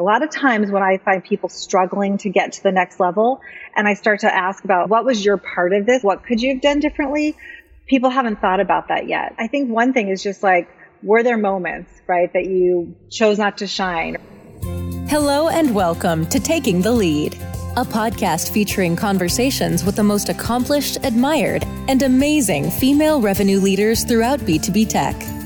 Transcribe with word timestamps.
A 0.00 0.02
lot 0.02 0.22
of 0.22 0.30
times 0.30 0.70
when 0.70 0.82
I 0.82 0.96
find 0.96 1.22
people 1.22 1.50
struggling 1.50 2.16
to 2.18 2.30
get 2.30 2.52
to 2.52 2.62
the 2.62 2.72
next 2.72 3.00
level 3.00 3.42
and 3.76 3.86
I 3.86 3.92
start 3.92 4.20
to 4.20 4.34
ask 4.34 4.64
about 4.64 4.88
what 4.88 5.04
was 5.04 5.22
your 5.22 5.36
part 5.36 5.74
of 5.74 5.84
this? 5.84 6.02
What 6.02 6.24
could 6.24 6.40
you 6.40 6.54
have 6.54 6.62
done 6.62 6.80
differently? 6.80 7.36
People 7.86 8.08
haven't 8.08 8.40
thought 8.40 8.60
about 8.60 8.88
that 8.88 9.08
yet. 9.08 9.34
I 9.36 9.46
think 9.46 9.68
one 9.68 9.92
thing 9.92 10.08
is 10.08 10.22
just 10.22 10.42
like, 10.42 10.70
were 11.02 11.22
there 11.22 11.36
moments, 11.36 11.92
right, 12.06 12.32
that 12.32 12.46
you 12.46 12.96
chose 13.10 13.36
not 13.36 13.58
to 13.58 13.66
shine? 13.66 14.16
Hello 15.10 15.50
and 15.50 15.74
welcome 15.74 16.24
to 16.28 16.40
Taking 16.40 16.80
the 16.80 16.92
Lead, 16.92 17.34
a 17.76 17.84
podcast 17.84 18.52
featuring 18.54 18.96
conversations 18.96 19.84
with 19.84 19.96
the 19.96 20.02
most 20.02 20.30
accomplished, 20.30 20.96
admired, 21.02 21.62
and 21.88 22.00
amazing 22.00 22.70
female 22.70 23.20
revenue 23.20 23.60
leaders 23.60 24.04
throughout 24.04 24.40
B2B 24.40 24.88
tech. 24.88 25.39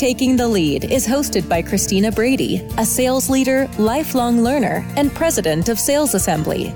Taking 0.00 0.34
the 0.34 0.48
Lead 0.48 0.84
is 0.84 1.06
hosted 1.06 1.46
by 1.46 1.60
Christina 1.60 2.10
Brady, 2.10 2.66
a 2.78 2.86
sales 2.86 3.28
leader, 3.28 3.68
lifelong 3.76 4.42
learner, 4.42 4.82
and 4.96 5.14
president 5.14 5.68
of 5.68 5.78
Sales 5.78 6.14
Assembly. 6.14 6.72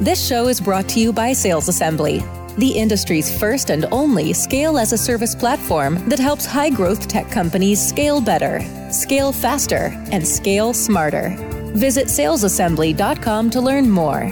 This 0.00 0.26
show 0.26 0.48
is 0.48 0.60
brought 0.60 0.88
to 0.88 0.98
you 0.98 1.12
by 1.12 1.32
Sales 1.32 1.68
Assembly, 1.68 2.24
the 2.58 2.72
industry's 2.72 3.38
first 3.38 3.70
and 3.70 3.86
only 3.92 4.32
scale 4.32 4.78
as 4.78 4.92
a 4.92 4.98
service 4.98 5.32
platform 5.32 6.04
that 6.08 6.18
helps 6.18 6.44
high 6.44 6.70
growth 6.70 7.06
tech 7.06 7.30
companies 7.30 7.80
scale 7.80 8.20
better, 8.20 8.60
scale 8.90 9.30
faster, 9.30 9.96
and 10.10 10.26
scale 10.26 10.74
smarter. 10.74 11.36
Visit 11.76 12.08
salesassembly.com 12.08 13.50
to 13.50 13.60
learn 13.60 13.88
more. 13.88 14.22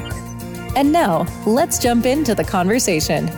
And 0.75 0.91
now, 0.91 1.25
let's 1.47 1.79
jump 1.79 2.05
into 2.05 2.35
the 2.35 2.43
conversation. 2.43 3.31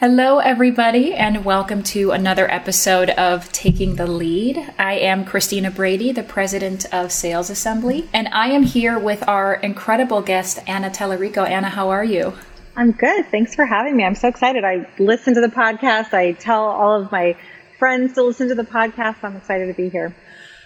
Hello, 0.00 0.38
everybody, 0.38 1.12
and 1.12 1.44
welcome 1.44 1.82
to 1.82 2.12
another 2.12 2.50
episode 2.50 3.10
of 3.10 3.52
Taking 3.52 3.96
the 3.96 4.06
Lead. 4.06 4.56
I 4.78 4.94
am 4.94 5.26
Christina 5.26 5.70
Brady, 5.70 6.10
the 6.10 6.22
president 6.22 6.86
of 6.90 7.12
Sales 7.12 7.50
Assembly, 7.50 8.08
and 8.10 8.26
I 8.28 8.46
am 8.46 8.62
here 8.62 8.98
with 8.98 9.22
our 9.28 9.56
incredible 9.56 10.22
guest, 10.22 10.58
Anna 10.66 10.88
Talerico. 10.88 11.46
Anna, 11.46 11.68
how 11.68 11.90
are 11.90 12.02
you? 12.02 12.32
I'm 12.76 12.92
good. 12.92 13.26
Thanks 13.26 13.54
for 13.54 13.66
having 13.66 13.94
me. 13.94 14.04
I'm 14.04 14.14
so 14.14 14.28
excited. 14.28 14.64
I 14.64 14.88
listen 14.98 15.34
to 15.34 15.42
the 15.42 15.48
podcast. 15.48 16.14
I 16.14 16.32
tell 16.32 16.64
all 16.64 17.02
of 17.02 17.12
my 17.12 17.36
friends 17.78 18.14
to 18.14 18.22
listen 18.22 18.48
to 18.48 18.54
the 18.54 18.64
podcast. 18.64 19.16
I'm 19.22 19.36
excited 19.36 19.66
to 19.66 19.74
be 19.74 19.90
here. 19.90 20.14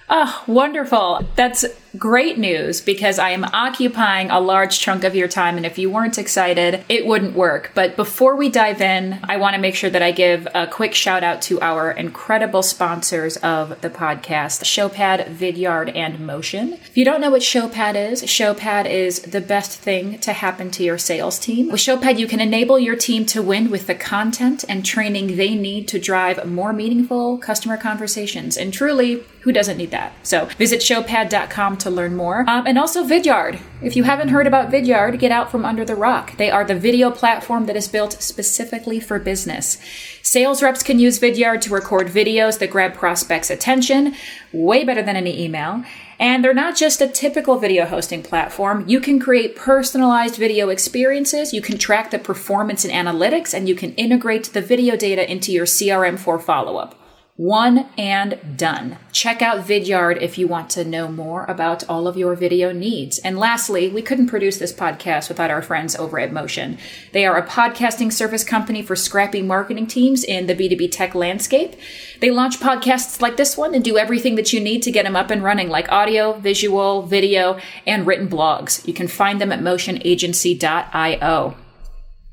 Oh, 0.08 0.44
wonderful. 0.46 1.26
That's 1.34 1.64
great 1.96 2.38
news 2.38 2.80
because 2.80 3.18
I 3.18 3.30
am 3.30 3.44
occupying 3.44 4.30
a 4.30 4.40
large 4.40 4.80
chunk 4.80 5.04
of 5.04 5.14
your 5.14 5.28
time. 5.28 5.56
And 5.56 5.64
if 5.64 5.78
you 5.78 5.90
weren't 5.90 6.18
excited, 6.18 6.84
it 6.88 7.06
wouldn't 7.06 7.34
work. 7.34 7.70
But 7.74 7.96
before 7.96 8.36
we 8.36 8.48
dive 8.48 8.80
in, 8.80 9.20
I 9.24 9.36
want 9.36 9.54
to 9.54 9.60
make 9.60 9.74
sure 9.74 9.90
that 9.90 10.02
I 10.02 10.10
give 10.10 10.48
a 10.54 10.66
quick 10.66 10.94
shout 10.94 11.22
out 11.22 11.40
to 11.42 11.60
our 11.60 11.90
incredible 11.90 12.62
sponsors 12.62 13.36
of 13.38 13.80
the 13.80 13.90
podcast 13.90 14.64
Showpad, 14.64 15.36
Vidyard, 15.36 15.94
and 15.94 16.20
Motion. 16.20 16.74
If 16.74 16.96
you 16.96 17.04
don't 17.04 17.20
know 17.20 17.30
what 17.30 17.42
Showpad 17.42 17.94
is, 17.94 18.22
Showpad 18.22 18.90
is 18.90 19.20
the 19.20 19.40
best 19.40 19.78
thing 19.78 20.18
to 20.20 20.32
happen 20.32 20.70
to 20.72 20.82
your 20.82 20.98
sales 20.98 21.38
team. 21.38 21.70
With 21.70 21.80
Showpad, 21.80 22.18
you 22.18 22.26
can 22.26 22.40
enable 22.40 22.78
your 22.78 22.96
team 22.96 23.24
to 23.26 23.42
win 23.42 23.70
with 23.70 23.86
the 23.86 23.94
content 23.94 24.64
and 24.68 24.84
training 24.84 25.36
they 25.36 25.54
need 25.54 25.88
to 25.88 25.98
drive 25.98 26.44
more 26.44 26.72
meaningful 26.72 27.38
customer 27.38 27.76
conversations. 27.76 28.56
And 28.56 28.72
truly, 28.72 29.24
who 29.44 29.52
doesn't 29.52 29.76
need 29.76 29.90
that? 29.90 30.14
So 30.26 30.46
visit 30.56 30.80
showpad.com 30.80 31.76
to 31.76 31.90
learn 31.90 32.16
more. 32.16 32.48
Um, 32.48 32.66
and 32.66 32.78
also 32.78 33.04
Vidyard. 33.04 33.60
If 33.82 33.94
you 33.94 34.04
haven't 34.04 34.30
heard 34.30 34.46
about 34.46 34.70
Vidyard, 34.70 35.18
get 35.18 35.30
out 35.30 35.50
from 35.50 35.66
under 35.66 35.84
the 35.84 35.94
rock. 35.94 36.38
They 36.38 36.50
are 36.50 36.64
the 36.64 36.74
video 36.74 37.10
platform 37.10 37.66
that 37.66 37.76
is 37.76 37.86
built 37.86 38.14
specifically 38.22 39.00
for 39.00 39.18
business. 39.18 39.76
Sales 40.22 40.62
reps 40.62 40.82
can 40.82 40.98
use 40.98 41.20
Vidyard 41.20 41.60
to 41.60 41.74
record 41.74 42.06
videos 42.06 42.58
that 42.58 42.70
grab 42.70 42.94
prospects' 42.94 43.50
attention, 43.50 44.14
way 44.50 44.82
better 44.82 45.02
than 45.02 45.14
any 45.14 45.44
email. 45.44 45.84
And 46.18 46.42
they're 46.42 46.54
not 46.54 46.74
just 46.74 47.02
a 47.02 47.08
typical 47.08 47.58
video 47.58 47.84
hosting 47.84 48.22
platform. 48.22 48.84
You 48.88 48.98
can 48.98 49.20
create 49.20 49.56
personalized 49.56 50.36
video 50.36 50.70
experiences, 50.70 51.52
you 51.52 51.60
can 51.60 51.76
track 51.76 52.10
the 52.10 52.18
performance 52.18 52.82
and 52.82 52.94
analytics, 52.94 53.52
and 53.52 53.68
you 53.68 53.74
can 53.74 53.92
integrate 53.96 54.54
the 54.54 54.62
video 54.62 54.96
data 54.96 55.30
into 55.30 55.52
your 55.52 55.66
CRM 55.66 56.18
for 56.18 56.38
follow 56.38 56.78
up. 56.78 57.03
One 57.36 57.86
and 57.98 58.56
done. 58.56 58.96
Check 59.10 59.42
out 59.42 59.66
Vidyard 59.66 60.22
if 60.22 60.38
you 60.38 60.46
want 60.46 60.70
to 60.70 60.84
know 60.84 61.08
more 61.08 61.44
about 61.46 61.82
all 61.88 62.06
of 62.06 62.16
your 62.16 62.36
video 62.36 62.70
needs. 62.70 63.18
And 63.18 63.36
lastly, 63.36 63.88
we 63.88 64.02
couldn't 64.02 64.28
produce 64.28 64.58
this 64.58 64.72
podcast 64.72 65.28
without 65.28 65.50
our 65.50 65.60
friends 65.60 65.96
over 65.96 66.20
at 66.20 66.32
Motion. 66.32 66.78
They 67.10 67.26
are 67.26 67.36
a 67.36 67.44
podcasting 67.44 68.12
service 68.12 68.44
company 68.44 68.82
for 68.82 68.94
scrappy 68.94 69.42
marketing 69.42 69.88
teams 69.88 70.22
in 70.22 70.46
the 70.46 70.54
B2B 70.54 70.92
tech 70.92 71.16
landscape. 71.16 71.74
They 72.20 72.30
launch 72.30 72.60
podcasts 72.60 73.20
like 73.20 73.36
this 73.36 73.56
one 73.56 73.74
and 73.74 73.82
do 73.82 73.98
everything 73.98 74.36
that 74.36 74.52
you 74.52 74.60
need 74.60 74.84
to 74.84 74.92
get 74.92 75.04
them 75.04 75.16
up 75.16 75.32
and 75.32 75.42
running, 75.42 75.68
like 75.68 75.90
audio, 75.90 76.34
visual, 76.34 77.02
video, 77.02 77.58
and 77.84 78.06
written 78.06 78.28
blogs. 78.28 78.86
You 78.86 78.94
can 78.94 79.08
find 79.08 79.40
them 79.40 79.50
at 79.50 79.58
motionagency.io. 79.58 81.56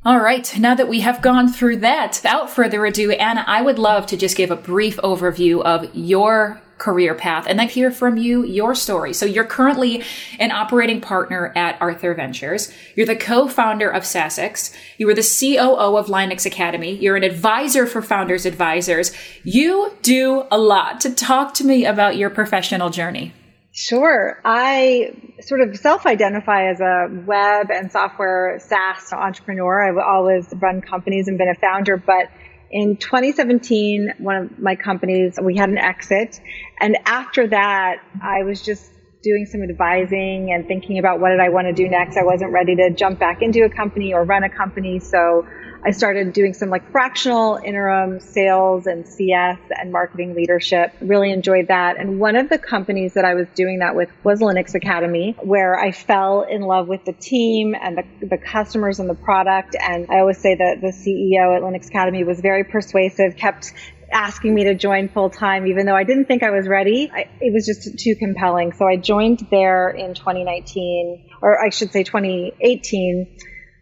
All 0.03 0.19
right, 0.19 0.57
now 0.57 0.73
that 0.73 0.88
we 0.88 1.01
have 1.01 1.22
gone 1.22 1.47
through 1.47 1.78
that, 1.78 2.19
without 2.23 2.50
further 2.50 2.84
ado, 2.88 3.12
Anna, 3.12 3.44
I 3.45 3.62
would 3.62 3.78
love 3.78 4.07
to 4.07 4.17
just 4.17 4.35
give 4.35 4.50
a 4.50 4.56
brief 4.56 4.97
overview 4.97 5.62
of 5.62 5.95
your 5.95 6.59
career 6.79 7.13
path 7.13 7.45
and 7.47 7.59
then 7.59 7.69
hear 7.69 7.91
from 7.91 8.17
you 8.17 8.44
your 8.44 8.73
story. 8.73 9.13
So 9.13 9.28
you're 9.28 9.45
currently 9.45 10.03
an 10.40 10.50
operating 10.50 11.01
partner 11.01 11.53
at 11.56 11.79
Arthur 11.79 12.16
Ventures. 12.16 12.73
You're 12.95 13.06
the 13.06 13.16
co-founder 13.16 13.91
of 13.91 14.01
SaaSix. 14.01 14.75
You 14.97 15.06
were 15.06 15.13
the 15.13 15.22
COO 15.22 15.95
of 15.95 16.07
Linux 16.07 16.47
Academy. 16.47 16.95
You're 16.95 17.16
an 17.16 17.23
advisor 17.23 17.85
for 17.85 18.01
Founders 18.01 18.47
Advisors. 18.47 19.11
You 19.44 19.95
do 20.01 20.47
a 20.50 20.57
lot 20.57 21.00
to 21.01 21.13
talk 21.13 21.53
to 21.53 21.63
me 21.63 21.85
about 21.85 22.17
your 22.17 22.31
professional 22.31 22.90
journey. 22.90 23.34
Sure. 23.73 24.41
I 24.43 25.13
sort 25.39 25.61
of 25.61 25.77
self 25.77 26.05
identify 26.05 26.69
as 26.69 26.81
a 26.81 27.07
web 27.25 27.71
and 27.71 27.89
software 27.91 28.59
SaaS 28.59 29.13
entrepreneur. 29.13 29.89
I've 29.89 29.97
always 29.97 30.53
run 30.61 30.81
companies 30.81 31.29
and 31.29 31.37
been 31.37 31.49
a 31.49 31.55
founder, 31.55 31.95
but 31.95 32.29
in 32.69 32.97
2017, 32.97 34.15
one 34.19 34.35
of 34.35 34.59
my 34.59 34.75
companies, 34.75 35.37
we 35.41 35.55
had 35.55 35.69
an 35.69 35.77
exit. 35.77 36.39
And 36.79 36.97
after 37.05 37.47
that, 37.47 38.01
I 38.21 38.43
was 38.43 38.61
just 38.61 38.91
doing 39.23 39.45
some 39.45 39.61
advising 39.61 40.51
and 40.51 40.67
thinking 40.67 40.97
about 40.97 41.19
what 41.19 41.29
did 41.29 41.39
I 41.39 41.49
want 41.49 41.67
to 41.67 41.73
do 41.73 41.87
next. 41.87 42.17
I 42.17 42.23
wasn't 42.23 42.51
ready 42.51 42.75
to 42.75 42.89
jump 42.91 43.19
back 43.19 43.41
into 43.41 43.63
a 43.63 43.69
company 43.69 44.13
or 44.13 44.23
run 44.23 44.43
a 44.43 44.49
company. 44.49 44.99
So 44.99 45.45
I 45.83 45.91
started 45.91 46.33
doing 46.33 46.53
some 46.53 46.69
like 46.69 46.91
fractional 46.91 47.59
interim 47.63 48.19
sales 48.19 48.85
and 48.85 49.07
CS 49.07 49.59
and 49.71 49.91
marketing 49.91 50.35
leadership. 50.35 50.93
Really 51.01 51.31
enjoyed 51.31 51.69
that. 51.69 51.97
And 51.97 52.19
one 52.19 52.35
of 52.35 52.49
the 52.49 52.59
companies 52.59 53.15
that 53.15 53.25
I 53.25 53.33
was 53.33 53.47
doing 53.55 53.79
that 53.79 53.95
with 53.95 54.09
was 54.23 54.41
Linux 54.41 54.75
Academy, 54.75 55.35
where 55.41 55.79
I 55.79 55.91
fell 55.91 56.43
in 56.43 56.61
love 56.61 56.87
with 56.87 57.03
the 57.05 57.13
team 57.13 57.75
and 57.79 57.97
the, 57.97 58.27
the 58.27 58.37
customers 58.37 58.99
and 58.99 59.09
the 59.09 59.15
product. 59.15 59.75
And 59.79 60.07
I 60.11 60.19
always 60.19 60.37
say 60.37 60.55
that 60.55 60.81
the 60.81 60.91
CEO 60.91 61.55
at 61.55 61.63
Linux 61.63 61.87
Academy 61.87 62.23
was 62.23 62.41
very 62.41 62.63
persuasive, 62.63 63.35
kept 63.35 63.73
asking 64.11 64.53
me 64.53 64.65
to 64.65 64.75
join 64.75 65.09
full 65.09 65.29
time, 65.29 65.65
even 65.65 65.85
though 65.85 65.95
I 65.95 66.03
didn't 66.03 66.25
think 66.25 66.43
I 66.43 66.51
was 66.51 66.67
ready. 66.67 67.09
I, 67.11 67.27
it 67.39 67.53
was 67.53 67.65
just 67.65 67.97
too 67.97 68.15
compelling. 68.15 68.73
So 68.73 68.85
I 68.85 68.97
joined 68.97 69.47
there 69.49 69.89
in 69.89 70.13
2019, 70.13 71.29
or 71.41 71.63
I 71.63 71.69
should 71.69 71.91
say 71.91 72.03
2018 72.03 73.37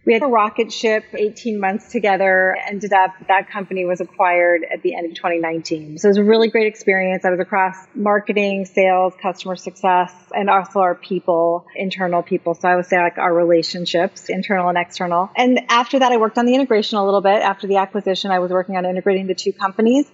we 0.09 0.13
had 0.15 0.23
a 0.23 0.27
rocket 0.27 0.73
ship 0.73 1.03
18 1.13 1.59
months 1.59 1.91
together 1.91 2.57
ended 2.67 2.91
up 2.93 3.11
that 3.27 3.47
company 3.47 3.85
was 3.85 4.01
acquired 4.01 4.65
at 4.73 4.81
the 4.81 4.95
end 4.95 5.05
of 5.05 5.13
2019 5.13 5.99
so 5.99 6.07
it 6.07 6.09
was 6.09 6.17
a 6.17 6.23
really 6.23 6.49
great 6.49 6.65
experience. 6.65 7.25
I 7.25 7.29
was 7.29 7.39
across 7.39 7.75
marketing 7.93 8.65
sales 8.65 9.13
customer 9.21 9.55
success 9.55 10.11
and 10.33 10.49
also 10.49 10.79
our 10.79 10.95
people 10.95 11.67
internal 11.75 12.23
people. 12.23 12.55
So 12.55 12.67
i 12.67 12.75
would 12.75 12.87
say 12.87 12.97
like 12.97 13.19
our 13.19 13.31
relationships 13.31 14.29
internal 14.29 14.67
and 14.67 14.79
external. 14.79 15.29
And 15.35 15.59
after 15.69 15.99
that 15.99 16.11
i 16.11 16.17
worked 16.17 16.39
on 16.39 16.47
the 16.47 16.55
integration 16.55 16.97
a 16.97 17.05
little 17.05 17.21
bit. 17.21 17.43
After 17.43 17.67
the 17.67 17.77
acquisition 17.77 18.31
i 18.31 18.39
was 18.39 18.49
working 18.49 18.77
on 18.77 18.87
integrating 18.87 19.27
the 19.27 19.35
two 19.35 19.53
companies 19.53 20.09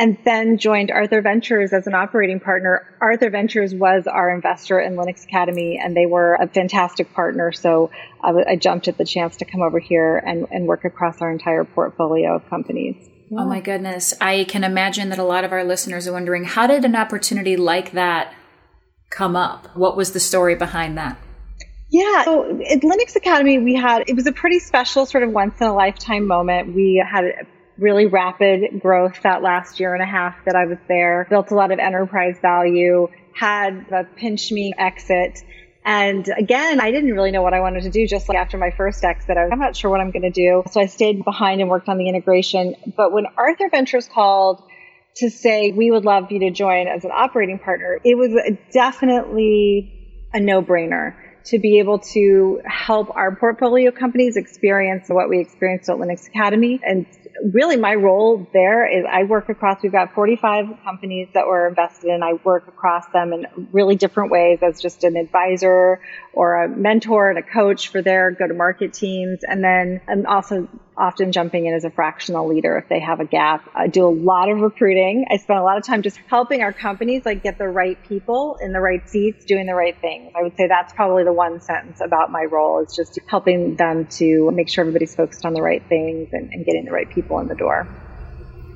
and 0.00 0.16
then 0.24 0.56
joined 0.56 0.90
Arthur 0.90 1.20
Ventures 1.20 1.74
as 1.74 1.86
an 1.86 1.94
operating 1.94 2.40
partner. 2.40 2.96
Arthur 3.02 3.28
Ventures 3.28 3.74
was 3.74 4.06
our 4.06 4.34
investor 4.34 4.80
in 4.80 4.96
Linux 4.96 5.24
Academy, 5.24 5.78
and 5.78 5.94
they 5.94 6.06
were 6.06 6.38
a 6.40 6.48
fantastic 6.48 7.12
partner. 7.12 7.52
So 7.52 7.90
I, 8.22 8.56
jumped 8.56 8.88
at 8.88 8.96
the 8.96 9.04
chance 9.04 9.36
to 9.36 9.44
come 9.44 9.60
over 9.60 9.78
here 9.78 10.16
and, 10.16 10.46
and 10.50 10.66
work 10.66 10.86
across 10.86 11.20
our 11.20 11.30
entire 11.30 11.64
portfolio 11.64 12.36
of 12.36 12.48
companies. 12.48 12.96
Yeah. 13.30 13.40
Oh 13.40 13.44
my 13.44 13.60
goodness. 13.60 14.14
I 14.22 14.44
can 14.44 14.64
imagine 14.64 15.10
that 15.10 15.18
a 15.18 15.22
lot 15.22 15.44
of 15.44 15.52
our 15.52 15.64
listeners 15.64 16.08
are 16.08 16.14
wondering 16.14 16.44
how 16.44 16.66
did 16.66 16.86
an 16.86 16.96
opportunity 16.96 17.58
like 17.58 17.92
that 17.92 18.32
come 19.10 19.36
up? 19.36 19.76
What 19.76 19.98
was 19.98 20.12
the 20.12 20.20
story 20.20 20.54
behind 20.54 20.96
that? 20.96 21.18
Yeah. 21.90 22.24
So 22.24 22.58
at 22.62 22.80
Linux 22.80 23.16
Academy, 23.16 23.58
we 23.58 23.74
had, 23.74 24.04
it 24.06 24.16
was 24.16 24.26
a 24.26 24.32
pretty 24.32 24.60
special 24.60 25.04
sort 25.04 25.24
of 25.24 25.30
once 25.30 25.60
in 25.60 25.66
a 25.66 25.74
lifetime 25.74 26.26
moment. 26.26 26.74
We 26.74 27.04
had 27.06 27.24
really 27.80 28.06
rapid 28.06 28.80
growth 28.80 29.22
that 29.22 29.42
last 29.42 29.80
year 29.80 29.94
and 29.94 30.02
a 30.02 30.06
half 30.06 30.36
that 30.44 30.54
I 30.54 30.66
was 30.66 30.78
there, 30.88 31.26
built 31.30 31.50
a 31.50 31.54
lot 31.54 31.72
of 31.72 31.78
enterprise 31.78 32.36
value, 32.40 33.08
had 33.34 33.86
the 33.88 34.06
pinch 34.16 34.52
me 34.52 34.72
exit. 34.76 35.40
And 35.84 36.28
again, 36.36 36.80
I 36.80 36.90
didn't 36.90 37.12
really 37.12 37.30
know 37.30 37.42
what 37.42 37.54
I 37.54 37.60
wanted 37.60 37.84
to 37.84 37.90
do 37.90 38.06
just 38.06 38.28
like 38.28 38.36
after 38.36 38.58
my 38.58 38.70
first 38.70 39.02
exit. 39.02 39.36
I 39.36 39.44
was, 39.44 39.50
I'm 39.52 39.58
not 39.58 39.74
sure 39.74 39.90
what 39.90 40.00
I'm 40.00 40.10
going 40.10 40.22
to 40.22 40.30
do. 40.30 40.62
So 40.70 40.80
I 40.80 40.86
stayed 40.86 41.24
behind 41.24 41.60
and 41.60 41.70
worked 41.70 41.88
on 41.88 41.96
the 41.96 42.08
integration. 42.08 42.74
But 42.96 43.12
when 43.12 43.24
Arthur 43.36 43.68
Ventures 43.70 44.06
called 44.06 44.62
to 45.16 45.30
say 45.30 45.72
we 45.72 45.90
would 45.90 46.04
love 46.04 46.30
you 46.30 46.40
to 46.40 46.50
join 46.50 46.86
as 46.86 47.04
an 47.04 47.10
operating 47.12 47.58
partner, 47.58 47.98
it 48.04 48.16
was 48.16 48.30
definitely 48.72 50.28
a 50.32 50.40
no 50.40 50.62
brainer 50.62 51.14
to 51.46 51.58
be 51.58 51.78
able 51.78 51.98
to 51.98 52.60
help 52.66 53.08
our 53.16 53.34
portfolio 53.34 53.90
companies 53.90 54.36
experience 54.36 55.08
what 55.08 55.28
we 55.28 55.40
experienced 55.40 55.88
at 55.88 55.96
Linux 55.96 56.28
Academy. 56.28 56.78
And 56.82 57.06
really 57.52 57.76
my 57.76 57.94
role 57.94 58.46
there 58.52 58.86
is 58.86 59.04
I 59.10 59.24
work 59.24 59.48
across, 59.48 59.82
we've 59.82 59.92
got 59.92 60.14
45 60.14 60.66
companies 60.84 61.28
that 61.34 61.46
we're 61.46 61.68
invested 61.68 62.08
in. 62.08 62.22
I 62.22 62.34
work 62.44 62.68
across 62.68 63.06
them 63.12 63.32
in 63.32 63.46
really 63.72 63.96
different 63.96 64.30
ways 64.30 64.60
as 64.62 64.80
just 64.80 65.04
an 65.04 65.16
advisor 65.16 66.00
or 66.32 66.64
a 66.64 66.68
mentor 66.68 67.30
and 67.30 67.38
a 67.38 67.42
coach 67.42 67.88
for 67.88 68.02
their 68.02 68.30
go 68.30 68.46
to 68.46 68.54
market 68.54 68.92
teams. 68.92 69.40
And 69.42 69.62
then 69.62 70.00
I'm 70.08 70.26
also 70.26 70.68
often 70.96 71.32
jumping 71.32 71.66
in 71.66 71.74
as 71.74 71.84
a 71.84 71.90
fractional 71.90 72.46
leader 72.46 72.76
if 72.76 72.88
they 72.88 73.00
have 73.00 73.20
a 73.20 73.24
gap. 73.24 73.68
I 73.74 73.86
do 73.86 74.06
a 74.06 74.12
lot 74.12 74.50
of 74.50 74.60
recruiting. 74.60 75.26
I 75.30 75.38
spend 75.38 75.58
a 75.58 75.62
lot 75.62 75.78
of 75.78 75.84
time 75.84 76.02
just 76.02 76.18
helping 76.28 76.62
our 76.62 76.72
companies 76.72 77.24
like 77.24 77.42
get 77.42 77.56
the 77.58 77.68
right 77.68 77.96
people 78.06 78.58
in 78.60 78.72
the 78.72 78.80
right 78.80 79.08
seats 79.08 79.44
doing 79.46 79.66
the 79.66 79.74
right 79.74 79.98
things. 80.00 80.32
I 80.38 80.42
would 80.42 80.56
say 80.56 80.68
that's 80.68 80.92
probably 80.92 81.24
the 81.24 81.32
one 81.32 81.60
sentence 81.60 82.00
about 82.04 82.30
my 82.30 82.44
role 82.44 82.84
is 82.84 82.94
just 82.94 83.18
helping 83.26 83.76
them 83.76 84.06
to 84.18 84.50
make 84.52 84.68
sure 84.68 84.82
everybody's 84.82 85.14
focused 85.14 85.46
on 85.46 85.54
the 85.54 85.62
right 85.62 85.82
things 85.88 86.28
and, 86.32 86.50
and 86.52 86.66
getting 86.66 86.84
the 86.84 86.92
right 86.92 87.08
people 87.08 87.19
in 87.28 87.48
the 87.48 87.54
door. 87.54 87.86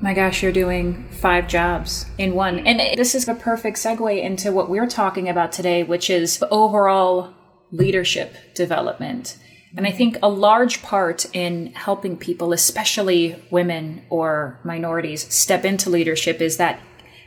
My 0.01 0.13
gosh, 0.13 0.43
you're 0.43 0.51
doing 0.51 1.07
five 1.09 1.47
jobs 1.47 2.05
in 2.17 2.35
one. 2.35 2.59
And 2.59 2.79
this 2.97 3.15
is 3.15 3.27
a 3.27 3.33
perfect 3.33 3.77
segue 3.77 4.21
into 4.21 4.51
what 4.51 4.69
we're 4.69 4.87
talking 4.87 5.29
about 5.29 5.51
today, 5.51 5.83
which 5.83 6.09
is 6.09 6.43
overall 6.51 7.33
leadership 7.71 8.35
development. 8.53 9.37
And 9.77 9.85
I 9.85 9.91
think 9.91 10.17
a 10.21 10.29
large 10.29 10.81
part 10.81 11.25
in 11.33 11.73
helping 11.73 12.17
people, 12.17 12.53
especially 12.53 13.41
women 13.51 14.03
or 14.09 14.59
minorities, 14.63 15.33
step 15.33 15.65
into 15.65 15.89
leadership 15.89 16.41
is 16.41 16.57
that 16.57 16.79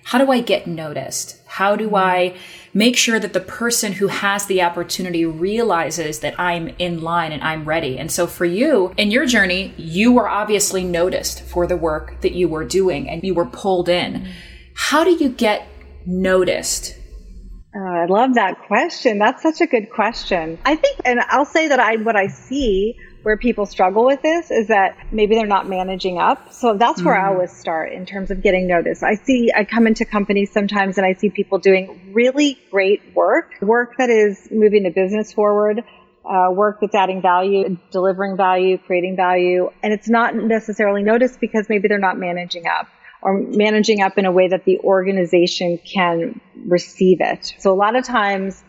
how 0.05 0.19
do 0.19 0.31
I 0.32 0.41
get 0.41 0.67
noticed? 0.67 1.37
How 1.58 1.75
do 1.75 1.87
mm-hmm. 1.87 1.96
I 1.96 2.37
make 2.72 2.96
sure 2.96 3.19
that 3.19 3.32
the 3.32 3.40
person 3.40 3.93
who 3.93 4.06
has 4.06 4.46
the 4.46 4.62
opportunity 4.62 5.26
realizes 5.26 6.20
that 6.20 6.38
I'm 6.38 6.69
in 6.78 7.02
line 7.02 7.32
and 7.32 7.43
I'm 7.43 7.64
ready? 7.64 7.99
And 7.99 8.12
so 8.12 8.28
for 8.28 8.44
you, 8.44 8.94
in 8.96 9.10
your 9.10 9.26
journey, 9.26 9.75
you 9.76 10.12
were 10.12 10.28
obviously 10.28 10.84
noticed 10.84 11.43
for 11.43 11.66
the 11.66 11.76
work 11.76 12.20
that 12.20 12.32
you 12.32 12.49
were 12.49 12.64
doing 12.64 13.08
and 13.08 13.25
you 13.25 13.34
were 13.34 13.46
pulled 13.46 13.88
in. 13.88 14.12
Mm-hmm. 14.12 14.31
How 14.75 15.02
do 15.02 15.10
you 15.10 15.28
get 15.31 15.66
noticed 16.06 16.94
Oh, 17.76 17.81
I 17.81 18.06
love 18.06 18.34
that 18.34 18.62
question. 18.66 19.19
That's 19.19 19.43
such 19.43 19.60
a 19.60 19.66
good 19.66 19.90
question. 19.90 20.58
I 20.64 20.75
think, 20.75 21.00
and 21.05 21.20
I'll 21.28 21.44
say 21.44 21.69
that 21.69 21.78
I, 21.78 21.96
what 21.96 22.16
I 22.16 22.26
see 22.26 22.96
where 23.23 23.37
people 23.37 23.67
struggle 23.67 24.05
with 24.05 24.23
this 24.23 24.50
is 24.50 24.69
that 24.69 24.97
maybe 25.11 25.35
they're 25.35 25.47
not 25.47 25.69
managing 25.69 26.19
up. 26.19 26.53
So 26.53 26.76
that's 26.76 27.03
where 27.03 27.15
mm-hmm. 27.15 27.31
I 27.31 27.35
always 27.35 27.53
start 27.53 27.93
in 27.93 28.06
terms 28.06 28.31
of 28.31 28.43
getting 28.43 28.67
noticed. 28.67 29.03
I 29.03 29.15
see, 29.15 29.50
I 29.55 29.65
come 29.65 29.87
into 29.87 30.05
companies 30.05 30.53
sometimes 30.53 30.99
and 30.99 31.06
I 31.06 31.15
see 31.15 31.31
people 31.31 31.59
doing 31.59 32.12
really 32.12 32.59
great 32.70 33.15
work, 33.15 33.55
work 33.61 33.97
that 33.99 34.11
is 34.11 34.49
moving 34.50 34.85
the 34.85 34.91
business 34.91 35.32
forward. 35.32 35.85
Uh, 36.25 36.50
work 36.50 36.79
that's 36.82 36.94
adding 36.94 37.23
value, 37.23 37.79
delivering 37.91 38.37
value, 38.37 38.76
creating 38.76 39.17
value, 39.17 39.70
and 39.82 39.94
it's 39.94 40.11
not 40.11 40.35
necessarily 40.35 41.03
noticed 41.03 41.41
because 41.41 41.70
maybe 41.70 41.88
they're 41.88 41.99
not 41.99 42.19
managing 42.19 42.67
up 42.67 42.87
or 43.23 43.41
managing 43.41 44.03
up 44.03 44.19
in 44.19 44.26
a 44.26 44.32
way 44.32 44.49
that 44.49 44.65
the 44.67 44.79
organization 44.81 45.79
can 45.79 46.38
receive 46.67 47.23
it. 47.23 47.55
So 47.59 47.73
a 47.73 47.75
lot 47.75 47.97
of 47.97 48.05
times 48.05 48.62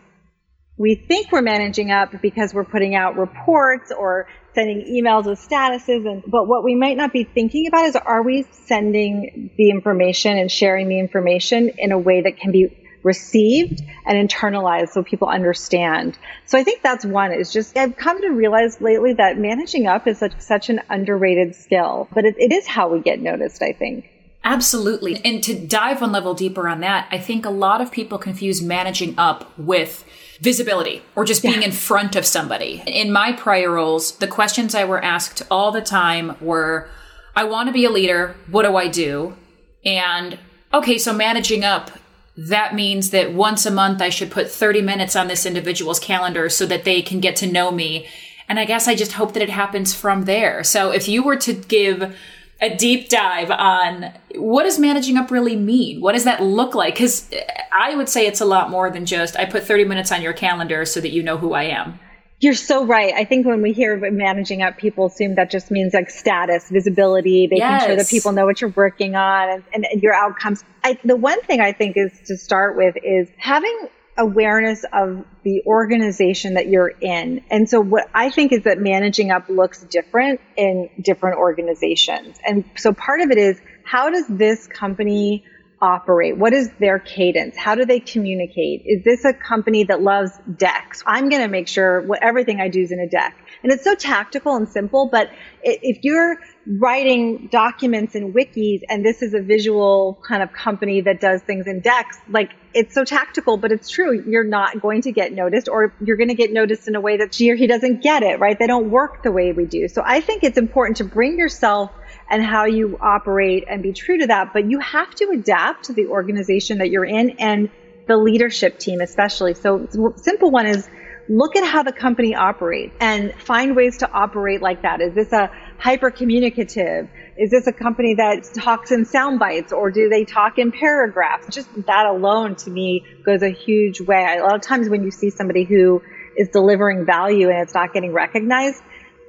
we 0.80 0.94
think 0.94 1.30
we're 1.30 1.42
managing 1.42 1.90
up 1.90 2.22
because 2.22 2.54
we're 2.54 2.64
putting 2.64 2.94
out 2.94 3.18
reports 3.18 3.92
or 3.92 4.26
sending 4.54 4.82
emails 4.82 5.26
with 5.26 5.38
statuses 5.38 6.10
and 6.10 6.22
but 6.26 6.46
what 6.46 6.64
we 6.64 6.74
might 6.74 6.96
not 6.96 7.12
be 7.12 7.24
thinking 7.24 7.66
about 7.68 7.86
is 7.86 7.96
are 7.96 8.22
we 8.22 8.44
sending 8.64 9.50
the 9.56 9.70
information 9.70 10.36
and 10.36 10.50
sharing 10.50 10.88
the 10.88 10.98
information 10.98 11.70
in 11.78 11.92
a 11.92 11.98
way 11.98 12.22
that 12.22 12.36
can 12.36 12.50
be 12.50 12.76
received 13.02 13.82
and 14.06 14.28
internalized 14.28 14.90
so 14.90 15.02
people 15.02 15.28
understand. 15.28 16.18
So 16.46 16.58
I 16.58 16.64
think 16.64 16.82
that's 16.82 17.04
one 17.04 17.32
is 17.32 17.52
just 17.52 17.76
I've 17.76 17.96
come 17.96 18.20
to 18.20 18.28
realize 18.28 18.80
lately 18.80 19.14
that 19.14 19.38
managing 19.38 19.86
up 19.86 20.06
is 20.06 20.18
such, 20.18 20.38
such 20.38 20.70
an 20.70 20.80
underrated 20.88 21.54
skill, 21.54 22.08
but 22.14 22.24
it, 22.24 22.34
it 22.38 22.52
is 22.52 22.66
how 22.66 22.88
we 22.88 23.00
get 23.00 23.20
noticed, 23.20 23.62
I 23.62 23.72
think. 23.72 24.09
Absolutely. 24.42 25.20
And 25.24 25.42
to 25.44 25.54
dive 25.54 26.00
one 26.00 26.12
level 26.12 26.34
deeper 26.34 26.66
on 26.66 26.80
that, 26.80 27.08
I 27.10 27.18
think 27.18 27.44
a 27.44 27.50
lot 27.50 27.80
of 27.80 27.92
people 27.92 28.18
confuse 28.18 28.62
managing 28.62 29.18
up 29.18 29.56
with 29.58 30.04
visibility 30.40 31.02
or 31.14 31.24
just 31.24 31.42
being 31.42 31.60
yeah. 31.60 31.66
in 31.66 31.72
front 31.72 32.16
of 32.16 32.24
somebody. 32.24 32.82
In 32.86 33.12
my 33.12 33.32
prior 33.32 33.70
roles, 33.70 34.12
the 34.16 34.26
questions 34.26 34.74
I 34.74 34.84
were 34.84 35.02
asked 35.02 35.42
all 35.50 35.70
the 35.70 35.82
time 35.82 36.36
were, 36.40 36.88
I 37.36 37.44
want 37.44 37.68
to 37.68 37.72
be 37.72 37.84
a 37.84 37.90
leader. 37.90 38.34
What 38.50 38.62
do 38.62 38.76
I 38.76 38.88
do? 38.88 39.36
And 39.84 40.38
okay, 40.72 40.96
so 40.96 41.12
managing 41.12 41.64
up, 41.64 41.90
that 42.36 42.74
means 42.74 43.10
that 43.10 43.34
once 43.34 43.66
a 43.66 43.70
month 43.70 44.00
I 44.00 44.08
should 44.08 44.30
put 44.30 44.50
30 44.50 44.80
minutes 44.80 45.14
on 45.14 45.28
this 45.28 45.44
individual's 45.44 46.00
calendar 46.00 46.48
so 46.48 46.64
that 46.66 46.84
they 46.84 47.02
can 47.02 47.20
get 47.20 47.36
to 47.36 47.46
know 47.46 47.70
me. 47.70 48.06
And 48.48 48.58
I 48.58 48.64
guess 48.64 48.88
I 48.88 48.94
just 48.94 49.12
hope 49.12 49.34
that 49.34 49.42
it 49.42 49.50
happens 49.50 49.94
from 49.94 50.24
there. 50.24 50.64
So 50.64 50.90
if 50.90 51.06
you 51.08 51.22
were 51.22 51.36
to 51.36 51.52
give 51.52 52.16
a 52.60 52.74
deep 52.74 53.08
dive 53.08 53.50
on 53.50 54.12
what 54.36 54.64
does 54.64 54.78
managing 54.78 55.16
up 55.16 55.30
really 55.30 55.56
mean? 55.56 56.00
What 56.00 56.12
does 56.12 56.24
that 56.24 56.42
look 56.42 56.74
like? 56.74 56.94
Because 56.94 57.28
I 57.72 57.94
would 57.94 58.08
say 58.08 58.26
it's 58.26 58.40
a 58.40 58.44
lot 58.44 58.70
more 58.70 58.90
than 58.90 59.06
just 59.06 59.36
I 59.36 59.44
put 59.46 59.64
30 59.64 59.84
minutes 59.84 60.12
on 60.12 60.22
your 60.22 60.32
calendar 60.32 60.84
so 60.84 61.00
that 61.00 61.10
you 61.10 61.22
know 61.22 61.38
who 61.38 61.54
I 61.54 61.64
am. 61.64 61.98
You're 62.40 62.54
so 62.54 62.86
right. 62.86 63.12
I 63.12 63.24
think 63.24 63.46
when 63.46 63.60
we 63.60 63.72
hear 63.72 63.98
managing 64.10 64.62
up, 64.62 64.78
people 64.78 65.06
assume 65.06 65.34
that 65.34 65.50
just 65.50 65.70
means 65.70 65.92
like 65.92 66.08
status, 66.08 66.70
visibility, 66.70 67.46
making 67.46 67.58
yes. 67.58 67.84
sure 67.84 67.96
that 67.96 68.08
people 68.08 68.32
know 68.32 68.46
what 68.46 68.62
you're 68.62 68.70
working 68.70 69.14
on 69.14 69.62
and, 69.74 69.86
and 69.92 70.02
your 70.02 70.14
outcomes. 70.14 70.64
I, 70.82 70.98
the 71.04 71.16
one 71.16 71.40
thing 71.42 71.60
I 71.60 71.72
think 71.72 71.98
is 71.98 72.18
to 72.26 72.38
start 72.38 72.78
with 72.78 72.96
is 73.04 73.28
having 73.36 73.88
awareness 74.20 74.84
of 74.92 75.24
the 75.42 75.62
organization 75.66 76.54
that 76.54 76.68
you're 76.68 76.92
in. 77.00 77.42
And 77.50 77.68
so 77.68 77.80
what 77.80 78.08
I 78.14 78.30
think 78.30 78.52
is 78.52 78.64
that 78.64 78.78
managing 78.78 79.30
up 79.30 79.48
looks 79.48 79.82
different 79.82 80.40
in 80.56 80.90
different 81.00 81.38
organizations. 81.38 82.38
And 82.46 82.64
so 82.76 82.92
part 82.92 83.20
of 83.22 83.30
it 83.30 83.38
is 83.38 83.60
how 83.84 84.10
does 84.10 84.26
this 84.28 84.66
company 84.66 85.44
operate? 85.82 86.36
What 86.36 86.52
is 86.52 86.70
their 86.78 86.98
cadence? 86.98 87.56
How 87.56 87.74
do 87.74 87.84
they 87.84 88.00
communicate? 88.00 88.82
Is 88.84 89.02
this 89.04 89.24
a 89.24 89.32
company 89.32 89.84
that 89.84 90.02
loves 90.02 90.32
decks? 90.56 91.02
I'm 91.06 91.28
going 91.28 91.42
to 91.42 91.48
make 91.48 91.68
sure 91.68 92.02
what 92.02 92.22
everything 92.22 92.60
I 92.60 92.68
do 92.68 92.82
is 92.82 92.92
in 92.92 93.00
a 93.00 93.08
deck. 93.08 93.36
And 93.62 93.72
it's 93.72 93.84
so 93.84 93.94
tactical 93.94 94.56
and 94.56 94.68
simple, 94.68 95.08
but 95.10 95.30
if 95.62 95.98
you're 96.02 96.38
writing 96.66 97.48
documents 97.50 98.14
in 98.14 98.32
wikis 98.32 98.80
and 98.88 99.04
this 99.04 99.22
is 99.22 99.34
a 99.34 99.40
visual 99.40 100.18
kind 100.26 100.42
of 100.42 100.52
company 100.52 101.02
that 101.02 101.20
does 101.20 101.42
things 101.42 101.66
in 101.66 101.80
decks, 101.80 102.18
like 102.28 102.52
it's 102.72 102.94
so 102.94 103.04
tactical, 103.04 103.56
but 103.56 103.72
it's 103.72 103.90
true. 103.90 104.22
You're 104.26 104.44
not 104.44 104.80
going 104.80 105.02
to 105.02 105.12
get 105.12 105.32
noticed 105.32 105.68
or 105.68 105.92
you're 106.00 106.16
going 106.16 106.28
to 106.28 106.34
get 106.34 106.52
noticed 106.52 106.88
in 106.88 106.94
a 106.94 107.00
way 107.00 107.18
that 107.18 107.34
she 107.34 107.50
or 107.50 107.56
he 107.56 107.66
doesn't 107.66 108.02
get 108.02 108.22
it, 108.22 108.38
right? 108.38 108.58
They 108.58 108.66
don't 108.66 108.90
work 108.90 109.22
the 109.22 109.32
way 109.32 109.52
we 109.52 109.66
do. 109.66 109.88
So 109.88 110.02
I 110.04 110.20
think 110.20 110.42
it's 110.44 110.58
important 110.58 110.98
to 110.98 111.04
bring 111.04 111.38
yourself 111.38 111.90
and 112.30 112.44
how 112.44 112.64
you 112.64 112.96
operate 113.00 113.64
and 113.68 113.82
be 113.82 113.92
true 113.92 114.18
to 114.18 114.28
that, 114.28 114.52
but 114.52 114.70
you 114.70 114.78
have 114.78 115.12
to 115.16 115.30
adapt 115.30 115.86
to 115.86 115.92
the 115.92 116.06
organization 116.06 116.78
that 116.78 116.90
you're 116.90 117.04
in 117.04 117.30
and 117.38 117.68
the 118.06 118.16
leadership 118.16 118.78
team 118.78 119.00
especially. 119.00 119.54
So 119.54 119.88
simple 120.16 120.50
one 120.50 120.66
is 120.66 120.88
look 121.28 121.54
at 121.56 121.64
how 121.64 121.82
the 121.82 121.92
company 121.92 122.34
operates 122.34 122.94
and 123.00 123.32
find 123.34 123.76
ways 123.76 123.98
to 123.98 124.10
operate 124.10 124.62
like 124.62 124.82
that. 124.82 125.00
Is 125.00 125.14
this 125.14 125.32
a 125.32 125.50
hyper 125.78 126.10
communicative? 126.10 127.08
Is 127.36 127.50
this 127.50 127.66
a 127.66 127.72
company 127.72 128.14
that 128.14 128.44
talks 128.54 128.90
in 128.90 129.04
sound 129.04 129.38
bites 129.38 129.72
or 129.72 129.90
do 129.90 130.08
they 130.08 130.24
talk 130.24 130.58
in 130.58 130.72
paragraphs? 130.72 131.54
Just 131.54 131.68
that 131.86 132.06
alone 132.06 132.56
to 132.56 132.70
me 132.70 133.04
goes 133.24 133.42
a 133.42 133.50
huge 133.50 134.00
way. 134.00 134.36
A 134.38 134.42
lot 134.42 134.56
of 134.56 134.62
times 134.62 134.88
when 134.88 135.04
you 135.04 135.10
see 135.10 135.30
somebody 135.30 135.64
who 135.64 136.02
is 136.36 136.48
delivering 136.48 137.06
value 137.06 137.48
and 137.48 137.58
it's 137.62 137.74
not 137.74 137.92
getting 137.92 138.12
recognized, 138.12 138.82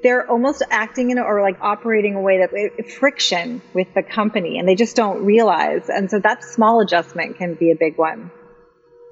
they're 0.04 0.30
almost 0.30 0.64
acting 0.70 1.12
in 1.12 1.20
or 1.20 1.42
like 1.42 1.58
operating 1.62 2.16
a 2.16 2.22
way 2.22 2.40
that 2.40 2.86
friction 3.00 3.62
with 3.74 3.88
the 3.94 4.04
company 4.04 4.58
and 4.58 4.68
they 4.68 4.76
just 4.76 4.96
don't 4.96 5.24
realize. 5.26 5.90
And 5.90 6.10
so 6.10 6.20
that 6.20 6.44
small 6.44 6.82
adjustment 6.82 7.38
can 7.38 7.56
be 7.56 7.72
a 7.72 7.76
big 7.76 7.98
one. 7.98 8.32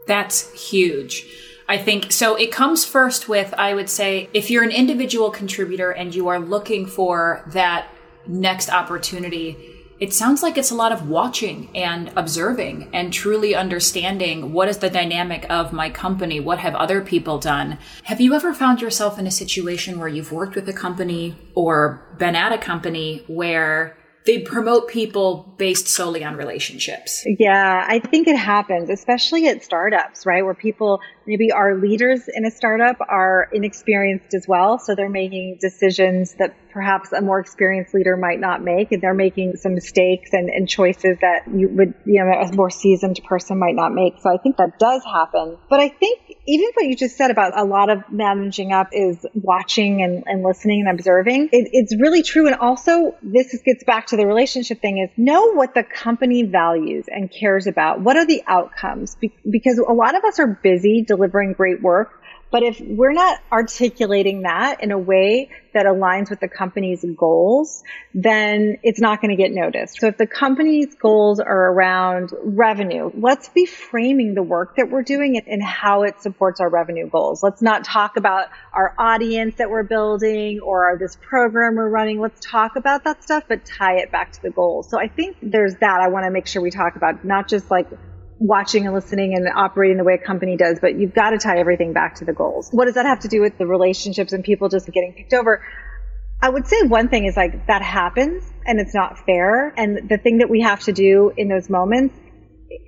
That's 0.07 0.51
huge. 0.69 1.25
I 1.67 1.77
think 1.77 2.11
so. 2.11 2.35
It 2.35 2.51
comes 2.51 2.83
first 2.83 3.29
with, 3.29 3.53
I 3.55 3.75
would 3.75 3.89
say, 3.89 4.27
if 4.33 4.49
you're 4.49 4.63
an 4.63 4.71
individual 4.71 5.29
contributor 5.29 5.91
and 5.91 6.15
you 6.15 6.27
are 6.27 6.39
looking 6.39 6.87
for 6.87 7.43
that 7.53 7.87
next 8.25 8.71
opportunity, 8.71 9.78
it 9.99 10.13
sounds 10.13 10.41
like 10.41 10.57
it's 10.57 10.71
a 10.71 10.75
lot 10.75 10.91
of 10.91 11.09
watching 11.09 11.69
and 11.75 12.11
observing 12.15 12.89
and 12.93 13.11
truly 13.11 13.53
understanding 13.53 14.53
what 14.53 14.69
is 14.69 14.77
the 14.77 14.89
dynamic 14.89 15.45
of 15.49 15.73
my 15.73 15.89
company? 15.89 16.39
What 16.39 16.59
have 16.59 16.75
other 16.75 17.01
people 17.01 17.37
done? 17.37 17.77
Have 18.03 18.21
you 18.21 18.33
ever 18.33 18.53
found 18.53 18.81
yourself 18.81 19.19
in 19.19 19.27
a 19.27 19.31
situation 19.31 19.99
where 19.99 20.07
you've 20.07 20.31
worked 20.31 20.55
with 20.55 20.69
a 20.69 20.73
company 20.73 21.35
or 21.53 22.15
been 22.17 22.35
at 22.35 22.53
a 22.53 22.57
company 22.57 23.23
where 23.27 23.97
they 24.25 24.39
promote 24.39 24.89
people 24.89 25.55
based 25.57 25.87
solely 25.87 26.23
on 26.23 26.35
relationships. 26.35 27.25
Yeah, 27.39 27.85
I 27.87 27.99
think 27.99 28.27
it 28.27 28.35
happens, 28.35 28.89
especially 28.89 29.47
at 29.47 29.63
startups, 29.63 30.25
right? 30.25 30.43
Where 30.43 30.53
people 30.53 30.99
maybe 31.29 31.51
our 31.51 31.75
leaders 31.75 32.27
in 32.27 32.43
a 32.43 32.49
startup 32.49 32.97
are 33.07 33.47
inexperienced 33.53 34.33
as 34.33 34.47
well. 34.47 34.79
So 34.79 34.95
they're 34.95 35.09
making 35.09 35.59
decisions 35.61 36.33
that 36.39 36.55
perhaps 36.71 37.11
a 37.11 37.21
more 37.21 37.39
experienced 37.39 37.93
leader 37.93 38.17
might 38.17 38.39
not 38.39 38.63
make 38.63 38.91
and 38.91 39.01
they're 39.01 39.13
making 39.13 39.55
some 39.55 39.75
mistakes 39.75 40.31
and, 40.33 40.49
and 40.49 40.67
choices 40.67 41.17
that 41.21 41.43
you 41.53 41.69
would 41.69 41.93
you 42.05 42.23
know 42.23 42.31
a 42.31 42.55
more 42.55 42.69
seasoned 42.69 43.19
person 43.27 43.57
might 43.59 43.75
not 43.75 43.93
make. 43.93 44.13
So 44.21 44.29
i 44.33 44.37
think 44.37 44.57
that 44.57 44.79
does 44.79 45.03
happen. 45.03 45.57
But 45.69 45.79
i 45.79 45.89
think 45.89 46.19
even 46.47 46.69
what 46.73 46.85
you 46.85 46.95
just 46.95 47.15
said 47.15 47.31
about 47.31 47.57
a 47.57 47.63
lot 47.63 47.89
of 47.89 48.03
managing 48.11 48.71
up 48.71 48.89
is 48.91 49.23
watching 49.35 50.01
and, 50.01 50.23
and 50.25 50.43
listening 50.43 50.85
and 50.87 50.99
observing. 50.99 51.49
It, 51.51 51.69
it's 51.71 51.95
really 51.99 52.23
true. 52.23 52.47
And 52.47 52.55
also 52.55 53.15
this 53.21 53.55
gets 53.63 53.83
back 53.83 54.07
to 54.07 54.17
the 54.17 54.25
relationship 54.25 54.81
thing 54.81 54.97
is 54.97 55.09
know 55.17 55.53
what 55.53 55.73
the 55.75 55.83
company 55.83 56.43
values 56.43 57.05
and 57.07 57.31
cares 57.31 57.67
about. 57.67 58.01
What 58.01 58.17
are 58.17 58.25
the 58.25 58.41
outcomes? 58.47 59.15
Be- 59.15 59.33
because 59.49 59.77
a 59.77 59.93
lot 59.93 60.15
of 60.15 60.23
us 60.23 60.39
are 60.39 60.59
busy 60.63 61.03
delivering 61.05 61.18
great 61.27 61.81
work 61.81 62.19
but 62.51 62.63
if 62.63 62.81
we're 62.81 63.13
not 63.13 63.39
articulating 63.51 64.41
that 64.41 64.81
in 64.81 64.91
a 64.91 64.97
way 64.97 65.49
that 65.73 65.85
aligns 65.85 66.31
with 66.31 66.39
the 66.39 66.47
company's 66.47 67.05
goals, 67.15 67.83
then 68.15 68.77
it's 68.81 68.99
not 68.99 69.21
going 69.21 69.29
to 69.29 69.35
get 69.35 69.51
noticed. 69.51 69.99
So 69.99 70.07
if 70.07 70.17
the 70.17 70.25
company's 70.25 70.95
goals 70.95 71.39
are 71.39 71.71
around 71.71 72.31
revenue, 72.43 73.11
let's 73.13 73.49
be 73.49 73.65
framing 73.67 74.33
the 74.33 74.41
work 74.41 74.77
that 74.77 74.89
we're 74.89 75.03
doing 75.03 75.39
and 75.45 75.61
how 75.61 76.03
it 76.03 76.21
supports 76.21 76.59
our 76.59 76.69
revenue 76.69 77.07
goals. 77.07 77.43
Let's 77.43 77.61
not 77.61 77.83
talk 77.83 78.17
about 78.17 78.47
our 78.73 78.95
audience 78.97 79.55
that 79.57 79.69
we're 79.69 79.83
building 79.83 80.59
or 80.61 80.97
this 80.99 81.17
program 81.21 81.75
we're 81.75 81.89
running. 81.89 82.19
Let's 82.19 82.39
talk 82.43 82.75
about 82.75 83.03
that 83.03 83.23
stuff, 83.23 83.43
but 83.47 83.63
tie 83.63 83.97
it 83.97 84.11
back 84.11 84.31
to 84.31 84.41
the 84.41 84.49
goals. 84.49 84.89
So 84.89 84.99
I 84.99 85.07
think 85.07 85.37
there's 85.43 85.75
that 85.75 86.01
I 86.01 86.07
want 86.07 86.25
to 86.25 86.31
make 86.31 86.47
sure 86.47 86.63
we 86.63 86.71
talk 86.71 86.95
about, 86.95 87.23
not 87.23 87.47
just 87.47 87.69
like 87.69 87.87
watching 88.39 88.85
and 88.85 88.95
listening 88.95 89.35
and 89.35 89.47
operating 89.53 89.97
the 89.97 90.03
way 90.03 90.15
a 90.15 90.17
company 90.17 90.55
does, 90.55 90.79
but 90.79 90.97
you've 90.97 91.13
got 91.13 91.31
to 91.31 91.37
tie 91.37 91.59
everything 91.59 91.93
back 91.93 92.15
to 92.15 92.25
the 92.25 92.33
goals. 92.33 92.69
What 92.71 92.85
does 92.85 92.95
that 92.95 93.05
have 93.05 93.19
to 93.21 93.27
do 93.27 93.41
with 93.41 93.57
the 93.57 93.67
relationships 93.67 94.33
and 94.33 94.43
people 94.43 94.69
just 94.69 94.87
getting 94.87 95.13
picked 95.13 95.33
over? 95.33 95.61
I 96.41 96.49
would 96.49 96.65
say 96.67 96.83
one 96.83 97.09
thing 97.09 97.25
is 97.25 97.35
like 97.35 97.67
that 97.67 97.81
happens 97.81 98.43
and 98.65 98.79
it's 98.79 98.93
not 98.93 99.25
fair. 99.25 99.73
And 99.75 100.09
the 100.09 100.17
thing 100.17 100.37
that 100.37 100.49
we 100.49 100.61
have 100.61 100.79
to 100.81 100.93
do 100.93 101.33
in 101.35 101.49
those 101.49 101.69
moments, 101.69 102.15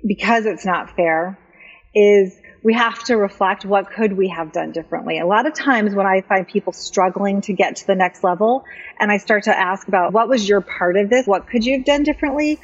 because 0.06 0.46
it's 0.46 0.64
not 0.64 0.96
fair, 0.96 1.38
is 1.94 2.34
we 2.64 2.74
have 2.74 3.02
to 3.04 3.16
reflect 3.16 3.64
what 3.64 3.90
could 3.90 4.16
we 4.16 4.28
have 4.28 4.52
done 4.52 4.70
differently. 4.70 5.18
A 5.18 5.26
lot 5.26 5.46
of 5.46 5.54
times 5.54 5.94
when 5.94 6.06
I 6.06 6.22
find 6.22 6.46
people 6.46 6.72
struggling 6.72 7.40
to 7.42 7.52
get 7.52 7.76
to 7.76 7.86
the 7.86 7.94
next 7.94 8.22
level 8.22 8.64
and 8.98 9.10
I 9.10 9.18
start 9.18 9.44
to 9.44 9.58
ask 9.58 9.88
about 9.88 10.12
what 10.12 10.28
was 10.28 10.48
your 10.48 10.60
part 10.60 10.96
of 10.96 11.10
this? 11.10 11.26
What 11.26 11.48
could 11.48 11.66
you 11.66 11.76
have 11.76 11.84
done 11.84 12.04
differently? 12.04 12.58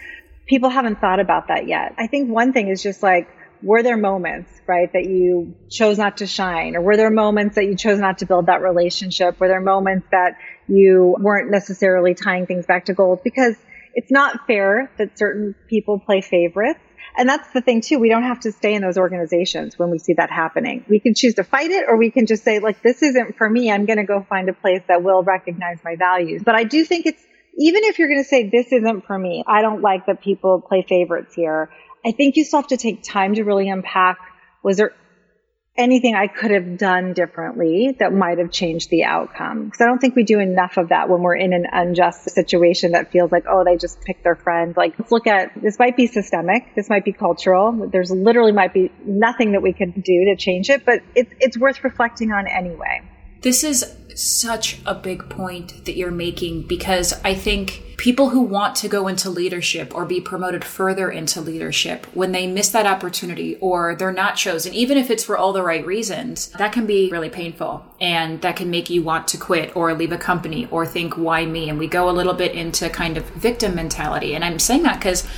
People 0.49 0.71
haven't 0.71 1.01
thought 1.01 1.21
about 1.21 1.49
that 1.49 1.69
yet. 1.69 1.95
I 1.99 2.07
think 2.07 2.31
one 2.31 2.53
thing 2.53 2.69
is 2.69 2.83
just 2.83 3.03
like, 3.03 3.29
were 3.63 3.83
there 3.83 3.97
moments, 3.97 4.51
right, 4.67 4.93
that 4.93 5.05
you 5.05 5.55
chose 5.69 5.99
not 5.99 6.19
to 6.19 6.27
shine? 6.27 6.77
Or 6.77 6.81
were 6.81 6.97
there 6.97 7.11
moments 7.11 7.57
that 7.57 7.65
you 7.65 7.77
chose 7.77 7.99
not 7.99 8.19
to 8.19 8.27
build 8.27 8.47
that 8.47 8.63
relationship? 8.63 9.39
Were 9.41 9.49
there 9.49 9.61
moments 9.61 10.07
that 10.13 10.37
you 10.69 11.17
weren't 11.19 11.51
necessarily 11.51 12.15
tying 12.15 12.47
things 12.47 12.67
back 12.67 12.87
to 12.87 12.95
goals? 12.95 13.19
Because 13.23 13.57
it's 13.95 14.11
not 14.11 14.47
fair 14.47 14.91
that 14.99 15.19
certain 15.19 15.55
people 15.69 15.99
play 15.99 16.21
favorites. 16.21 16.81
And 17.17 17.29
that's 17.29 17.51
the 17.53 17.61
thing 17.61 17.81
too. 17.81 17.99
We 17.99 18.09
don't 18.09 18.23
have 18.23 18.41
to 18.41 18.53
stay 18.53 18.75
in 18.75 18.83
those 18.83 18.97
organizations 18.97 19.77
when 19.77 19.91
we 19.91 19.99
see 19.99 20.13
that 20.15 20.31
happening. 20.31 20.85
We 20.89 21.01
can 21.01 21.15
choose 21.15 21.35
to 21.35 21.45
fight 21.45 21.73
it 21.73 21.87
or 21.89 21.97
we 21.97 22.13
can 22.13 22.27
just 22.27 22.45
say, 22.45 22.61
like, 22.61 22.81
this 22.81 23.03
isn't 23.03 23.37
for 23.37 23.51
me. 23.51 23.73
I'm 23.73 23.87
going 23.87 23.97
to 23.97 24.05
go 24.05 24.25
find 24.29 24.49
a 24.49 24.53
place 24.53 24.83
that 24.87 25.03
will 25.03 25.25
recognize 25.25 25.79
my 25.85 25.97
values. 25.97 26.43
But 26.45 26.55
I 26.55 26.63
do 26.63 26.85
think 26.85 27.07
it's 27.07 27.23
even 27.57 27.85
if 27.85 27.99
you're 27.99 28.09
going 28.09 28.23
to 28.23 28.29
say, 28.29 28.49
this 28.49 28.73
isn't 28.73 29.07
for 29.07 29.19
me, 29.19 29.45
I 29.47 29.63
don't 29.63 29.83
like 29.83 30.07
that 30.07 30.23
people 30.23 30.61
play 30.61 30.85
favorites 30.89 31.35
here, 31.35 31.71
I 32.05 32.13
think 32.13 32.37
you 32.37 32.45
still 32.45 32.61
have 32.61 32.69
to 32.69 32.77
take 32.77 33.03
time 33.03 33.35
to 33.35 33.45
really 33.45 33.69
unpack 33.69 34.19
was 34.63 34.77
there 34.77 34.93
anything 35.79 36.15
I 36.15 36.27
could 36.27 36.51
have 36.51 36.77
done 36.77 37.13
differently 37.13 37.97
that 38.01 38.13
might 38.13 38.39
have 38.39 38.51
changed 38.51 38.91
the 38.91 39.05
outcome? 39.05 39.67
Because 39.67 39.81
I 39.81 39.85
don't 39.85 39.99
think 39.99 40.17
we 40.17 40.25
do 40.25 40.41
enough 40.41 40.77
of 40.77 40.89
that 40.89 41.09
when 41.09 41.23
we're 41.23 41.37
in 41.37 41.53
an 41.53 41.67
unjust 41.73 42.29
situation 42.31 42.93
that 42.93 43.13
feels 43.13 43.31
like, 43.31 43.45
oh, 43.49 43.65
they 43.65 43.77
just 43.77 44.01
picked 44.03 44.25
their 44.25 44.35
friend. 44.35 44.77
Like, 44.77 44.99
let's 44.99 45.13
look 45.13 45.27
at 45.27 45.53
this 45.63 45.79
might 45.79 45.97
be 45.97 46.09
systemic, 46.09 46.75
this 46.75 46.91
might 46.91 47.05
be 47.05 47.13
cultural. 47.13 47.89
There's 47.91 48.11
literally 48.11 48.53
might 48.53 48.75
be 48.75 48.91
nothing 49.07 49.53
that 49.53 49.63
we 49.63 49.73
could 49.73 49.95
do 49.95 50.25
to 50.27 50.37
change 50.37 50.69
it, 50.69 50.85
but 50.85 51.03
it's 51.15 51.33
it's 51.41 51.57
worth 51.57 51.85
reflecting 51.85 52.33
on 52.33 52.49
anyway. 52.49 53.03
This 53.41 53.63
is 53.63 53.85
such 54.19 54.81
a 54.85 54.95
big 54.95 55.29
point 55.29 55.85
that 55.85 55.97
you're 55.97 56.11
making 56.11 56.63
because 56.63 57.13
I 57.25 57.35
think 57.35 57.83
people 57.99 58.31
who 58.31 58.41
want 58.41 58.77
to 58.77 58.89
go 58.89 59.09
into 59.09 59.29
leadership 59.29 59.95
or 59.95 60.05
be 60.05 60.21
promoted 60.21 60.65
further 60.65 61.11
into 61.11 61.41
leadership, 61.41 62.07
when 62.15 62.33
they 62.33 62.47
miss 62.47 62.69
that 62.71 62.87
opportunity 62.87 63.57
or 63.57 63.97
they're 63.97 64.13
not 64.13 64.37
chosen, 64.37 64.73
even 64.73 64.97
if 64.97 65.11
it's 65.11 65.25
for 65.25 65.37
all 65.37 65.53
the 65.53 65.63
right 65.63 65.85
reasons, 65.85 66.49
that 66.59 66.73
can 66.73 66.87
be 66.87 67.11
really 67.11 67.29
painful. 67.29 67.85
And 68.01 68.41
that 68.43 68.57
can 68.57 68.71
make 68.71 68.89
you 68.89 69.03
want 69.03 69.27
to 69.29 69.37
quit 69.37 69.75
or 69.77 69.93
leave 69.95 70.13
a 70.13 70.19
company 70.19 70.69
or 70.71 70.87
think, 70.87 71.17
why 71.17 71.45
me? 71.45 71.69
And 71.69 71.79
we 71.79 71.89
go 71.89 72.09
a 72.09 72.13
little 72.13 72.35
bit 72.35 72.53
into 72.53 72.89
kind 72.89 73.17
of 73.17 73.25
victim 73.31 73.75
mentality. 73.75 74.35
And 74.35 74.45
I'm 74.45 74.61
saying 74.61 74.85
that 74.85 75.01
because 75.01 75.29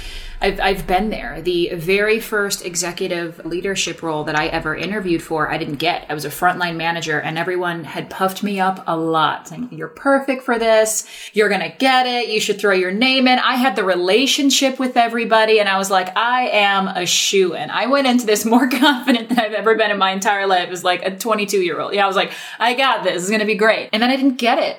I've, 0.43 0.59
I've 0.59 0.87
been 0.87 1.11
there. 1.11 1.43
The 1.43 1.75
very 1.75 2.19
first 2.19 2.65
executive 2.65 3.45
leadership 3.45 4.03
role 4.03 4.25
that 4.25 4.35
I 4.35 4.47
ever 4.47 4.75
interviewed 4.75 5.23
for, 5.23 5.51
I 5.51 5.59
didn't 5.59 5.77
get. 5.77 6.07
I 6.09 6.15
was 6.15 6.25
a 6.25 6.31
frontline 6.31 6.77
manager 6.77 7.21
and 7.21 7.37
everyone 7.37 7.85
had 7.85 8.09
puffed 8.09 8.43
me 8.43 8.59
up 8.59 8.83
a 8.87 8.97
lot 8.97 9.49
saying, 9.49 9.69
you're 9.71 9.89
perfect 9.89 10.43
for 10.43 10.59
this. 10.59 11.07
You're 11.35 11.51
going 11.51 11.61
to 11.61 11.77
get 11.77 12.07
it. 12.07 12.29
You 12.29 12.41
should 12.41 12.59
throw 12.59 12.73
your 12.73 12.91
name 12.91 13.29
in. 13.29 13.39
I 13.39 13.57
had 13.57 13.77
the 13.77 13.85
relationship 13.85 14.79
with 14.79 14.97
everybody 14.97 15.61
and 15.61 15.69
I 15.69 15.77
was 15.77 15.91
like, 15.91 16.17
I 16.17 16.49
am 16.49 16.89
a 16.89 17.05
shoe 17.05 17.55
in. 17.55 17.69
I 17.69 17.87
went 17.87 18.07
into 18.07 18.25
this 18.25 18.47
more 18.47 18.69
confident 18.71 19.29
than 19.29 19.39
I've 19.39 19.53
ever 19.53 19.75
been 19.75 19.91
in 19.91 19.99
my 19.99 20.13
entire 20.13 20.47
life 20.47 20.71
as 20.71 20.83
like 20.83 21.05
a 21.05 21.17
22 21.17 21.59
year 21.59 21.79
old. 21.79 21.93
Yeah. 21.93 22.05
I 22.05 22.07
was 22.07 22.17
like, 22.17 22.33
I 22.59 22.73
got 22.73 23.05
this. 23.05 23.23
It's 23.23 23.29
going 23.29 23.41
to 23.41 23.47
be 23.47 23.57
great. 23.57 23.91
And 23.93 24.03
then 24.03 24.09
I 24.09 24.17
didn't 24.17 24.37
get 24.37 24.59
it. 24.59 24.79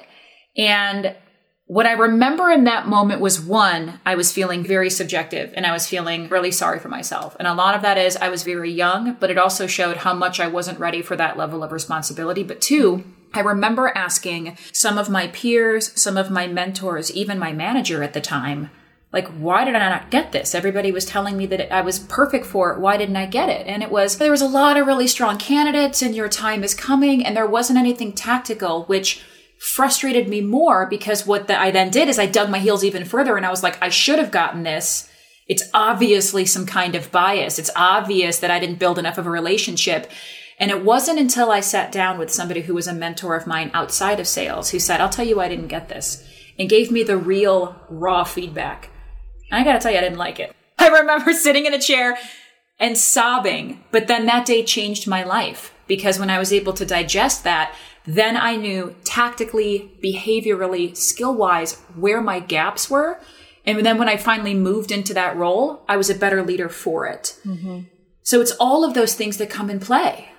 And 0.58 1.16
what 1.72 1.86
I 1.86 1.94
remember 1.94 2.50
in 2.50 2.66
that 2.66 2.90
moment 2.90 3.22
was 3.22 3.40
one, 3.40 4.02
I 4.06 4.16
was 4.16 4.34
feeling 4.34 4.62
very 4.62 4.90
subjective 4.90 5.54
and 5.56 5.66
I 5.66 5.72
was 5.72 5.88
feeling 5.88 6.28
really 6.28 6.52
sorry 6.52 6.80
for 6.80 6.90
myself. 6.90 7.38
And 7.40 7.48
a 7.48 7.54
lot 7.54 7.76
of 7.76 7.82
that 7.84 7.98
is 7.98 8.18
I 8.18 8.28
was 8.28 8.44
very 8.44 8.70
young, 8.70 9.14
but 9.22 9.32
it 9.32 9.38
also 9.38 9.68
showed 9.68 9.96
how 9.96 10.14
much 10.14 10.42
I 10.42 10.50
wasn't 10.50 10.82
ready 10.82 11.02
for 11.02 11.16
that 11.16 11.38
level 11.38 11.64
of 11.64 11.72
responsibility. 11.72 12.44
But 12.44 12.60
two, 12.60 13.06
I 13.34 13.40
remember 13.40 13.94
asking 13.96 14.58
some 14.74 14.98
of 14.98 15.10
my 15.10 15.28
peers, 15.28 15.98
some 15.98 16.18
of 16.18 16.30
my 16.30 16.46
mentors, 16.46 17.10
even 17.16 17.40
my 17.40 17.54
manager 17.54 18.04
at 18.04 18.12
the 18.12 18.20
time, 18.20 18.70
like, 19.14 19.30
why 19.30 19.64
did 19.64 19.76
I 19.76 19.90
not 19.90 20.12
get 20.12 20.34
this? 20.34 20.54
Everybody 20.54 20.92
was 20.92 21.06
telling 21.06 21.38
me 21.38 21.46
that 21.46 21.74
I 21.74 21.80
was 21.80 22.00
perfect 22.00 22.46
for 22.46 22.74
it. 22.74 22.82
Why 22.82 22.98
didn't 22.98 23.16
I 23.16 23.28
get 23.28 23.48
it? 23.48 23.66
And 23.66 23.82
it 23.82 23.92
was, 23.92 24.18
there 24.18 24.32
was 24.32 24.42
a 24.42 24.46
lot 24.46 24.76
of 24.76 24.88
really 24.88 25.08
strong 25.08 25.38
candidates 25.38 26.02
and 26.02 26.16
your 26.16 26.28
time 26.28 26.66
is 26.66 26.74
coming 26.74 27.26
and 27.26 27.34
there 27.34 27.48
wasn't 27.48 27.80
anything 27.80 28.12
tactical, 28.12 28.84
which 28.86 29.24
frustrated 29.62 30.28
me 30.28 30.42
more 30.42 30.88
because 30.88 31.28
what 31.28 31.46
the, 31.46 31.58
I 31.58 31.70
then 31.70 31.92
did 31.92 32.10
is 32.10 32.18
I 32.18 32.26
dug 32.26 32.50
my 32.50 32.58
heels 32.58 32.84
even 32.84 33.06
further 33.06 33.38
and 33.38 33.46
I 33.46 33.52
was 33.52 33.62
like, 33.62 33.78
I 33.80 33.90
should 33.90 34.18
have 34.18 34.32
gotten 34.32 34.64
this. 34.64 35.08
It's 35.48 35.70
obviously 35.72 36.48
some 36.48 36.66
kind 36.66 36.96
of 36.96 37.12
bias. 37.12 37.60
It's 37.60 37.70
obvious 37.76 38.40
that 38.40 38.50
I 38.50 38.58
didn't 38.58 38.80
build 38.80 38.98
enough 38.98 39.20
of 39.20 39.28
a 39.28 39.30
relationship. 39.30 40.10
And 40.58 40.72
it 40.72 40.84
wasn't 40.84 41.20
until 41.20 41.52
I 41.52 41.60
sat 41.60 41.92
down 41.92 42.18
with 42.18 42.32
somebody 42.32 42.62
who 42.62 42.74
was 42.74 42.88
a 42.88 42.94
mentor 42.94 43.36
of 43.36 43.46
mine 43.46 43.70
outside 43.76 44.20
of 44.20 44.28
sales 44.28 44.72
who 44.72 44.80
said, 44.80 45.00
I'll 45.00 45.10
tell 45.10 45.28
you 45.28 45.38
why 45.38 45.46
I 45.46 45.50
didn't 45.50 45.68
get 45.68 45.90
this 45.90 46.28
and 46.58 46.68
gave 46.68 46.90
me 46.90 47.04
the 47.04 47.18
real 47.18 47.80
raw 47.88 48.24
feedback. 48.24 48.90
And 49.52 49.62
I 49.62 49.64
got 49.64 49.74
to 49.74 49.80
tell 49.80 49.92
you, 49.92 50.00
I 50.00 50.02
didn't 50.02 50.18
like 50.18 50.40
it. 50.40 50.56
I 50.80 50.88
remember 50.88 51.34
sitting 51.34 51.68
in 51.68 51.76
a 51.76 51.80
chair 51.80 52.18
and 52.80 52.98
sobbing, 52.98 53.84
but 53.92 54.08
then 54.08 54.26
that 54.26 54.48
day 54.48 54.64
changed 54.64 55.08
my 55.08 55.22
life 55.22 55.72
because 55.86 56.18
when 56.18 56.32
I 56.32 56.40
was 56.40 56.52
able 56.52 56.74
to 56.74 56.86
digest 56.86 57.44
that, 57.44 57.76
then 58.06 58.36
I 58.38 58.56
knew 58.56 58.96
tactically, 59.04 59.92
behaviorally, 60.04 60.96
skill 60.98 61.36
wise, 61.36 61.76
where 61.96 62.22
my 62.22 62.40
gaps 62.40 62.90
were. 62.90 63.20
And 63.66 63.86
then 63.86 63.98
when 63.98 64.10
I 64.10 64.18
finally 64.18 64.56
moved 64.56 64.92
into 64.92 65.14
that 65.14 65.38
role, 65.38 65.84
I 65.88 65.98
was 65.98 66.10
a 66.10 66.16
better 66.16 66.42
leader 66.42 66.70
for 66.70 67.06
it. 67.06 67.38
Mm-hmm. 67.46 67.82
So 68.24 68.42
it's 68.42 68.52
all 68.60 68.84
of 68.84 68.94
those 68.94 69.14
things 69.14 69.38
that 69.38 69.50
come 69.50 69.70
in 69.70 69.80
play. 69.80 70.30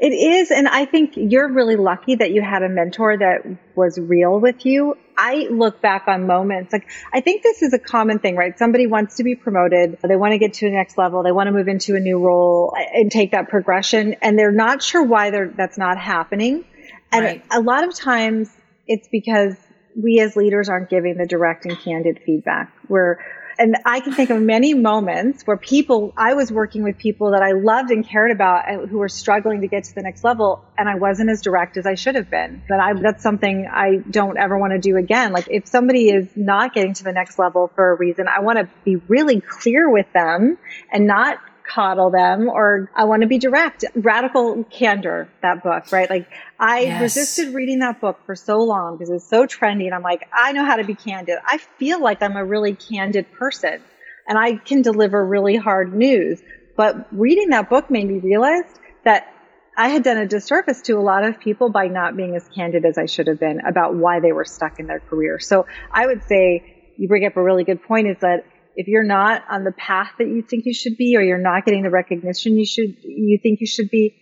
It 0.00 0.14
is. 0.14 0.50
And 0.50 0.66
I 0.66 0.86
think 0.86 1.12
you're 1.14 1.52
really 1.52 1.76
lucky 1.76 2.14
that 2.14 2.30
you 2.30 2.40
had 2.40 2.62
a 2.62 2.70
mentor 2.70 3.18
that 3.18 3.42
was 3.76 3.98
real 3.98 4.40
with 4.40 4.64
you. 4.64 4.96
I 5.18 5.48
look 5.50 5.82
back 5.82 6.04
on 6.08 6.26
moments 6.26 6.72
like 6.72 6.88
I 7.12 7.20
think 7.20 7.42
this 7.42 7.60
is 7.60 7.74
a 7.74 7.78
common 7.78 8.18
thing, 8.18 8.34
right? 8.34 8.58
Somebody 8.58 8.86
wants 8.86 9.16
to 9.16 9.24
be 9.24 9.34
promoted. 9.34 9.98
They 10.02 10.16
want 10.16 10.32
to 10.32 10.38
get 10.38 10.54
to 10.54 10.64
the 10.64 10.74
next 10.74 10.96
level. 10.96 11.22
They 11.22 11.32
want 11.32 11.48
to 11.48 11.52
move 11.52 11.68
into 11.68 11.96
a 11.96 12.00
new 12.00 12.18
role 12.18 12.74
and 12.94 13.12
take 13.12 13.32
that 13.32 13.50
progression. 13.50 14.16
And 14.22 14.38
they're 14.38 14.52
not 14.52 14.82
sure 14.82 15.02
why 15.02 15.30
they're, 15.30 15.48
that's 15.48 15.76
not 15.76 15.98
happening. 15.98 16.64
And 17.12 17.24
right. 17.24 17.44
a 17.50 17.60
lot 17.60 17.84
of 17.84 17.94
times 17.94 18.50
it's 18.86 19.08
because 19.08 19.56
we 20.00 20.20
as 20.20 20.36
leaders 20.36 20.68
aren't 20.68 20.88
giving 20.88 21.16
the 21.16 21.26
direct 21.26 21.64
and 21.64 21.78
candid 21.78 22.20
feedback. 22.24 22.72
We're, 22.88 23.18
and 23.58 23.76
I 23.84 24.00
can 24.00 24.12
think 24.12 24.30
of 24.30 24.40
many 24.40 24.72
moments 24.74 25.46
where 25.46 25.56
people, 25.56 26.14
I 26.16 26.34
was 26.34 26.50
working 26.50 26.82
with 26.82 26.96
people 26.96 27.32
that 27.32 27.42
I 27.42 27.52
loved 27.52 27.90
and 27.90 28.06
cared 28.06 28.30
about 28.30 28.68
uh, 28.68 28.86
who 28.86 28.98
were 28.98 29.08
struggling 29.08 29.60
to 29.60 29.66
get 29.66 29.84
to 29.84 29.94
the 29.94 30.02
next 30.02 30.24
level 30.24 30.64
and 30.78 30.88
I 30.88 30.94
wasn't 30.94 31.30
as 31.30 31.42
direct 31.42 31.76
as 31.76 31.86
I 31.86 31.94
should 31.94 32.14
have 32.14 32.30
been. 32.30 32.62
But 32.68 32.80
I, 32.80 32.94
that's 32.94 33.22
something 33.22 33.68
I 33.70 33.96
don't 33.96 34.38
ever 34.38 34.56
want 34.56 34.72
to 34.72 34.78
do 34.78 34.96
again. 34.96 35.32
Like 35.32 35.48
if 35.50 35.66
somebody 35.66 36.08
is 36.08 36.28
not 36.36 36.72
getting 36.72 36.94
to 36.94 37.04
the 37.04 37.12
next 37.12 37.38
level 37.38 37.70
for 37.74 37.90
a 37.90 37.94
reason, 37.96 38.28
I 38.28 38.40
want 38.40 38.58
to 38.58 38.68
be 38.84 38.96
really 38.96 39.40
clear 39.40 39.90
with 39.90 40.06
them 40.14 40.56
and 40.90 41.06
not 41.06 41.38
coddle 41.72 42.10
them 42.10 42.48
or 42.48 42.90
I 42.94 43.04
want 43.04 43.22
to 43.22 43.28
be 43.28 43.38
direct. 43.38 43.84
Radical 43.94 44.64
candor, 44.64 45.28
that 45.42 45.62
book, 45.62 45.92
right? 45.92 46.08
Like 46.08 46.28
I 46.58 46.80
yes. 46.80 47.00
resisted 47.00 47.54
reading 47.54 47.80
that 47.80 48.00
book 48.00 48.18
for 48.26 48.34
so 48.34 48.62
long 48.62 48.96
because 48.96 49.10
it's 49.10 49.28
so 49.28 49.46
trendy. 49.46 49.86
And 49.86 49.94
I'm 49.94 50.02
like, 50.02 50.28
I 50.32 50.52
know 50.52 50.64
how 50.64 50.76
to 50.76 50.84
be 50.84 50.94
candid. 50.94 51.38
I 51.44 51.58
feel 51.78 52.02
like 52.02 52.22
I'm 52.22 52.36
a 52.36 52.44
really 52.44 52.74
candid 52.74 53.30
person 53.32 53.82
and 54.26 54.38
I 54.38 54.56
can 54.56 54.82
deliver 54.82 55.24
really 55.24 55.56
hard 55.56 55.94
news. 55.94 56.40
But 56.76 57.06
reading 57.12 57.50
that 57.50 57.68
book 57.68 57.90
made 57.90 58.08
me 58.08 58.18
realize 58.18 58.64
that 59.04 59.32
I 59.76 59.88
had 59.88 60.02
done 60.02 60.18
a 60.18 60.26
disservice 60.26 60.82
to 60.82 60.98
a 60.98 61.00
lot 61.00 61.24
of 61.24 61.40
people 61.40 61.70
by 61.70 61.86
not 61.86 62.16
being 62.16 62.34
as 62.36 62.46
candid 62.54 62.84
as 62.84 62.98
I 62.98 63.06
should 63.06 63.28
have 63.28 63.40
been 63.40 63.60
about 63.60 63.94
why 63.94 64.20
they 64.20 64.32
were 64.32 64.44
stuck 64.44 64.78
in 64.78 64.86
their 64.86 65.00
career. 65.00 65.38
So 65.38 65.66
I 65.92 66.06
would 66.06 66.24
say 66.24 66.92
you 66.96 67.08
bring 67.08 67.24
up 67.24 67.36
a 67.36 67.42
really 67.42 67.64
good 67.64 67.82
point 67.82 68.08
is 68.08 68.18
that 68.20 68.44
if 68.80 68.88
you're 68.88 69.04
not 69.04 69.44
on 69.50 69.62
the 69.62 69.72
path 69.72 70.10
that 70.18 70.26
you 70.26 70.40
think 70.40 70.64
you 70.64 70.72
should 70.72 70.96
be 70.96 71.14
or 71.16 71.20
you're 71.20 71.36
not 71.36 71.66
getting 71.66 71.82
the 71.82 71.90
recognition 71.90 72.56
you 72.56 72.64
should 72.64 72.96
you 73.04 73.38
think 73.42 73.60
you 73.60 73.66
should 73.66 73.90
be 73.90 74.16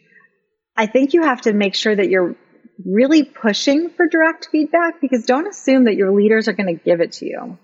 i 0.76 0.86
think 0.86 1.14
you 1.14 1.22
have 1.22 1.40
to 1.40 1.52
make 1.52 1.76
sure 1.76 1.94
that 1.94 2.08
you're 2.08 2.34
really 2.84 3.22
pushing 3.22 3.88
for 3.90 4.08
direct 4.08 4.48
feedback 4.50 5.00
because 5.00 5.24
don't 5.26 5.46
assume 5.46 5.84
that 5.84 5.94
your 5.94 6.10
leaders 6.12 6.48
are 6.48 6.52
going 6.52 6.66
to 6.66 6.82
give 6.84 7.00
it 7.00 7.12
to 7.12 7.24
you 7.26 7.56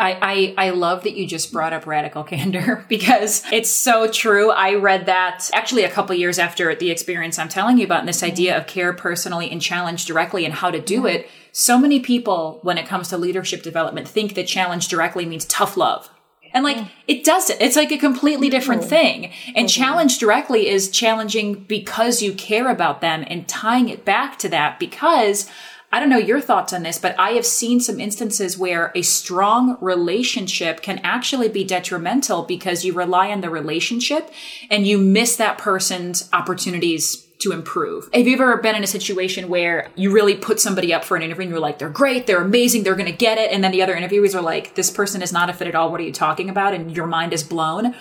I, 0.00 0.54
I, 0.56 0.66
I 0.66 0.70
love 0.70 1.02
that 1.04 1.12
you 1.12 1.26
just 1.26 1.52
brought 1.52 1.74
up 1.74 1.86
radical 1.86 2.24
candor 2.32 2.84
because 2.88 3.44
it's 3.52 3.70
so 3.70 4.10
true. 4.10 4.50
I 4.50 4.74
read 4.74 5.06
that 5.06 5.50
actually 5.52 5.84
a 5.84 5.90
couple 5.90 6.14
years 6.16 6.38
after 6.38 6.74
the 6.74 6.90
experience 6.90 7.38
I'm 7.38 7.50
telling 7.50 7.78
you 7.78 7.84
about, 7.84 8.00
and 8.00 8.08
this 8.08 8.22
idea 8.22 8.56
of 8.56 8.66
care 8.66 8.94
personally 8.94 9.50
and 9.50 9.60
challenge 9.60 10.06
directly 10.06 10.46
and 10.46 10.54
how 10.54 10.70
to 10.70 10.80
do 10.80 11.06
it. 11.06 11.28
So 11.52 11.78
many 11.78 12.00
people, 12.00 12.60
when 12.62 12.78
it 12.78 12.86
comes 12.86 13.08
to 13.08 13.18
leadership 13.18 13.62
development, 13.62 14.08
think 14.08 14.34
that 14.34 14.46
challenge 14.46 14.88
directly 14.88 15.26
means 15.26 15.44
tough 15.46 15.76
love. 15.76 16.10
And 16.52 16.64
like, 16.64 16.78
it 17.06 17.24
doesn't. 17.24 17.60
It's 17.60 17.76
like 17.76 17.92
a 17.92 17.98
completely 17.98 18.48
different 18.48 18.84
thing. 18.84 19.26
And 19.54 19.66
mm-hmm. 19.68 19.82
challenge 19.82 20.18
directly 20.18 20.68
is 20.68 20.90
challenging 20.90 21.54
because 21.54 22.22
you 22.22 22.32
care 22.32 22.68
about 22.68 23.00
them 23.00 23.24
and 23.26 23.46
tying 23.46 23.88
it 23.88 24.04
back 24.04 24.38
to 24.40 24.48
that 24.48 24.80
because 24.80 25.48
I 25.92 25.98
don't 25.98 26.08
know 26.08 26.18
your 26.18 26.40
thoughts 26.40 26.72
on 26.72 26.84
this, 26.84 26.98
but 26.98 27.18
I 27.18 27.30
have 27.30 27.46
seen 27.46 27.80
some 27.80 27.98
instances 27.98 28.56
where 28.56 28.92
a 28.94 29.02
strong 29.02 29.76
relationship 29.80 30.82
can 30.82 31.00
actually 31.02 31.48
be 31.48 31.64
detrimental 31.64 32.44
because 32.44 32.84
you 32.84 32.92
rely 32.92 33.30
on 33.30 33.40
the 33.40 33.50
relationship 33.50 34.30
and 34.70 34.86
you 34.86 34.98
miss 34.98 35.36
that 35.36 35.58
person's 35.58 36.28
opportunities 36.32 37.26
to 37.40 37.52
improve. 37.52 38.08
Have 38.12 38.26
you 38.26 38.34
ever 38.34 38.56
been 38.58 38.74
in 38.74 38.84
a 38.84 38.86
situation 38.86 39.48
where 39.48 39.90
you 39.96 40.12
really 40.12 40.34
put 40.34 40.60
somebody 40.60 40.92
up 40.92 41.04
for 41.04 41.16
an 41.16 41.22
interview 41.22 41.42
and 41.42 41.50
you're 41.50 41.60
like, 41.60 41.78
they're 41.78 41.88
great, 41.88 42.26
they're 42.26 42.42
amazing, 42.42 42.82
they're 42.82 42.94
going 42.94 43.10
to 43.10 43.16
get 43.16 43.38
it. 43.38 43.50
And 43.50 43.64
then 43.64 43.72
the 43.72 43.82
other 43.82 43.94
interviewees 43.94 44.34
are 44.34 44.42
like, 44.42 44.74
this 44.74 44.90
person 44.90 45.22
is 45.22 45.32
not 45.32 45.50
a 45.50 45.52
fit 45.52 45.68
at 45.68 45.74
all. 45.74 45.90
What 45.90 46.00
are 46.00 46.04
you 46.04 46.12
talking 46.12 46.48
about? 46.48 46.74
And 46.74 46.94
your 46.94 47.06
mind 47.06 47.32
is 47.32 47.42
blown. 47.42 47.94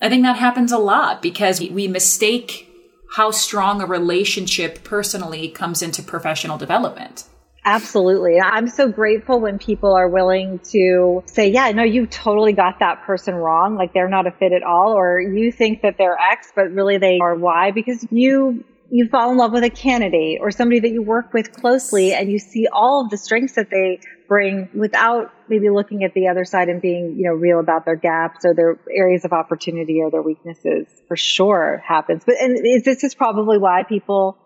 I 0.00 0.08
think 0.08 0.22
that 0.22 0.36
happens 0.36 0.72
a 0.72 0.78
lot 0.78 1.22
because 1.22 1.60
we 1.60 1.88
mistake 1.88 2.68
how 3.14 3.30
strong 3.30 3.80
a 3.80 3.86
relationship 3.86 4.84
personally 4.84 5.48
comes 5.48 5.82
into 5.82 6.02
professional 6.02 6.58
development. 6.58 7.24
Absolutely. 7.66 8.38
I'm 8.38 8.68
so 8.68 8.90
grateful 8.90 9.40
when 9.40 9.58
people 9.58 9.94
are 9.94 10.08
willing 10.08 10.58
to 10.70 11.22
say, 11.24 11.48
yeah, 11.48 11.70
no, 11.70 11.82
you 11.82 12.06
totally 12.06 12.52
got 12.52 12.80
that 12.80 13.02
person 13.04 13.34
wrong. 13.34 13.76
Like 13.76 13.94
they're 13.94 14.08
not 14.08 14.26
a 14.26 14.32
fit 14.32 14.52
at 14.52 14.62
all. 14.62 14.92
Or 14.92 15.18
you 15.18 15.50
think 15.50 15.80
that 15.80 15.96
they're 15.96 16.18
X, 16.18 16.52
but 16.54 16.72
really 16.72 16.98
they 16.98 17.20
are 17.22 17.34
Y 17.34 17.70
because 17.70 18.06
you, 18.10 18.64
you 18.94 19.08
fall 19.08 19.32
in 19.32 19.36
love 19.36 19.50
with 19.50 19.64
a 19.64 19.70
candidate 19.70 20.38
or 20.40 20.52
somebody 20.52 20.78
that 20.78 20.90
you 20.90 21.02
work 21.02 21.32
with 21.32 21.50
closely 21.50 22.14
and 22.14 22.30
you 22.30 22.38
see 22.38 22.68
all 22.72 23.02
of 23.02 23.10
the 23.10 23.16
strengths 23.16 23.54
that 23.54 23.68
they 23.68 23.98
bring 24.28 24.68
without 24.72 25.32
maybe 25.48 25.68
looking 25.68 26.04
at 26.04 26.14
the 26.14 26.28
other 26.28 26.44
side 26.44 26.68
and 26.68 26.80
being, 26.80 27.16
you 27.16 27.24
know, 27.24 27.32
real 27.32 27.58
about 27.58 27.84
their 27.84 27.96
gaps 27.96 28.44
or 28.44 28.54
their 28.54 28.78
areas 28.88 29.24
of 29.24 29.32
opportunity 29.32 30.00
or 30.00 30.12
their 30.12 30.22
weaknesses 30.22 30.86
for 31.08 31.16
sure 31.16 31.82
happens. 31.84 32.22
But, 32.24 32.36
and 32.40 32.56
this 32.84 33.02
is 33.02 33.16
probably 33.16 33.58
why 33.58 33.82
people 33.82 34.38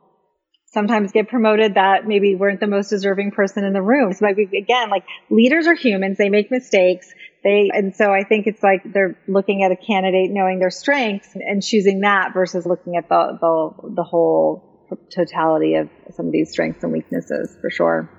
sometimes 0.73 1.13
get 1.13 1.29
promoted 1.29 1.75
that 1.75 2.07
maybe 2.07 2.35
weren't 2.35 2.61
the 2.61 2.67
most 2.67 2.91
deserving 2.91 3.31
person 3.31 3.65
in 3.65 3.73
the 3.73 3.83
room. 3.83 4.13
So 4.13 4.27
maybe 4.27 4.49
again, 4.57 4.91
like 4.91 5.05
leaders 5.31 5.67
are 5.67 5.75
humans, 5.75 6.19
they 6.19 6.29
make 6.29 6.51
mistakes. 6.51 7.13
They, 7.43 7.71
and 7.73 7.95
so 7.95 8.13
I 8.13 8.25
think 8.25 8.47
it's 8.47 8.63
like 8.63 8.83
they're 8.93 9.17
looking 9.27 9.63
at 9.63 9.73
a 9.73 9.77
candidate 9.77 10.31
knowing 10.31 10.59
their 10.59 10.71
strengths 10.71 11.35
and 11.35 11.63
choosing 11.63 12.01
that 12.01 12.35
versus 12.35 12.67
looking 12.67 12.97
at 12.97 13.09
the, 13.09 13.39
the, 13.41 13.95
the 13.95 14.03
whole 14.03 14.87
totality 15.15 15.75
of 15.75 15.89
somebody's 16.11 16.51
strengths 16.51 16.83
and 16.83 16.93
weaknesses 16.93 17.57
for 17.61 17.71
sure. 17.71 18.11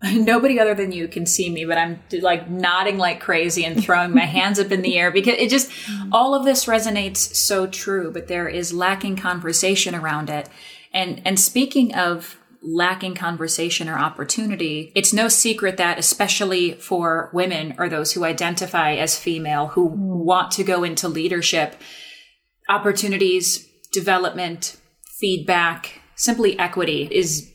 Nobody 0.12 0.60
other 0.60 0.74
than 0.74 0.92
you 0.92 1.08
can 1.08 1.26
see 1.26 1.50
me, 1.50 1.64
but 1.64 1.76
I'm 1.76 2.00
like 2.22 2.48
nodding 2.48 2.98
like 2.98 3.20
crazy 3.20 3.64
and 3.64 3.82
throwing 3.82 4.14
my 4.14 4.24
hands 4.24 4.58
up 4.58 4.70
in 4.70 4.80
the 4.82 4.96
air 4.96 5.10
because 5.10 5.34
it 5.38 5.50
just, 5.50 5.70
all 6.12 6.34
of 6.34 6.44
this 6.44 6.66
resonates 6.66 7.16
so 7.16 7.66
true, 7.66 8.12
but 8.12 8.28
there 8.28 8.48
is 8.48 8.72
lacking 8.72 9.16
conversation 9.16 9.94
around 9.94 10.30
it. 10.30 10.48
And, 10.92 11.22
and 11.24 11.38
speaking 11.38 11.94
of 11.94 12.38
lacking 12.62 13.14
conversation 13.14 13.88
or 13.88 13.98
opportunity, 13.98 14.92
it's 14.94 15.12
no 15.12 15.28
secret 15.28 15.76
that, 15.76 15.98
especially 15.98 16.72
for 16.72 17.30
women 17.32 17.74
or 17.78 17.88
those 17.88 18.12
who 18.12 18.24
identify 18.24 18.94
as 18.94 19.18
female 19.18 19.68
who 19.68 19.86
want 19.86 20.50
to 20.52 20.64
go 20.64 20.82
into 20.82 21.08
leadership, 21.08 21.76
opportunities, 22.68 23.66
development, 23.92 24.76
feedback, 25.20 26.00
simply 26.16 26.58
equity 26.58 27.08
is 27.10 27.50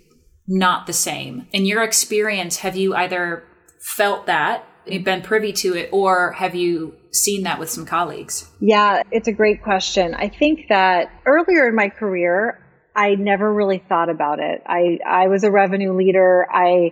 not 0.47 0.87
the 0.87 0.93
same. 0.93 1.47
In 1.51 1.65
your 1.65 1.83
experience, 1.83 2.57
have 2.57 2.75
you 2.75 2.95
either 2.95 3.43
felt 3.81 4.25
that, 4.25 4.65
you've 4.85 5.03
been 5.03 5.21
privy 5.21 5.53
to 5.53 5.75
it, 5.75 5.89
or 5.91 6.31
have 6.33 6.55
you 6.55 6.95
seen 7.11 7.43
that 7.43 7.59
with 7.59 7.69
some 7.69 7.85
colleagues? 7.85 8.49
Yeah, 8.59 9.03
it's 9.11 9.27
a 9.27 9.33
great 9.33 9.61
question. 9.63 10.15
I 10.15 10.29
think 10.29 10.67
that 10.69 11.09
earlier 11.25 11.69
in 11.69 11.75
my 11.75 11.89
career, 11.89 12.62
I 12.95 13.15
never 13.15 13.51
really 13.51 13.79
thought 13.79 14.09
about 14.09 14.39
it. 14.39 14.61
I, 14.65 14.99
I 15.05 15.27
was 15.27 15.43
a 15.43 15.51
revenue 15.51 15.93
leader. 15.93 16.47
I 16.51 16.91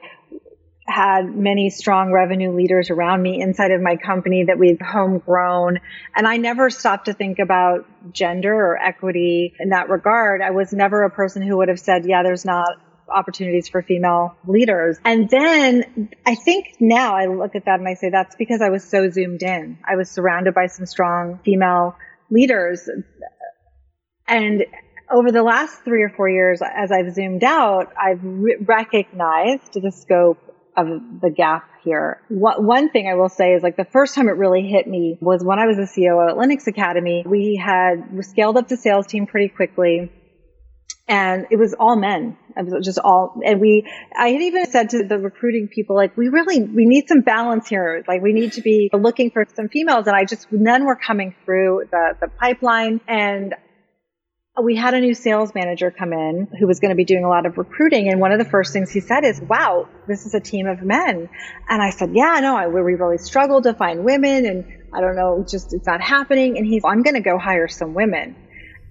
had 0.88 1.36
many 1.36 1.70
strong 1.70 2.12
revenue 2.12 2.52
leaders 2.52 2.90
around 2.90 3.22
me 3.22 3.42
inside 3.42 3.72
of 3.72 3.82
my 3.82 3.96
company 3.96 4.46
that 4.46 4.58
we've 4.58 4.80
homegrown. 4.82 5.80
And 6.16 6.28
I 6.28 6.38
never 6.38 6.70
stopped 6.70 7.06
to 7.06 7.14
think 7.14 7.40
about 7.40 7.86
gender 8.12 8.54
or 8.54 8.78
equity 8.78 9.54
in 9.60 9.70
that 9.70 9.90
regard. 9.90 10.42
I 10.42 10.52
was 10.52 10.74
never 10.74 11.04
a 11.04 11.10
person 11.10 11.44
who 11.44 11.58
would 11.58 11.70
have 11.70 11.80
said, 11.80 12.06
yeah, 12.06 12.24
there's 12.24 12.46
not 12.46 12.68
opportunities 13.08 13.68
for 13.68 13.82
female 13.82 14.36
leaders. 14.48 14.98
And 15.04 15.30
then 15.30 16.10
I 16.26 16.36
think 16.36 16.76
now 16.80 17.16
I 17.16 17.28
look 17.28 17.56
at 17.56 17.66
that 17.66 17.80
and 17.80 17.88
I 17.88 17.94
say 17.94 18.10
that's 18.10 18.36
because 18.36 18.62
I 18.62 18.70
was 18.70 18.84
so 18.84 19.10
zoomed 19.10 19.44
in. 19.44 19.78
I 19.88 19.96
was 19.96 20.10
surrounded 20.10 20.54
by 20.54 20.68
some 20.68 20.86
strong 20.86 21.40
female 21.44 21.96
leaders. 22.30 22.90
And 24.28 24.66
over 25.12 25.32
the 25.32 25.44
last 25.44 25.84
three 25.84 26.04
or 26.04 26.10
four 26.10 26.30
years, 26.30 26.62
as 26.62 26.92
I've 26.92 27.14
zoomed 27.14 27.44
out, 27.44 27.94
I've 28.00 28.20
re- 28.24 28.58
recognized 28.60 29.74
the 29.74 29.92
scope 29.92 30.40
of 30.78 30.88
the 31.22 31.30
gap 31.30 31.68
here. 31.84 32.22
What, 32.30 32.64
one 32.64 32.90
thing 32.90 33.08
I 33.08 33.16
will 33.16 33.30
say 33.30 33.54
is 33.54 33.64
like 33.64 33.76
the 33.76 33.86
first 33.86 34.16
time 34.16 34.30
it 34.30 34.38
really 34.38 34.64
hit 34.64 34.88
me 34.88 35.18
was 35.20 35.44
when 35.44 35.60
I 35.60 35.66
was 35.66 35.78
a 35.78 35.88
COO 35.88 36.30
at 36.30 36.36
Linux 36.36 36.68
Academy. 36.68 37.24
We 37.26 37.62
had 37.62 38.24
scaled 38.24 38.58
up 38.58 38.68
the 38.68 38.78
sales 38.78 39.08
team 39.08 39.28
pretty 39.28 39.50
quickly 39.50 40.12
and 41.12 41.48
it 41.52 41.58
was 41.58 41.76
all 41.78 41.98
men. 41.98 42.38
It 42.56 42.66
was 42.66 42.86
just 42.86 43.00
all, 43.00 43.42
and 43.46 43.60
we, 43.60 43.86
I 44.18 44.30
had 44.30 44.42
even 44.42 44.66
said 44.72 44.92
to 44.92 45.04
the 45.04 45.18
recruiting 45.18 45.68
people, 45.68 45.96
like, 45.96 46.16
we 46.16 46.30
really, 46.30 46.62
we 46.64 46.86
need 46.86 47.10
some 47.10 47.20
balance 47.20 47.68
here. 47.68 48.04
Like, 48.08 48.22
we 48.22 48.32
need 48.32 48.54
to 48.54 48.62
be 48.62 48.90
looking 48.94 49.30
for 49.32 49.46
some 49.56 49.68
females. 49.68 50.08
And 50.08 50.16
I 50.16 50.24
just, 50.24 50.52
none 50.52 50.86
were 50.86 50.96
coming 50.96 51.36
through 51.44 51.84
the, 51.92 52.16
the 52.22 52.28
pipeline. 52.28 53.02
And 53.10 53.56
we 54.60 54.76
had 54.76 54.94
a 54.94 55.00
new 55.00 55.14
sales 55.14 55.54
manager 55.56 55.92
come 55.92 56.12
in 56.12 56.48
who 56.60 56.68
was 56.68 56.80
going 56.80 56.90
to 56.90 56.96
be 56.96 57.06
doing 57.06 57.24
a 57.24 57.30
lot 57.30 57.46
of 57.46 57.58
recruiting. 57.58 58.10
And 58.10 58.20
one 58.20 58.34
of 58.34 58.40
the 58.40 58.46
first 58.46 58.74
things 58.74 58.92
he 58.92 59.00
said 59.00 59.24
is, 59.24 59.40
wow, 59.40 59.88
this 60.08 60.26
is 60.26 60.34
a 60.34 60.42
team 60.42 60.68
of 60.68 60.82
men. 60.82 61.30
And 61.70 61.82
I 61.82 61.90
said, 61.90 62.12
yeah, 62.14 62.40
no, 62.42 62.58
I, 62.58 62.68
we 62.68 62.82
really 62.82 63.18
struggled 63.18 63.64
to 63.64 63.74
find 63.74 64.04
women. 64.04 64.46
And 64.46 64.66
I 64.94 65.00
don't 65.00 65.16
know, 65.16 65.46
just, 65.50 65.74
it's 65.74 65.88
not 65.88 66.02
happening. 66.02 66.58
And 66.58 66.68
he's, 66.68 66.84
I'm 66.84 67.02
going 67.02 67.14
to 67.14 67.22
go 67.22 67.38
hire 67.38 67.70
some 67.70 67.94
women. 67.94 68.36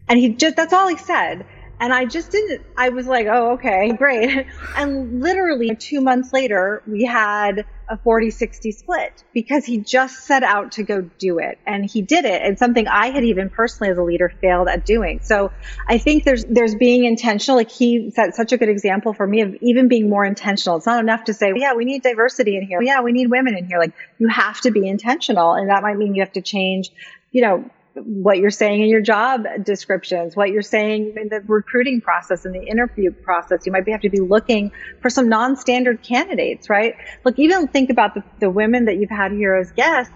And 0.08 0.18
he 0.18 0.30
just, 0.30 0.56
that's 0.56 0.72
all 0.72 0.88
he 0.88 0.96
said. 0.96 1.46
And 1.78 1.92
I 1.92 2.06
just 2.06 2.32
didn't, 2.32 2.62
I 2.76 2.88
was 2.88 3.06
like, 3.06 3.26
oh, 3.26 3.52
okay, 3.52 3.92
great. 3.92 4.46
And 4.76 5.20
literally 5.20 5.76
two 5.76 6.00
months 6.00 6.32
later, 6.32 6.82
we 6.86 7.04
had 7.04 7.66
a 7.90 7.96
40 7.96 8.31
60 8.31 8.70
split 8.70 9.24
because 9.35 9.64
he 9.64 9.79
just 9.79 10.24
set 10.24 10.44
out 10.44 10.72
to 10.72 10.85
go 10.85 11.03
do 11.18 11.38
it 11.38 11.59
and 11.66 11.85
he 11.85 12.03
did 12.03 12.24
it 12.24 12.40
and 12.40 12.57
something 12.57 12.87
I 12.87 13.11
had 13.11 13.24
even 13.24 13.50
personally 13.50 13.90
as 13.90 13.98
a 13.98 14.03
leader 14.03 14.33
failed 14.40 14.68
at 14.68 14.87
doing. 14.87 15.18
So 15.22 15.50
I 15.88 15.98
think 15.98 16.24
there's, 16.24 16.44
there's 16.44 16.76
being 16.76 17.05
intentional. 17.05 17.57
Like 17.57 17.70
he 17.70 18.12
set 18.14 18.37
such 18.37 18.53
a 18.53 18.57
good 18.59 18.68
example 18.68 19.12
for 19.12 19.26
me 19.26 19.40
of 19.40 19.57
even 19.61 19.88
being 19.88 20.09
more 20.09 20.24
intentional. 20.24 20.76
It's 20.76 20.87
not 20.87 21.00
enough 21.00 21.24
to 21.24 21.35
say, 21.35 21.53
yeah, 21.57 21.74
we 21.74 21.85
need 21.85 22.03
diversity 22.03 22.57
in 22.57 22.62
here. 22.62 22.81
Yeah, 22.81 23.00
we 23.00 23.11
need 23.11 23.29
women 23.29 23.57
in 23.57 23.66
here. 23.66 23.81
Like 23.81 23.92
you 24.18 24.29
have 24.29 24.61
to 24.61 24.70
be 24.70 24.87
intentional 24.87 25.55
and 25.55 25.68
that 25.68 25.83
might 25.83 25.96
mean 25.96 26.14
you 26.14 26.22
have 26.22 26.33
to 26.35 26.42
change, 26.42 26.90
you 27.33 27.42
know, 27.42 27.68
what 27.94 28.38
you're 28.38 28.50
saying 28.50 28.83
in 28.83 28.88
your 28.88 29.00
job 29.00 29.44
descriptions, 29.64 30.37
what 30.37 30.50
you're 30.50 30.62
saying 30.62 31.14
in 31.20 31.29
the 31.29 31.40
recruiting 31.46 32.00
process 32.00 32.44
and 32.44 32.55
the 32.55 32.62
interview 32.62 33.11
process. 33.22 33.66
You 33.66 33.72
might 33.72 33.88
have 33.88 34.03
to 34.03 34.11
be 34.11 34.20
looking 34.20 34.70
for 35.00 35.11
some 35.11 35.29
non-standard 35.29 36.03
candidates, 36.03 36.70
right? 36.70 36.94
Look, 37.24 37.38
even 37.38 37.68
think 37.68 37.90
about 37.90 38.14
the, 38.14 38.22
the 38.38 38.50
women 38.50 38.85
that 38.87 38.96
you've 38.96 39.11
had 39.11 39.33
here 39.33 39.55
as 39.57 39.72
guests. 39.72 40.12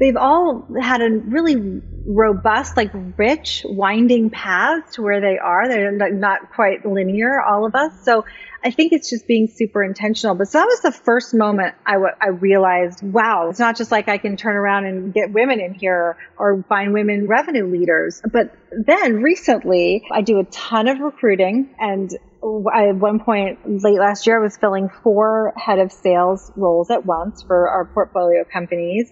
They've 0.00 0.16
all 0.16 0.66
had 0.80 1.02
a 1.02 1.10
really 1.10 1.82
robust, 2.06 2.76
like 2.76 2.90
rich, 3.18 3.62
winding 3.68 4.30
paths 4.30 4.94
to 4.94 5.02
where 5.02 5.20
they 5.20 5.38
are. 5.38 5.68
They're 5.68 5.92
not 5.92 6.52
quite 6.54 6.84
linear, 6.84 7.40
all 7.40 7.66
of 7.66 7.74
us. 7.74 7.92
So 8.02 8.24
I 8.64 8.70
think 8.70 8.92
it's 8.92 9.08
just 9.08 9.26
being 9.26 9.46
super 9.46 9.84
intentional. 9.84 10.34
But 10.34 10.48
so 10.48 10.58
that 10.58 10.66
was 10.66 10.80
the 10.80 10.92
first 10.92 11.34
moment 11.34 11.74
I, 11.86 11.92
w- 11.92 12.12
I 12.20 12.28
realized, 12.28 13.02
wow, 13.02 13.48
it's 13.50 13.58
not 13.58 13.76
just 13.76 13.90
like 13.90 14.08
I 14.08 14.18
can 14.18 14.36
turn 14.36 14.56
around 14.56 14.86
and 14.86 15.14
get 15.14 15.32
women 15.32 15.60
in 15.60 15.74
here 15.74 16.16
or 16.38 16.64
find 16.68 16.92
women 16.92 17.26
revenue 17.26 17.70
leaders. 17.70 18.20
But 18.30 18.56
then 18.70 19.22
recently 19.22 20.02
I 20.10 20.22
do 20.22 20.40
a 20.40 20.44
ton 20.44 20.88
of 20.88 20.98
recruiting 21.00 21.74
and 21.78 22.10
I, 22.42 22.88
at 22.88 22.96
one 22.96 23.20
point 23.20 23.82
late 23.82 23.98
last 23.98 24.26
year, 24.26 24.40
I 24.40 24.42
was 24.42 24.56
filling 24.56 24.88
four 25.02 25.52
head 25.56 25.78
of 25.78 25.92
sales 25.92 26.50
roles 26.56 26.90
at 26.90 27.04
once 27.04 27.42
for 27.42 27.68
our 27.68 27.84
portfolio 27.84 28.44
companies. 28.50 29.10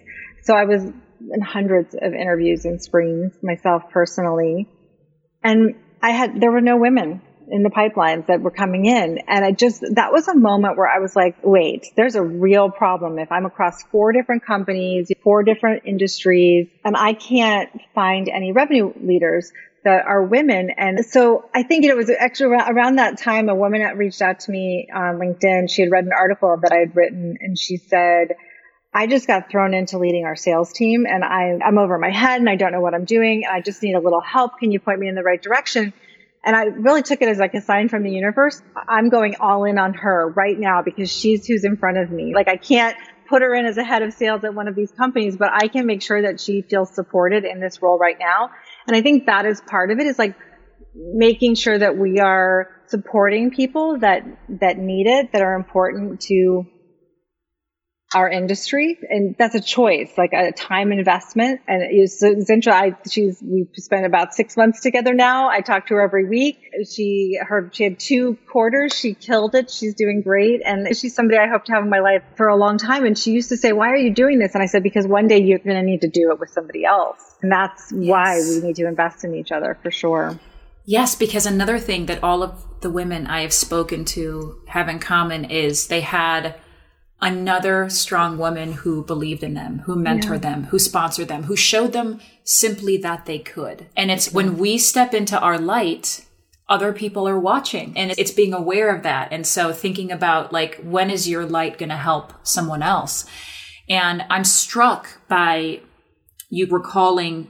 So 0.48 0.54
I 0.54 0.64
was 0.64 0.82
in 0.82 1.40
hundreds 1.42 1.94
of 1.94 2.14
interviews 2.14 2.64
and 2.64 2.82
screens 2.82 3.34
myself 3.42 3.82
personally. 3.90 4.66
And 5.44 5.74
I 6.00 6.12
had, 6.12 6.40
there 6.40 6.50
were 6.50 6.62
no 6.62 6.78
women 6.78 7.20
in 7.50 7.62
the 7.62 7.68
pipelines 7.68 8.28
that 8.28 8.40
were 8.40 8.50
coming 8.50 8.86
in. 8.86 9.18
And 9.28 9.44
I 9.44 9.52
just, 9.52 9.84
that 9.96 10.10
was 10.10 10.26
a 10.26 10.34
moment 10.34 10.78
where 10.78 10.88
I 10.88 11.00
was 11.00 11.14
like, 11.14 11.36
wait, 11.42 11.88
there's 11.96 12.14
a 12.14 12.22
real 12.22 12.70
problem. 12.70 13.18
If 13.18 13.30
I'm 13.30 13.44
across 13.44 13.82
four 13.92 14.12
different 14.12 14.42
companies, 14.42 15.12
four 15.22 15.42
different 15.42 15.82
industries, 15.84 16.68
and 16.82 16.96
I 16.96 17.12
can't 17.12 17.68
find 17.94 18.30
any 18.30 18.52
revenue 18.52 18.94
leaders 19.02 19.52
that 19.84 20.06
are 20.06 20.24
women. 20.24 20.70
And 20.78 21.04
so 21.04 21.44
I 21.54 21.62
think 21.62 21.84
it 21.84 21.94
was 21.94 22.08
actually 22.08 22.56
around 22.56 22.96
that 22.96 23.18
time, 23.18 23.50
a 23.50 23.54
woman 23.54 23.82
reached 23.98 24.22
out 24.22 24.40
to 24.40 24.50
me 24.50 24.88
on 24.94 25.18
LinkedIn. 25.18 25.68
She 25.68 25.82
had 25.82 25.90
read 25.90 26.06
an 26.06 26.12
article 26.18 26.56
that 26.62 26.72
I 26.72 26.78
had 26.78 26.96
written 26.96 27.36
and 27.38 27.58
she 27.58 27.76
said, 27.76 28.28
I 28.98 29.06
just 29.06 29.28
got 29.28 29.48
thrown 29.48 29.74
into 29.74 29.96
leading 29.96 30.24
our 30.24 30.34
sales 30.34 30.72
team 30.72 31.06
and 31.06 31.22
I, 31.22 31.56
I'm 31.64 31.78
over 31.78 31.98
my 31.98 32.10
head 32.10 32.40
and 32.40 32.50
I 32.50 32.56
don't 32.56 32.72
know 32.72 32.80
what 32.80 32.94
I'm 32.94 33.04
doing. 33.04 33.44
And 33.44 33.54
I 33.54 33.60
just 33.60 33.80
need 33.80 33.94
a 33.94 34.00
little 34.00 34.20
help. 34.20 34.58
Can 34.58 34.72
you 34.72 34.80
point 34.80 34.98
me 34.98 35.06
in 35.06 35.14
the 35.14 35.22
right 35.22 35.40
direction? 35.40 35.92
And 36.44 36.56
I 36.56 36.64
really 36.64 37.02
took 37.02 37.22
it 37.22 37.28
as 37.28 37.38
like 37.38 37.54
a 37.54 37.60
sign 37.60 37.88
from 37.88 38.02
the 38.02 38.10
universe. 38.10 38.60
I'm 38.88 39.08
going 39.08 39.36
all 39.38 39.62
in 39.62 39.78
on 39.78 39.94
her 39.94 40.28
right 40.30 40.58
now 40.58 40.82
because 40.82 41.12
she's 41.12 41.46
who's 41.46 41.62
in 41.62 41.76
front 41.76 41.96
of 41.96 42.10
me. 42.10 42.34
Like 42.34 42.48
I 42.48 42.56
can't 42.56 42.96
put 43.28 43.42
her 43.42 43.54
in 43.54 43.66
as 43.66 43.76
a 43.76 43.84
head 43.84 44.02
of 44.02 44.12
sales 44.14 44.42
at 44.42 44.52
one 44.52 44.66
of 44.66 44.74
these 44.74 44.90
companies, 44.90 45.36
but 45.36 45.50
I 45.52 45.68
can 45.68 45.86
make 45.86 46.02
sure 46.02 46.22
that 46.22 46.40
she 46.40 46.62
feels 46.62 46.92
supported 46.92 47.44
in 47.44 47.60
this 47.60 47.80
role 47.80 48.00
right 48.00 48.18
now. 48.18 48.50
And 48.88 48.96
I 48.96 49.02
think 49.02 49.26
that 49.26 49.46
is 49.46 49.60
part 49.60 49.92
of 49.92 50.00
it 50.00 50.08
is 50.08 50.18
like 50.18 50.34
making 50.96 51.54
sure 51.54 51.78
that 51.78 51.96
we 51.96 52.18
are 52.18 52.68
supporting 52.88 53.52
people 53.52 54.00
that, 54.00 54.24
that 54.60 54.76
need 54.76 55.06
it, 55.06 55.30
that 55.30 55.42
are 55.42 55.54
important 55.54 56.20
to 56.22 56.66
our 58.14 58.30
industry 58.30 58.98
and 59.10 59.36
that's 59.38 59.54
a 59.54 59.60
choice 59.60 60.10
like 60.16 60.32
a 60.32 60.50
time 60.52 60.92
investment. 60.92 61.60
And 61.68 61.82
it's, 61.82 62.22
it's 62.22 62.48
interesting 62.48 62.72
I, 62.72 63.08
she's 63.08 63.42
we've 63.44 63.68
spent 63.74 64.06
about 64.06 64.32
six 64.32 64.56
months 64.56 64.80
together 64.80 65.12
now. 65.12 65.50
I 65.50 65.60
talk 65.60 65.88
to 65.88 65.94
her 65.94 66.00
every 66.00 66.26
week. 66.26 66.58
She 66.90 67.38
her 67.40 67.70
she 67.72 67.84
had 67.84 68.00
two 68.00 68.38
quarters. 68.50 68.94
She 68.94 69.12
killed 69.12 69.54
it. 69.54 69.70
She's 69.70 69.94
doing 69.94 70.22
great. 70.22 70.62
And 70.64 70.96
she's 70.96 71.14
somebody 71.14 71.38
i 71.38 71.48
hope 71.48 71.64
to 71.66 71.72
have 71.72 71.84
in 71.84 71.90
my 71.90 72.00
life 72.00 72.22
for 72.36 72.48
a 72.48 72.56
long 72.56 72.78
time. 72.78 73.04
And 73.04 73.18
she 73.18 73.32
used 73.32 73.50
to 73.50 73.58
say 73.58 73.72
why 73.72 73.88
are 73.88 73.96
you 73.96 74.14
doing 74.14 74.38
this? 74.38 74.54
And 74.54 74.62
i 74.62 74.66
said 74.66 74.82
because 74.82 75.06
one 75.06 75.28
day 75.28 75.42
you're 75.42 75.58
going 75.58 75.76
to 75.76 75.82
need 75.82 76.00
to 76.00 76.08
do 76.08 76.30
it 76.32 76.40
with 76.40 76.48
somebody 76.50 76.86
else. 76.86 77.20
And 77.42 77.52
that's 77.52 77.92
yes. 77.94 78.08
why 78.08 78.40
we 78.40 78.66
need 78.66 78.76
to 78.76 78.86
invest 78.86 79.24
in 79.24 79.34
each 79.34 79.52
other 79.52 79.78
for 79.82 79.90
sure. 79.90 80.38
Yes, 80.86 81.14
because 81.14 81.44
another 81.44 81.78
thing 81.78 82.06
that 82.06 82.22
all 82.22 82.42
of 82.42 82.64
the 82.80 82.88
women 82.88 83.26
I 83.26 83.42
have 83.42 83.52
spoken 83.52 84.06
to 84.06 84.62
have 84.68 84.88
in 84.88 84.98
common 84.98 85.44
is 85.44 85.88
they 85.88 86.00
had 86.00 86.54
another 87.20 87.90
strong 87.90 88.38
woman 88.38 88.72
who 88.72 89.02
believed 89.04 89.42
in 89.42 89.54
them, 89.54 89.80
who 89.80 89.96
mentored 89.96 90.42
yeah. 90.42 90.50
them, 90.50 90.64
who 90.64 90.78
sponsored 90.78 91.28
them, 91.28 91.44
who 91.44 91.56
showed 91.56 91.92
them 91.92 92.20
simply 92.44 92.96
that 92.98 93.26
they 93.26 93.38
could. 93.38 93.86
And 93.96 94.10
it's 94.10 94.32
when 94.32 94.56
we 94.56 94.78
step 94.78 95.14
into 95.14 95.38
our 95.38 95.58
light, 95.58 96.24
other 96.68 96.92
people 96.92 97.26
are 97.26 97.38
watching 97.38 97.96
and 97.96 98.12
it's 98.18 98.30
being 98.30 98.52
aware 98.52 98.94
of 98.94 99.02
that. 99.02 99.32
And 99.32 99.46
so 99.46 99.72
thinking 99.72 100.12
about 100.12 100.52
like, 100.52 100.76
when 100.82 101.10
is 101.10 101.28
your 101.28 101.46
light 101.46 101.78
going 101.78 101.88
to 101.88 101.96
help 101.96 102.32
someone 102.42 102.82
else? 102.82 103.24
And 103.88 104.24
I'm 104.28 104.44
struck 104.44 105.20
by 105.28 105.80
you 106.50 106.66
recalling 106.66 107.48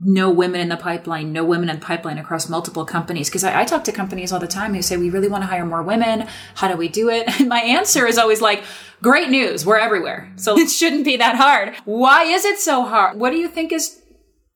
no 0.00 0.30
women 0.30 0.60
in 0.60 0.68
the 0.68 0.76
pipeline, 0.76 1.32
no 1.32 1.44
women 1.44 1.70
in 1.70 1.80
the 1.80 1.84
pipeline 1.84 2.18
across 2.18 2.48
multiple 2.48 2.84
companies. 2.84 3.28
Because 3.28 3.44
I, 3.44 3.60
I, 3.60 3.64
talk 3.64 3.84
to 3.84 3.92
companies 3.92 4.30
all 4.30 4.40
the 4.40 4.46
time 4.46 4.74
who 4.74 4.82
say, 4.82 4.96
we 4.96 5.10
really 5.10 5.28
want 5.28 5.42
to 5.42 5.48
hire 5.48 5.64
more 5.64 5.82
women. 5.82 6.26
How 6.56 6.68
do 6.68 6.76
we 6.76 6.88
do 6.88 7.08
it? 7.08 7.28
And 7.40 7.48
my 7.48 7.60
answer 7.60 8.06
is 8.06 8.18
always 8.18 8.40
like, 8.40 8.62
great 9.02 9.30
news. 9.30 9.64
We're 9.64 9.78
everywhere. 9.78 10.32
So 10.36 10.58
it 10.58 10.70
shouldn't 10.70 11.04
be 11.04 11.16
that 11.16 11.36
hard. 11.36 11.74
Why 11.84 12.24
is 12.24 12.44
it 12.44 12.58
so 12.58 12.84
hard? 12.84 13.18
What 13.18 13.30
do 13.30 13.36
you 13.36 13.48
think 13.48 13.72
is 13.72 14.02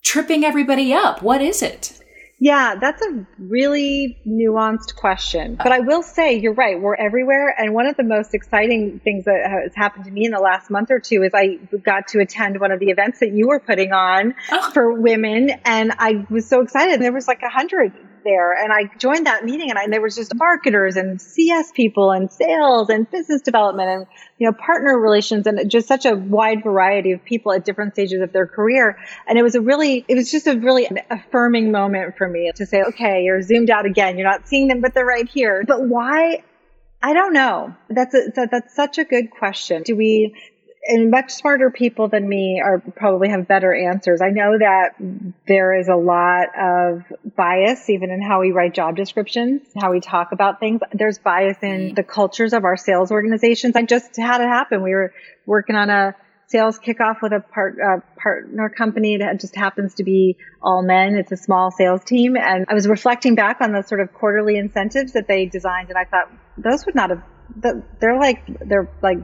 tripping 0.03 0.45
everybody 0.45 0.93
up? 0.93 1.23
What 1.23 1.41
is 1.41 1.63
it? 1.63 2.00
Yeah, 2.43 2.77
that's 2.81 3.03
a 3.03 3.27
really 3.39 4.19
nuanced 4.27 4.97
question. 4.97 5.57
But 5.57 5.73
I 5.73 5.81
will 5.81 6.03
say 6.03 6.39
you're 6.39 6.55
right. 6.55 6.81
We're 6.81 6.95
everywhere. 6.95 7.55
And 7.57 7.75
one 7.75 7.87
of 7.87 7.99
the 7.99 8.03
most 8.03 8.33
exciting 8.33 8.99
things 9.01 9.27
that 9.27 9.47
has 9.47 9.75
happened 9.75 10.07
to 10.07 10.11
me 10.11 10.25
in 10.25 10.33
the 10.33 10.41
last 10.41 10.71
month 10.71 10.91
or 10.91 11.01
two 11.01 11.23
is 11.23 11.33
I 11.35 11.57
got 11.85 12.09
to 12.09 12.21
attend 12.21 12.59
one 12.59 12.73
of 12.73 12.81
the 12.81 12.89
events 12.89 13.21
that 13.21 13.33
you 13.33 13.49
were 13.49 13.61
putting 13.61 13.93
on 13.93 14.35
oh. 14.51 14.71
for 14.73 14.91
women. 14.91 15.51
And 15.67 15.93
I 15.99 16.27
was 16.31 16.49
so 16.49 16.63
excited. 16.63 17.03
There 17.03 17.13
was 17.13 17.29
like 17.29 17.43
a 17.43 17.51
hundred 17.51 17.93
there 18.25 18.53
and 18.53 18.73
I 18.73 18.91
joined 18.99 19.27
that 19.27 19.45
meeting 19.45 19.71
and, 19.71 19.79
I, 19.79 19.85
and 19.85 19.93
there 19.93 20.01
was 20.01 20.17
just 20.17 20.35
marketers 20.35 20.97
and 20.97 21.21
CS 21.21 21.73
people 21.73 22.11
and 22.11 22.31
sales 22.31 22.89
and 22.91 23.11
business 23.11 23.43
development 23.43 23.89
and, 23.89 24.07
you 24.39 24.47
know, 24.47 24.53
partner 24.53 24.99
relations 24.99 25.47
and 25.47 25.71
just 25.71 25.89
such 25.89 26.07
a 26.07 26.15
wide 26.15 26.63
variety 26.63 27.13
of 27.13 27.25
people 27.25 27.53
at 27.53 27.65
different 27.65 27.95
stages 27.95 28.21
of 28.21 28.33
their 28.33 28.47
career. 28.47 28.99
And 29.27 29.39
it 29.39 29.43
was 29.43 29.55
a 29.55 29.61
really, 29.61 30.05
it 30.09 30.15
was 30.15 30.31
just 30.31 30.47
a 30.47 30.57
really 30.57 30.89
affirming 31.11 31.73
moment 31.73 32.17
for 32.17 32.29
me 32.29 32.51
to 32.55 32.67
say, 32.67 32.83
okay, 32.83 33.25
you're 33.25 33.43
zoomed 33.43 33.71
out 33.71 33.87
again. 33.87 34.19
You're 34.19 34.29
not 34.29 34.49
seeing 34.49 34.69
them, 34.69 34.81
but 34.81 34.95
they're 34.95 35.07
right 35.07 35.29
here. 35.29 35.65
But 35.67 35.83
why? 35.83 36.43
I 37.03 37.15
don't 37.15 37.33
know. 37.33 37.75
That's 37.89 38.15
a, 38.15 38.47
that's 38.51 38.75
such 38.75 38.99
a 38.99 39.05
good 39.05 39.31
question. 39.31 39.83
Do 39.83 39.97
we 39.97 40.35
and 40.83 41.11
much 41.11 41.33
smarter 41.33 41.71
people 41.71 42.09
than 42.09 42.27
me 42.27 42.61
are 42.65 42.81
probably 42.81 43.29
have 43.29 43.47
better 43.47 43.75
answers. 43.75 44.21
I 44.23 44.31
know 44.31 44.57
that 44.59 44.95
there 45.47 45.79
is 45.79 45.89
a 45.89 45.95
lot 45.95 46.49
of 46.59 47.03
bias 47.37 47.91
even 47.91 48.11
in 48.11 48.23
how 48.23 48.41
we 48.41 48.53
write 48.53 48.75
job 48.75 48.97
descriptions, 48.97 49.63
how 49.79 49.91
we 49.91 50.01
talk 50.01 50.33
about 50.33 50.59
things. 50.59 50.81
There's 50.93 51.19
bias 51.19 51.59
in 51.63 51.95
the 51.95 52.03
cultures 52.03 52.55
of 52.55 52.65
our 52.65 52.77
sales 52.77 53.11
organizations. 53.11 53.77
I 53.77 53.83
just 53.83 54.17
had 54.17 54.41
it 54.41 54.49
happen. 54.49 54.83
We 54.83 54.95
were 54.95 55.13
working 55.45 55.77
on 55.77 55.91
a 55.91 56.15
sales 56.47 56.79
kickoff 56.79 57.23
with 57.23 57.33
a 57.33 57.41
part, 57.41 57.77
uh, 57.79 58.01
partner 58.21 58.69
company 58.71 59.19
that 59.19 59.39
just 59.39 59.55
happens 59.55 59.95
to 59.97 60.05
be 60.05 60.37
all 60.63 60.83
men. 60.83 61.15
It's 61.15 61.31
a 61.31 61.37
small 61.37 61.71
sales 61.71 62.03
team. 62.05 62.37
And 62.37 62.67
I 62.69 62.75
was 62.75 62.89
reflecting 62.89 63.35
back 63.35 63.61
on 63.61 63.73
the 63.73 63.83
sort 63.83 64.01
of 64.01 64.13
quarterly 64.15 64.57
incentives 64.57 65.13
that 65.13 65.29
they 65.29 65.45
designed. 65.47 65.91
And 65.91 65.99
I 65.99 66.05
thought 66.05 66.33
those 66.57 66.87
would 66.87 66.95
not 66.95 67.11
have, 67.11 67.23
they're 68.01 68.19
like, 68.19 68.47
they're 68.67 68.91
like 69.03 69.19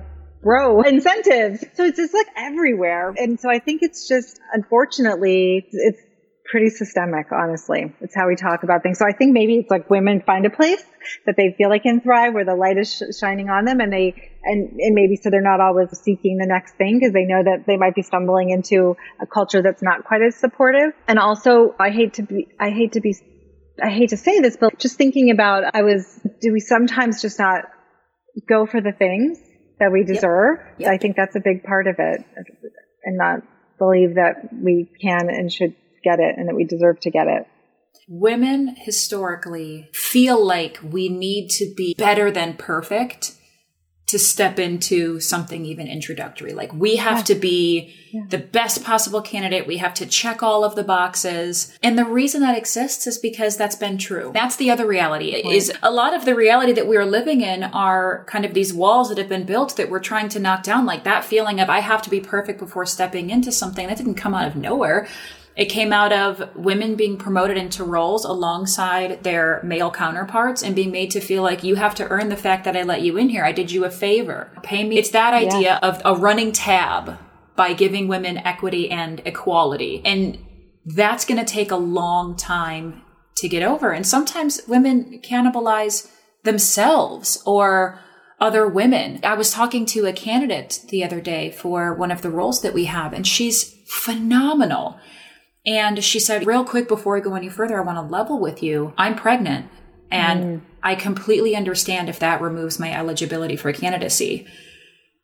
bro 0.47 0.83
incentives. 0.95 1.65
So 1.75 1.85
it's 1.85 1.99
just 1.99 2.15
like 2.15 2.29
everywhere. 2.37 3.13
And 3.17 3.39
so 3.39 3.51
I 3.51 3.59
think 3.59 3.83
it's 3.83 4.09
just, 4.09 4.41
unfortunately, 4.53 5.67
it's 5.71 6.01
pretty 6.49 6.71
systemic, 6.71 7.27
honestly. 7.33 7.93
It's 8.01 8.15
how 8.15 8.29
we 8.29 8.37
talk 8.37 8.63
about 8.63 8.85
things. 8.85 8.99
So 9.01 9.05
I 9.05 9.11
think 9.11 9.33
maybe 9.33 9.57
it's 9.57 9.71
like 9.71 9.91
women 9.91 10.23
find 10.25 10.47
a 10.47 10.51
place 10.51 10.83
that 11.27 11.35
they 11.37 11.55
feel 11.59 11.71
they 11.71 11.81
can 11.81 12.01
thrive 12.01 12.35
where 12.35 12.45
the 12.45 12.55
light 12.55 12.79
is 12.79 12.95
sh- 12.95 13.19
shining 13.19 13.51
on 13.51 13.65
them 13.65 13.81
and 13.81 13.93
they, 13.93 14.15
and, 14.45 14.71
and 14.79 14.95
maybe 14.95 15.17
so 15.17 15.31
they're 15.31 15.43
not 15.43 15.61
always 15.61 15.89
seeking 15.99 16.39
the 16.39 16.47
next 16.47 16.77
thing 16.77 17.01
because 17.01 17.13
they 17.13 17.25
know 17.25 17.43
that 17.43 17.65
they 17.67 17.77
might 17.77 17.97
be 17.97 18.03
stumbling 18.03 18.51
into 18.51 18.97
a 19.21 19.27
culture 19.27 19.63
that's 19.63 19.83
not 19.83 20.05
quite 20.05 20.23
as 20.23 20.37
supportive. 20.37 20.93
And 21.09 21.19
also 21.19 21.75
I 21.81 21.91
hate 21.91 22.15
to 22.15 22.23
be, 22.23 22.47
I 22.61 22.71
hate 22.71 22.93
to 22.93 23.01
be, 23.01 23.17
I 23.83 23.91
hate 23.91 24.11
to 24.11 24.17
say 24.17 24.39
this, 24.39 24.57
but 24.57 24.79
just 24.79 24.97
thinking 24.97 25.33
about, 25.33 25.75
I 25.75 25.83
was, 25.83 26.21
do 26.41 26.53
we 26.53 26.61
sometimes 26.61 27.21
just 27.21 27.41
not 27.41 27.65
go 28.49 28.67
for 28.67 28.81
the 28.81 28.93
things 28.93 29.41
that 29.79 29.93
we 29.93 30.05
deserve. 30.05 30.59
Yep. 30.59 30.81
Yep. 30.81 30.91
I 30.91 30.99
think 30.99 31.17
that's 31.17 31.37
a 31.37 31.41
big 31.41 31.63
part 31.63 31.87
of 31.87 31.97
it 31.99 32.25
and 33.05 33.17
not 33.17 33.43
believe 33.79 34.15
that 34.15 34.53
we 34.53 34.91
can 35.01 35.29
and 35.29 35.53
should 35.53 35.75
get 36.03 36.19
it 36.21 36.37
and 36.39 36.49
that 36.49 36.55
we 36.55 36.65
deserve 36.65 37.01
to 37.01 37.11
get 37.11 37.27
it. 37.27 37.47
Women 38.09 38.77
historically 38.77 39.89
feel 39.93 40.45
like 40.45 40.79
we 40.83 41.09
need 41.09 41.51
to 41.51 41.73
be 41.75 41.95
better 41.99 42.31
than 42.31 42.55
perfect 42.55 43.33
to 44.07 44.21
step 44.21 44.59
into 44.59 45.19
something 45.19 45.65
even 45.65 45.89
introductory. 45.89 46.53
Like 46.53 46.73
we 46.73 46.97
have 46.97 47.19
yeah. 47.19 47.25
to 47.25 47.35
be 47.35 47.95
yeah. 48.13 48.23
the 48.29 48.39
best 48.39 48.85
possible 48.85 49.21
candidate. 49.21 49.67
We 49.67 49.79
have 49.79 49.95
to 49.95 50.07
check 50.07 50.45
all 50.45 50.65
of 50.65 50.77
the 50.77 50.85
boxes. 50.85 51.77
And 51.83 51.99
the 51.99 52.05
reason 52.05 52.41
that 52.43 52.57
exists 52.57 53.09
is 53.09 53.19
because 53.19 53.57
that's 53.57 53.75
been 53.75 53.99
true. 53.99 54.31
That's 54.33 54.57
the 54.57 54.71
other 54.71 54.87
reality 54.87 55.35
right. 55.35 55.45
is 55.45 55.73
a 55.83 55.91
lot 55.91 56.15
of 56.15 56.25
the 56.25 56.37
reality 56.37 56.73
that 56.73 56.87
we 56.87 56.97
are 56.97 57.05
living 57.05 57.41
in 57.41 57.65
are 57.65 58.25
kind 58.29 58.45
of 58.45 58.55
these 58.55 58.73
walls 58.73 59.09
that 59.09 59.19
have 59.19 59.29
been 59.29 59.45
built 59.45 59.77
that 59.77 59.91
we're 59.91 59.99
trying 59.99 60.29
to 60.31 60.39
knock 60.39 60.63
down. 60.63 60.87
Like 60.87 61.03
that 61.03 61.25
feeling 61.25 61.61
of 61.61 61.69
I 61.69 61.81
have 61.81 62.03
to 62.03 62.11
be 62.11 62.21
perfect 62.21 62.61
before 62.61 62.87
stepping 62.87 63.31
into 63.31 63.51
something 63.51 63.89
that 63.89 63.97
didn't 63.97 64.15
come 64.15 64.35
out 64.35 64.47
of 64.47 64.55
nowhere. 64.55 65.09
It 65.57 65.67
came 65.67 65.91
out 65.91 66.13
of 66.13 66.55
women 66.55 66.97
being 66.97 67.17
promoted 67.17 67.57
into 67.57 67.83
roles 67.83 68.27
alongside 68.27 69.25
their 69.25 69.63
male 69.65 69.91
counterparts 69.91 70.63
and 70.63 70.77
being 70.77 70.91
made 70.91 71.11
to 71.13 71.21
feel 71.21 71.43
like 71.43 71.65
you 71.65 71.77
have 71.77 71.95
to 71.95 72.07
earn 72.09 72.29
the 72.29 72.37
fact 72.37 72.65
that 72.65 72.77
I 72.77 72.83
let 72.83 73.01
you 73.01 73.17
in 73.17 73.31
here. 73.31 73.43
I 73.43 73.53
did 73.53 73.71
you 73.71 73.87
a 73.87 73.91
favor. 73.91 74.53
Pay 74.63 74.85
me. 74.85 74.99
It's 74.99 75.11
that 75.11 75.33
idea 75.33 75.61
yeah. 75.61 75.79
of 75.79 76.03
a 76.05 76.15
running 76.15 76.53
tab 76.53 77.19
by 77.57 77.73
giving 77.73 78.07
women 78.07 78.37
equity 78.37 78.91
and 78.91 79.23
equality. 79.25 80.03
And 80.05 80.39
that's 80.85 81.25
going 81.25 81.43
to 81.43 81.53
take 81.53 81.71
a 81.71 81.77
long 81.77 82.37
time 82.37 83.01
to 83.37 83.49
get 83.49 83.63
over. 83.63 83.93
And 83.93 84.07
sometimes 84.07 84.61
women 84.69 85.21
cannibalize 85.23 86.11
themselves 86.43 87.43
or 87.47 87.99
other 88.39 88.69
women. 88.69 89.21
I 89.23 89.35
was 89.35 89.51
talking 89.51 89.87
to 89.87 90.05
a 90.07 90.13
candidate 90.13 90.85
the 90.91 91.03
other 91.03 91.21
day 91.23 91.51
for 91.51 91.95
one 91.95 92.11
of 92.11 92.21
the 92.21 92.31
roles 92.31 92.61
that 92.61 92.75
we 92.75 92.85
have, 92.85 93.15
and 93.15 93.27
she's 93.27 93.75
phenomenal. 93.87 94.99
And 95.67 96.03
she 96.03 96.21
said, 96.21 96.47
real 96.47 96.65
quick 96.65 96.87
before 96.87 97.17
I 97.17 97.21
go 97.21 97.35
any 97.35 97.49
further, 97.49 97.79
I 97.79 97.85
want 97.85 97.99
to 97.99 98.13
level 98.13 98.39
with 98.39 98.63
you. 98.63 98.93
I'm 98.97 99.17
pregnant 99.17 99.69
and 100.11 100.61
mm. 100.61 100.65
I 100.83 100.95
completely 100.95 101.57
understand 101.57 102.09
if 102.09 102.21
that 102.21 102.41
removes 102.41 102.79
my 102.79 102.93
eligibility 102.93 103.57
for 103.57 103.73
candidacy. 103.73 104.47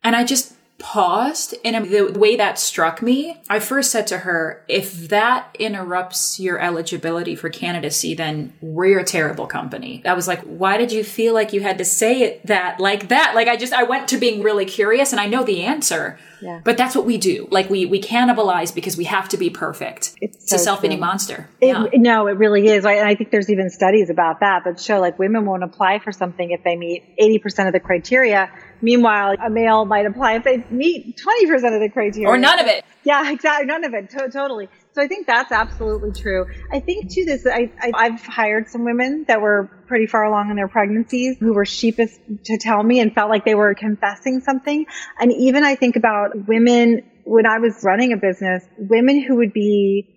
And 0.03 0.15
I 0.15 0.25
just 0.25 0.53
paused 0.83 1.55
and 1.63 1.85
the 1.85 2.11
way 2.11 2.35
that 2.35 2.59
struck 2.59 3.01
me, 3.01 3.41
I 3.49 3.59
first 3.59 3.89
said 3.89 4.05
to 4.07 4.19
her, 4.19 4.63
if 4.67 5.07
that 5.07 5.55
interrupts 5.57 6.41
your 6.41 6.59
eligibility 6.59 7.35
for 7.35 7.49
candidacy, 7.49 8.13
then 8.13 8.53
we're 8.61 8.99
a 8.99 9.05
terrible 9.05 9.47
company. 9.47 10.03
I 10.05 10.13
was 10.13 10.27
like, 10.27 10.41
why 10.41 10.77
did 10.77 10.91
you 10.91 11.05
feel 11.05 11.33
like 11.33 11.53
you 11.53 11.61
had 11.61 11.77
to 11.77 11.85
say 11.85 12.23
it 12.23 12.45
that 12.47 12.81
like 12.81 13.07
that? 13.07 13.33
Like 13.33 13.47
I 13.47 13.55
just, 13.55 13.71
I 13.71 13.83
went 13.83 14.09
to 14.09 14.17
being 14.17 14.43
really 14.43 14.65
curious 14.65 15.13
and 15.13 15.21
I 15.21 15.25
know 15.25 15.43
the 15.43 15.63
answer. 15.63 16.19
Yeah. 16.41 16.59
But 16.61 16.75
that's 16.75 16.95
what 16.95 17.05
we 17.05 17.17
do. 17.17 17.47
Like 17.49 17.69
we 17.69 17.85
we 17.85 18.01
cannibalize 18.01 18.75
because 18.75 18.97
we 18.97 19.05
have 19.05 19.29
to 19.29 19.37
be 19.37 19.49
perfect. 19.49 20.13
It's, 20.19 20.35
it's 20.35 20.49
so 20.49 20.57
a 20.57 20.59
self-eating 20.59 20.99
monster. 20.99 21.47
It, 21.61 21.67
yeah. 21.67 21.85
No, 21.93 22.27
it 22.27 22.33
really 22.33 22.67
is. 22.67 22.83
And 22.85 23.07
I 23.07 23.15
think 23.15 23.31
there's 23.31 23.49
even 23.49 23.69
studies 23.69 24.09
about 24.09 24.41
that 24.41 24.65
that 24.65 24.81
show 24.81 24.99
like 24.99 25.17
women 25.17 25.45
won't 25.45 25.63
apply 25.63 25.99
for 25.99 26.11
something 26.11 26.51
if 26.51 26.61
they 26.65 26.75
meet 26.75 27.05
80% 27.17 27.67
of 27.67 27.73
the 27.73 27.79
criteria 27.79 28.51
Meanwhile, 28.83 29.37
a 29.41 29.49
male 29.49 29.85
might 29.85 30.05
apply 30.05 30.35
if 30.35 30.43
they 30.43 30.57
meet 30.69 31.17
20% 31.17 31.53
of 31.73 31.81
the 31.81 31.89
criteria. 31.91 32.27
Or 32.27 32.37
none 32.37 32.59
of 32.59 32.67
it. 32.67 32.83
Yeah, 33.05 33.31
exactly. 33.31 33.65
None 33.65 33.85
of 33.85 33.93
it. 33.93 34.09
To- 34.09 34.29
totally. 34.29 34.67
So 34.91 35.01
I 35.01 35.07
think 35.07 35.25
that's 35.25 35.53
absolutely 35.53 36.11
true. 36.11 36.45
I 36.69 36.81
think 36.81 37.09
too 37.09 37.23
this, 37.23 37.47
I, 37.47 37.71
I, 37.81 38.09
have 38.09 38.21
hired 38.21 38.67
some 38.67 38.83
women 38.83 39.23
that 39.29 39.41
were 39.41 39.71
pretty 39.87 40.05
far 40.05 40.25
along 40.25 40.49
in 40.49 40.57
their 40.57 40.67
pregnancies 40.67 41.37
who 41.39 41.53
were 41.53 41.65
sheepish 41.65 42.11
to 42.43 42.57
tell 42.57 42.83
me 42.83 42.99
and 42.99 43.15
felt 43.15 43.29
like 43.29 43.45
they 43.45 43.55
were 43.55 43.73
confessing 43.73 44.41
something. 44.41 44.85
And 45.17 45.31
even 45.31 45.63
I 45.63 45.75
think 45.75 45.95
about 45.95 46.47
women 46.47 47.09
when 47.23 47.45
I 47.45 47.59
was 47.59 47.83
running 47.83 48.11
a 48.11 48.17
business, 48.17 48.65
women 48.77 49.23
who 49.23 49.37
would 49.37 49.53
be 49.53 50.13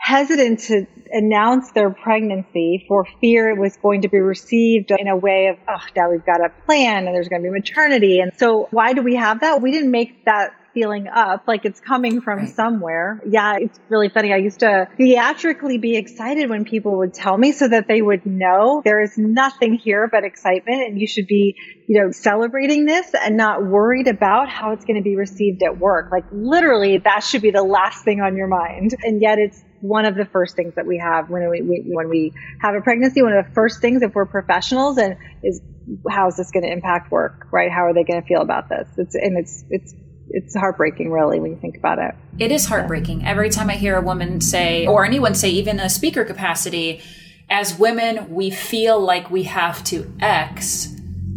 hesitant 0.00 0.60
to 0.60 0.86
announce 1.12 1.72
their 1.72 1.90
pregnancy 1.90 2.84
for 2.88 3.06
fear 3.20 3.50
it 3.50 3.58
was 3.58 3.76
going 3.76 4.02
to 4.02 4.08
be 4.08 4.18
received 4.18 4.90
in 4.96 5.08
a 5.08 5.16
way 5.16 5.48
of, 5.48 5.58
oh, 5.68 5.84
now 5.94 6.10
we've 6.10 6.24
got 6.24 6.40
a 6.40 6.48
plan 6.64 7.06
and 7.06 7.14
there's 7.14 7.28
going 7.28 7.42
to 7.42 7.46
be 7.46 7.52
maternity. 7.52 8.20
And 8.20 8.32
so 8.36 8.68
why 8.70 8.92
do 8.92 9.02
we 9.02 9.16
have 9.16 9.40
that? 9.40 9.60
We 9.60 9.72
didn't 9.72 9.90
make 9.90 10.24
that 10.24 10.52
feeling 10.72 11.08
up, 11.08 11.44
like 11.46 11.64
it's 11.64 11.80
coming 11.80 12.20
from 12.20 12.46
somewhere. 12.46 13.20
Yeah, 13.28 13.56
it's 13.58 13.78
really 13.88 14.08
funny. 14.08 14.32
I 14.32 14.36
used 14.36 14.60
to 14.60 14.88
theatrically 14.96 15.78
be 15.78 15.96
excited 15.96 16.48
when 16.48 16.64
people 16.64 16.98
would 16.98 17.12
tell 17.12 17.36
me 17.36 17.52
so 17.52 17.68
that 17.68 17.88
they 17.88 18.00
would 18.00 18.24
know 18.24 18.80
there 18.84 19.02
is 19.02 19.18
nothing 19.18 19.74
here 19.74 20.08
but 20.10 20.24
excitement 20.24 20.82
and 20.82 21.00
you 21.00 21.06
should 21.06 21.26
be, 21.26 21.56
you 21.88 22.00
know, 22.00 22.12
celebrating 22.12 22.86
this 22.86 23.10
and 23.20 23.36
not 23.36 23.66
worried 23.66 24.06
about 24.06 24.48
how 24.48 24.72
it's 24.72 24.84
going 24.84 24.96
to 24.96 25.02
be 25.02 25.16
received 25.16 25.62
at 25.62 25.78
work. 25.78 26.10
Like 26.12 26.24
literally 26.32 26.98
that 26.98 27.20
should 27.20 27.42
be 27.42 27.50
the 27.50 27.64
last 27.64 28.04
thing 28.04 28.20
on 28.20 28.36
your 28.36 28.48
mind. 28.48 28.94
And 29.02 29.20
yet 29.20 29.38
it's 29.38 29.62
one 29.80 30.04
of 30.04 30.14
the 30.14 30.26
first 30.26 30.56
things 30.56 30.74
that 30.74 30.86
we 30.86 30.98
have 30.98 31.30
when 31.30 31.48
we, 31.48 31.62
we, 31.62 31.84
when 31.86 32.08
we 32.08 32.32
have 32.60 32.74
a 32.74 32.80
pregnancy. 32.80 33.22
One 33.22 33.32
of 33.32 33.46
the 33.46 33.52
first 33.52 33.80
things, 33.80 34.02
if 34.02 34.14
we're 34.14 34.26
professionals, 34.26 34.98
and 34.98 35.16
is 35.42 35.60
how 36.08 36.28
is 36.28 36.36
this 36.36 36.50
going 36.50 36.64
to 36.64 36.70
impact 36.70 37.10
work, 37.10 37.46
right? 37.50 37.70
How 37.70 37.86
are 37.86 37.94
they 37.94 38.04
going 38.04 38.20
to 38.20 38.26
feel 38.26 38.42
about 38.42 38.68
this? 38.68 38.88
It's 38.96 39.14
and 39.14 39.38
it's 39.38 39.64
it's 39.70 39.94
it's 40.32 40.54
heartbreaking, 40.54 41.10
really, 41.10 41.40
when 41.40 41.50
you 41.50 41.58
think 41.58 41.76
about 41.76 41.98
it. 41.98 42.14
It 42.38 42.52
is 42.52 42.66
heartbreaking. 42.66 43.26
Every 43.26 43.50
time 43.50 43.68
I 43.68 43.74
hear 43.74 43.96
a 43.96 44.00
woman 44.00 44.40
say, 44.40 44.86
or 44.86 45.04
anyone 45.04 45.34
say, 45.34 45.50
even 45.50 45.80
a 45.80 45.88
speaker 45.88 46.24
capacity, 46.24 47.02
as 47.48 47.78
women, 47.78 48.32
we 48.32 48.50
feel 48.50 49.00
like 49.00 49.30
we 49.30 49.42
have 49.44 49.82
to 49.84 50.12
X. 50.20 50.94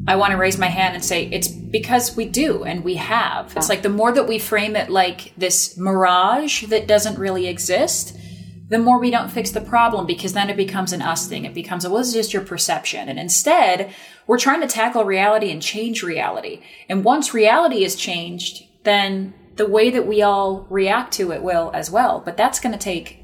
I 0.08 0.18
want 0.18 0.32
to 0.32 0.38
raise 0.38 0.58
my 0.58 0.68
hand 0.68 0.96
and 0.96 1.04
say 1.04 1.26
it's 1.26 1.48
because 1.48 2.16
we 2.16 2.26
do 2.26 2.64
and 2.64 2.84
we 2.84 2.96
have. 2.96 3.54
It's 3.56 3.70
like 3.70 3.82
the 3.82 3.90
more 3.90 4.12
that 4.12 4.28
we 4.28 4.38
frame 4.38 4.76
it 4.76 4.90
like 4.90 5.34
this 5.38 5.78
mirage 5.78 6.66
that 6.66 6.88
doesn't 6.88 7.18
really 7.18 7.48
exist, 7.48 8.16
the 8.68 8.80
more 8.80 9.00
we 9.00 9.12
don't 9.12 9.32
fix 9.32 9.52
the 9.52 9.62
problem 9.62 10.06
because 10.06 10.34
then 10.34 10.50
it 10.50 10.58
becomes 10.58 10.94
an 10.94 11.02
us 11.02 11.28
thing. 11.28 11.46
It 11.46 11.54
becomes, 11.54 11.88
well, 11.88 12.00
it's 12.00 12.14
just 12.14 12.34
your 12.34 12.44
perception. 12.44 13.10
And 13.10 13.20
instead, 13.20 13.94
we're 14.26 14.40
trying 14.40 14.62
to 14.62 14.68
tackle 14.68 15.04
reality 15.04 15.52
and 15.52 15.62
change 15.62 16.02
reality. 16.02 16.62
And 16.88 17.04
once 17.04 17.34
reality 17.34 17.84
is 17.84 17.96
changed, 17.96 18.66
then 18.84 19.34
the 19.56 19.68
way 19.68 19.90
that 19.90 20.08
we 20.08 20.22
all 20.22 20.66
react 20.70 21.14
to 21.14 21.32
it 21.32 21.44
will 21.44 21.72
as 21.74 21.92
well. 21.92 22.22
But 22.24 22.38
that's 22.38 22.60
going 22.60 22.74
to 22.74 22.80
take 22.80 23.20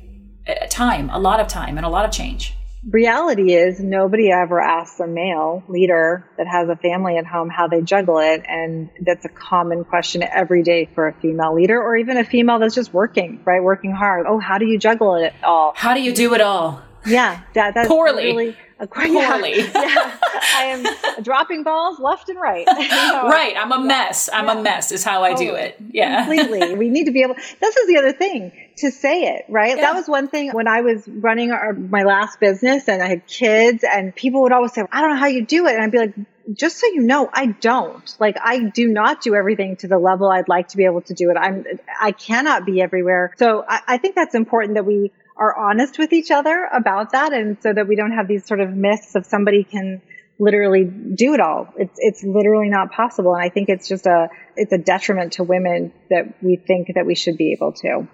uh, 0.48 0.68
time, 0.70 1.10
a 1.10 1.20
lot 1.20 1.40
of 1.40 1.48
time, 1.48 1.78
and 1.78 1.86
a 1.86 1.90
lot 1.90 2.06
of 2.06 2.12
change 2.12 2.56
reality 2.88 3.54
is 3.54 3.80
nobody 3.80 4.32
ever 4.32 4.60
asks 4.60 5.00
a 5.00 5.08
male 5.08 5.64
leader 5.68 6.30
that 6.38 6.48
has 6.48 6.70
a 6.70 6.76
family 6.76 7.18
at 7.18 7.26
home 7.26 7.50
how 7.50 7.68
they 7.68 7.82
juggle 7.82 8.20
it. 8.20 8.44
And 8.48 8.90
that's 9.02 9.26
a 9.26 9.30
common 9.30 9.84
question 9.84 10.24
every 10.24 10.64
day 10.64 10.90
for 10.94 11.08
a 11.08 11.14
female 11.14 11.54
leader 11.54 11.82
or 11.82 11.98
even 11.98 12.18
a 12.18 12.24
female 12.24 12.60
that's 12.60 12.76
just 12.76 12.94
working, 12.94 13.42
right? 13.46 13.62
Working 13.62 13.92
hard. 13.92 14.26
Oh, 14.28 14.40
how 14.40 14.58
do 14.58 14.66
you 14.66 14.80
juggle 14.80 15.16
it 15.16 15.34
all? 15.44 15.74
How 15.76 15.94
do 15.94 16.02
you 16.02 16.14
do 16.14 16.34
it 16.34 16.42
all? 16.42 16.82
Yeah, 17.06 17.42
that, 17.54 17.74
that's 17.76 17.88
poorly. 17.88 18.26
Really, 18.26 18.58
Poorly. 18.88 19.58
Yeah, 19.58 19.72
yeah, 19.76 20.18
I 20.56 20.64
am 20.64 21.24
dropping 21.24 21.64
balls 21.64 22.00
left 22.00 22.30
and 22.30 22.40
right. 22.40 22.66
You 22.80 22.88
know? 22.88 23.28
Right. 23.28 23.54
I'm 23.58 23.72
a 23.74 23.80
mess. 23.80 24.30
I'm 24.32 24.46
yeah. 24.46 24.60
a 24.60 24.62
mess 24.62 24.92
is 24.94 25.04
how 25.04 25.24
I 25.24 25.34
do 25.34 25.52
oh, 25.52 25.56
it. 25.56 25.76
Yeah. 25.92 26.26
Completely. 26.26 26.76
We 26.76 26.90
need 26.90 27.06
to 27.06 27.12
be 27.12 27.22
able, 27.22 27.36
this 27.36 27.76
is 27.76 27.88
the 27.88 27.98
other 27.98 28.14
thing 28.14 28.52
to 28.80 28.92
say 28.92 29.36
it, 29.36 29.46
right? 29.50 29.76
Yeah. 29.76 29.82
That 29.82 29.96
was 29.96 30.08
one 30.08 30.28
thing 30.28 30.52
when 30.52 30.68
I 30.68 30.82
was 30.82 31.08
running 31.08 31.52
our, 31.52 31.74
my 31.74 32.04
last 32.04 32.40
business 32.40 32.88
and 32.88 33.02
I 33.02 33.08
had 33.08 33.28
kids 33.28 33.84
and 33.84 34.16
people 34.16 34.42
would 34.44 34.52
always 34.52 34.74
say, 34.74 34.84
I 34.92 35.02
don't 35.02 35.12
know 35.12 35.20
how 35.20 35.28
you 35.28 35.46
do 35.46 35.68
it. 35.68 35.74
And 35.74 35.84
I'd 35.84 35.92
be 35.92 35.98
like, 35.98 36.14
just 36.54 36.80
so 36.80 36.88
you 36.88 37.02
know, 37.02 37.30
I 37.32 37.48
don't. 37.48 38.16
Like, 38.20 38.38
I 38.42 38.64
do 38.64 38.88
not 38.88 39.22
do 39.22 39.36
everything 39.36 39.76
to 39.78 39.88
the 39.88 40.00
level 40.00 40.30
I'd 40.30 40.50
like 40.50 40.70
to 40.70 40.78
be 40.78 40.86
able 40.86 41.02
to 41.02 41.14
do 41.14 41.30
it. 41.30 41.38
I'm, 41.38 41.66
I 42.02 42.12
cannot 42.12 42.66
be 42.66 42.82
everywhere. 42.82 43.34
So 43.38 43.64
I, 43.68 43.82
I 43.88 43.98
think 43.98 44.16
that's 44.16 44.36
important 44.36 44.76
that 44.76 44.86
we 44.86 45.12
are 45.38 45.56
honest 45.58 45.98
with 45.98 46.12
each 46.12 46.32
other 46.32 46.68
about 46.74 47.12
that 47.12 47.34
and 47.34 47.58
so 47.62 47.72
that 47.72 47.88
we 47.88 47.96
don't 47.96 48.12
have 48.12 48.28
these 48.28 48.46
sort 48.46 48.60
of 48.60 48.72
myths 48.72 49.16
of 49.16 49.26
somebody 49.26 49.64
can 49.64 50.02
literally 50.38 50.86
do 50.86 51.34
it 51.34 51.40
all. 51.40 51.74
It's 51.78 51.96
it's 51.98 52.24
literally 52.24 52.70
not 52.70 52.92
possible 52.92 53.36
and 53.36 53.44
I 53.44 53.50
think 53.50 53.70
it's 53.70 53.88
just 53.88 54.06
a 54.06 54.30
it's 54.56 54.72
a 54.72 54.78
detriment 54.78 55.34
to 55.34 55.44
women 55.44 55.94
that 56.10 56.42
we 56.42 56.56
think 56.56 56.90
that 56.96 57.06
we 57.06 57.16
should 57.16 57.38
be 57.38 57.54
able 57.54 57.74
to. 57.74 58.08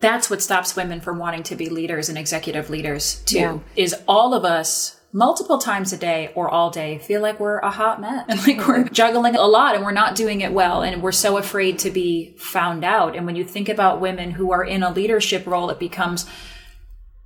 That's 0.00 0.30
what 0.30 0.42
stops 0.42 0.76
women 0.76 1.00
from 1.00 1.18
wanting 1.18 1.42
to 1.44 1.56
be 1.56 1.68
leaders 1.68 2.08
and 2.08 2.18
executive 2.18 2.70
leaders 2.70 3.22
too. 3.24 3.38
Yeah. 3.38 3.58
Is 3.76 3.94
all 4.06 4.34
of 4.34 4.44
us 4.44 4.98
multiple 5.12 5.58
times 5.58 5.92
a 5.92 5.96
day 5.96 6.30
or 6.34 6.50
all 6.50 6.70
day 6.70 6.98
feel 6.98 7.22
like 7.22 7.40
we're 7.40 7.58
a 7.60 7.70
hot 7.70 8.00
mess 8.00 8.26
and 8.28 8.46
like 8.46 8.66
we're 8.66 8.84
juggling 8.84 9.36
a 9.36 9.46
lot 9.46 9.74
and 9.74 9.84
we're 9.84 9.90
not 9.90 10.14
doing 10.14 10.42
it 10.42 10.52
well 10.52 10.82
and 10.82 11.02
we're 11.02 11.12
so 11.12 11.38
afraid 11.38 11.78
to 11.78 11.90
be 11.90 12.34
found 12.38 12.84
out. 12.84 13.16
And 13.16 13.24
when 13.26 13.36
you 13.36 13.44
think 13.44 13.68
about 13.68 14.00
women 14.00 14.32
who 14.32 14.52
are 14.52 14.64
in 14.64 14.82
a 14.82 14.90
leadership 14.90 15.46
role, 15.46 15.70
it 15.70 15.78
becomes 15.78 16.26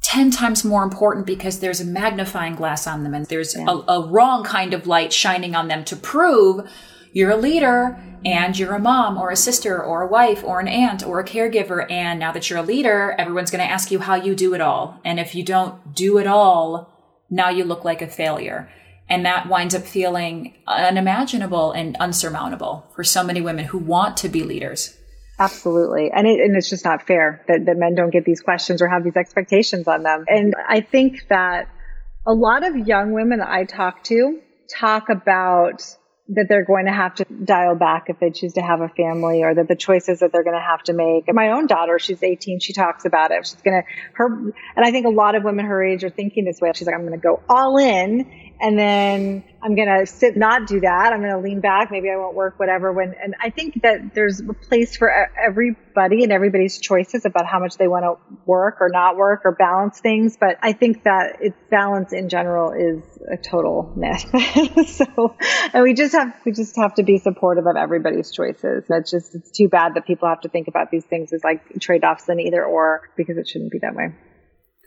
10 0.03 0.31
times 0.31 0.65
more 0.65 0.83
important 0.83 1.27
because 1.27 1.61
there's 1.61 1.81
a 1.81 1.85
magnifying 1.85 2.55
glass 2.55 2.87
on 2.87 3.03
them 3.03 3.15
and 3.15 3.27
there's 3.27 3.57
yeah. 3.57 3.67
a, 3.69 3.93
a 3.93 4.07
wrong 4.09 4.45
kind 4.45 4.75
of 4.75 4.87
light 4.87 5.13
shining 5.13 5.55
on 5.55 5.69
them 5.69 5.85
to 5.85 5.97
prove 5.97 6.69
you're 7.13 7.31
a 7.31 7.37
leader 7.37 7.99
and 8.25 8.59
you're 8.59 8.75
a 8.75 8.79
mom 8.79 9.19
or 9.19 9.31
a 9.31 9.37
sister 9.37 9.83
or 9.83 10.03
a 10.03 10.07
wife 10.07 10.45
or 10.45 10.61
an 10.61 10.69
aunt 10.69 11.05
or 11.05 11.21
a 11.21 11.25
caregiver. 11.25 11.91
And 11.91 12.21
now 12.21 12.33
that 12.33 12.49
you're 12.49 12.59
a 12.59 12.63
leader, 12.63 13.15
everyone's 13.19 13.51
going 13.51 13.65
to 13.65 13.71
ask 13.71 13.91
you 13.91 14.01
how 14.01 14.15
you 14.15 14.35
do 14.35 14.55
it 14.55 14.61
all. 14.61 15.01
And 15.05 15.19
if 15.19 15.35
you 15.35 15.43
don't 15.43 15.95
do 15.95 16.19
it 16.19 16.27
all, 16.27 16.93
now 17.31 17.49
you 17.49 17.65
look 17.65 17.85
like 17.85 18.03
a 18.03 18.07
failure. 18.07 18.71
And 19.09 19.27
that 19.27 19.49
winds 19.49 19.75
up 19.75 19.83
feeling 19.83 20.55
unimaginable 20.67 21.73
and 21.73 21.97
unsurmountable 21.99 22.87
for 22.95 23.05
so 23.05 23.23
many 23.23 23.41
women 23.41 23.67
who 23.67 23.79
want 23.79 24.17
to 24.19 24.29
be 24.29 24.43
leaders. 24.43 24.97
Absolutely. 25.39 26.11
And, 26.15 26.27
it, 26.27 26.41
and 26.41 26.57
it's 26.57 26.71
just 26.71 26.85
not 26.85 27.07
fair 27.07 27.45
that, 27.49 27.65
that 27.67 27.77
men 27.77 27.95
don't 27.95 28.11
get 28.11 28.25
these 28.25 28.41
questions 28.41 28.81
or 28.81 28.89
have 28.89 29.03
these 29.03 29.17
expectations 29.17 29.89
on 29.89 30.03
them. 30.03 30.25
And 30.29 30.55
I 30.69 30.81
think 30.81 31.27
that 31.29 31.69
a 32.27 32.33
lot 32.33 32.65
of 32.65 32.77
young 32.77 33.13
women 33.13 33.41
that 33.41 33.49
I 33.49 33.65
talk 33.65 34.05
to 34.05 34.41
talk 34.79 35.09
about 35.09 35.83
that 36.35 36.47
they're 36.49 36.65
going 36.65 36.87
to 36.87 36.93
have 36.93 37.15
to 37.17 37.25
dial 37.25 37.75
back 37.75 38.07
if 38.09 38.19
they 38.19 38.31
choose 38.31 38.55
to 38.55 38.61
have 38.61 38.81
a 38.81 38.89
family 38.89 39.43
or 39.43 39.55
that 39.55 39.69
the 39.69 39.77
choices 39.77 40.21
that 40.21 40.33
they're 40.33 40.45
going 40.45 40.57
to 40.57 40.63
have 40.63 40.83
to 40.85 40.93
make. 40.93 41.33
My 41.33 41.51
own 41.51 41.67
daughter, 41.67 41.99
she's 41.99 42.23
18, 42.23 42.61
she 42.61 42.73
talks 42.73 43.05
about 43.05 43.31
it. 43.31 43.47
She's 43.47 43.61
going 43.63 43.83
to, 43.83 43.89
her, 44.15 44.27
and 44.27 44.85
I 44.85 44.91
think 44.91 45.07
a 45.07 45.11
lot 45.11 45.35
of 45.35 45.45
women 45.45 45.67
her 45.67 45.83
age 45.83 46.05
are 46.05 46.11
thinking 46.11 46.45
this 46.45 46.61
way. 46.61 46.73
She's 46.75 46.87
like, 46.87 46.97
I'm 46.97 47.07
going 47.07 47.13
to 47.13 47.23
go 47.23 47.41
all 47.49 47.77
in 47.79 48.31
and 48.63 48.79
then 48.79 49.43
I'm 49.61 49.75
going 49.75 49.89
to 49.89 50.07
sit, 50.07 50.37
not 50.37 50.69
do 50.69 50.79
that. 50.81 51.13
I'm 51.13 51.19
going 51.19 51.33
to 51.33 51.39
lean 51.39 51.61
back. 51.61 51.91
Maybe 51.91 52.09
I 52.09 52.17
won't 52.17 52.37
work, 52.37 52.61
whatever. 52.61 52.93
When, 52.93 53.13
and 53.21 53.35
I 53.43 53.51
think 53.51 53.83
that 53.83 54.15
there's 54.15 54.39
a 54.39 54.53
place 54.53 54.97
for 54.97 55.11
everybody 55.11 56.23
and 56.23 56.31
everybody's 56.31 56.79
choices 56.79 57.25
about 57.25 57.45
how 57.45 57.59
much 57.59 57.77
they 57.77 57.89
want 57.89 58.05
to 58.05 58.37
work 58.47 58.77
or 58.81 58.89
not 58.89 59.17
work 59.17 59.43
or 59.45 59.57
balance 59.57 59.99
things. 59.99 60.37
But 60.39 60.59
I 60.63 60.75
think 60.75 61.03
that 61.03 61.39
it's 61.41 61.57
balance 61.73 62.13
in 62.13 62.29
general 62.29 62.71
is 62.71 63.03
a 63.29 63.37
total 63.37 63.93
myth. 63.97 64.31
so, 64.89 65.35
and 65.75 65.83
we 65.83 65.95
just 65.95 66.13
have, 66.13 66.33
we 66.47 66.53
just 66.53 66.77
have 66.77 66.95
to 66.95 67.03
be 67.03 67.19
supportive 67.19 67.67
of 67.67 67.75
everybody's 67.75 68.31
choices. 68.31 68.85
That's 68.89 69.11
just, 69.11 69.35
it's 69.35 69.51
too 69.51 69.69
bad 69.69 69.95
that 69.97 70.07
people 70.07 70.29
have 70.29 70.43
to 70.43 70.49
think 70.49 70.69
about 70.69 70.93
these 70.93 71.05
things 71.05 71.33
as 71.33 71.43
like 71.43 71.81
trade 71.81 72.05
offs 72.05 72.29
and 72.29 72.41
either 72.41 72.65
or 72.65 73.11
because 73.17 73.37
it 73.39 73.49
shouldn't 73.49 73.73
be 73.73 73.81
that 73.83 73.97
way. 73.97 74.15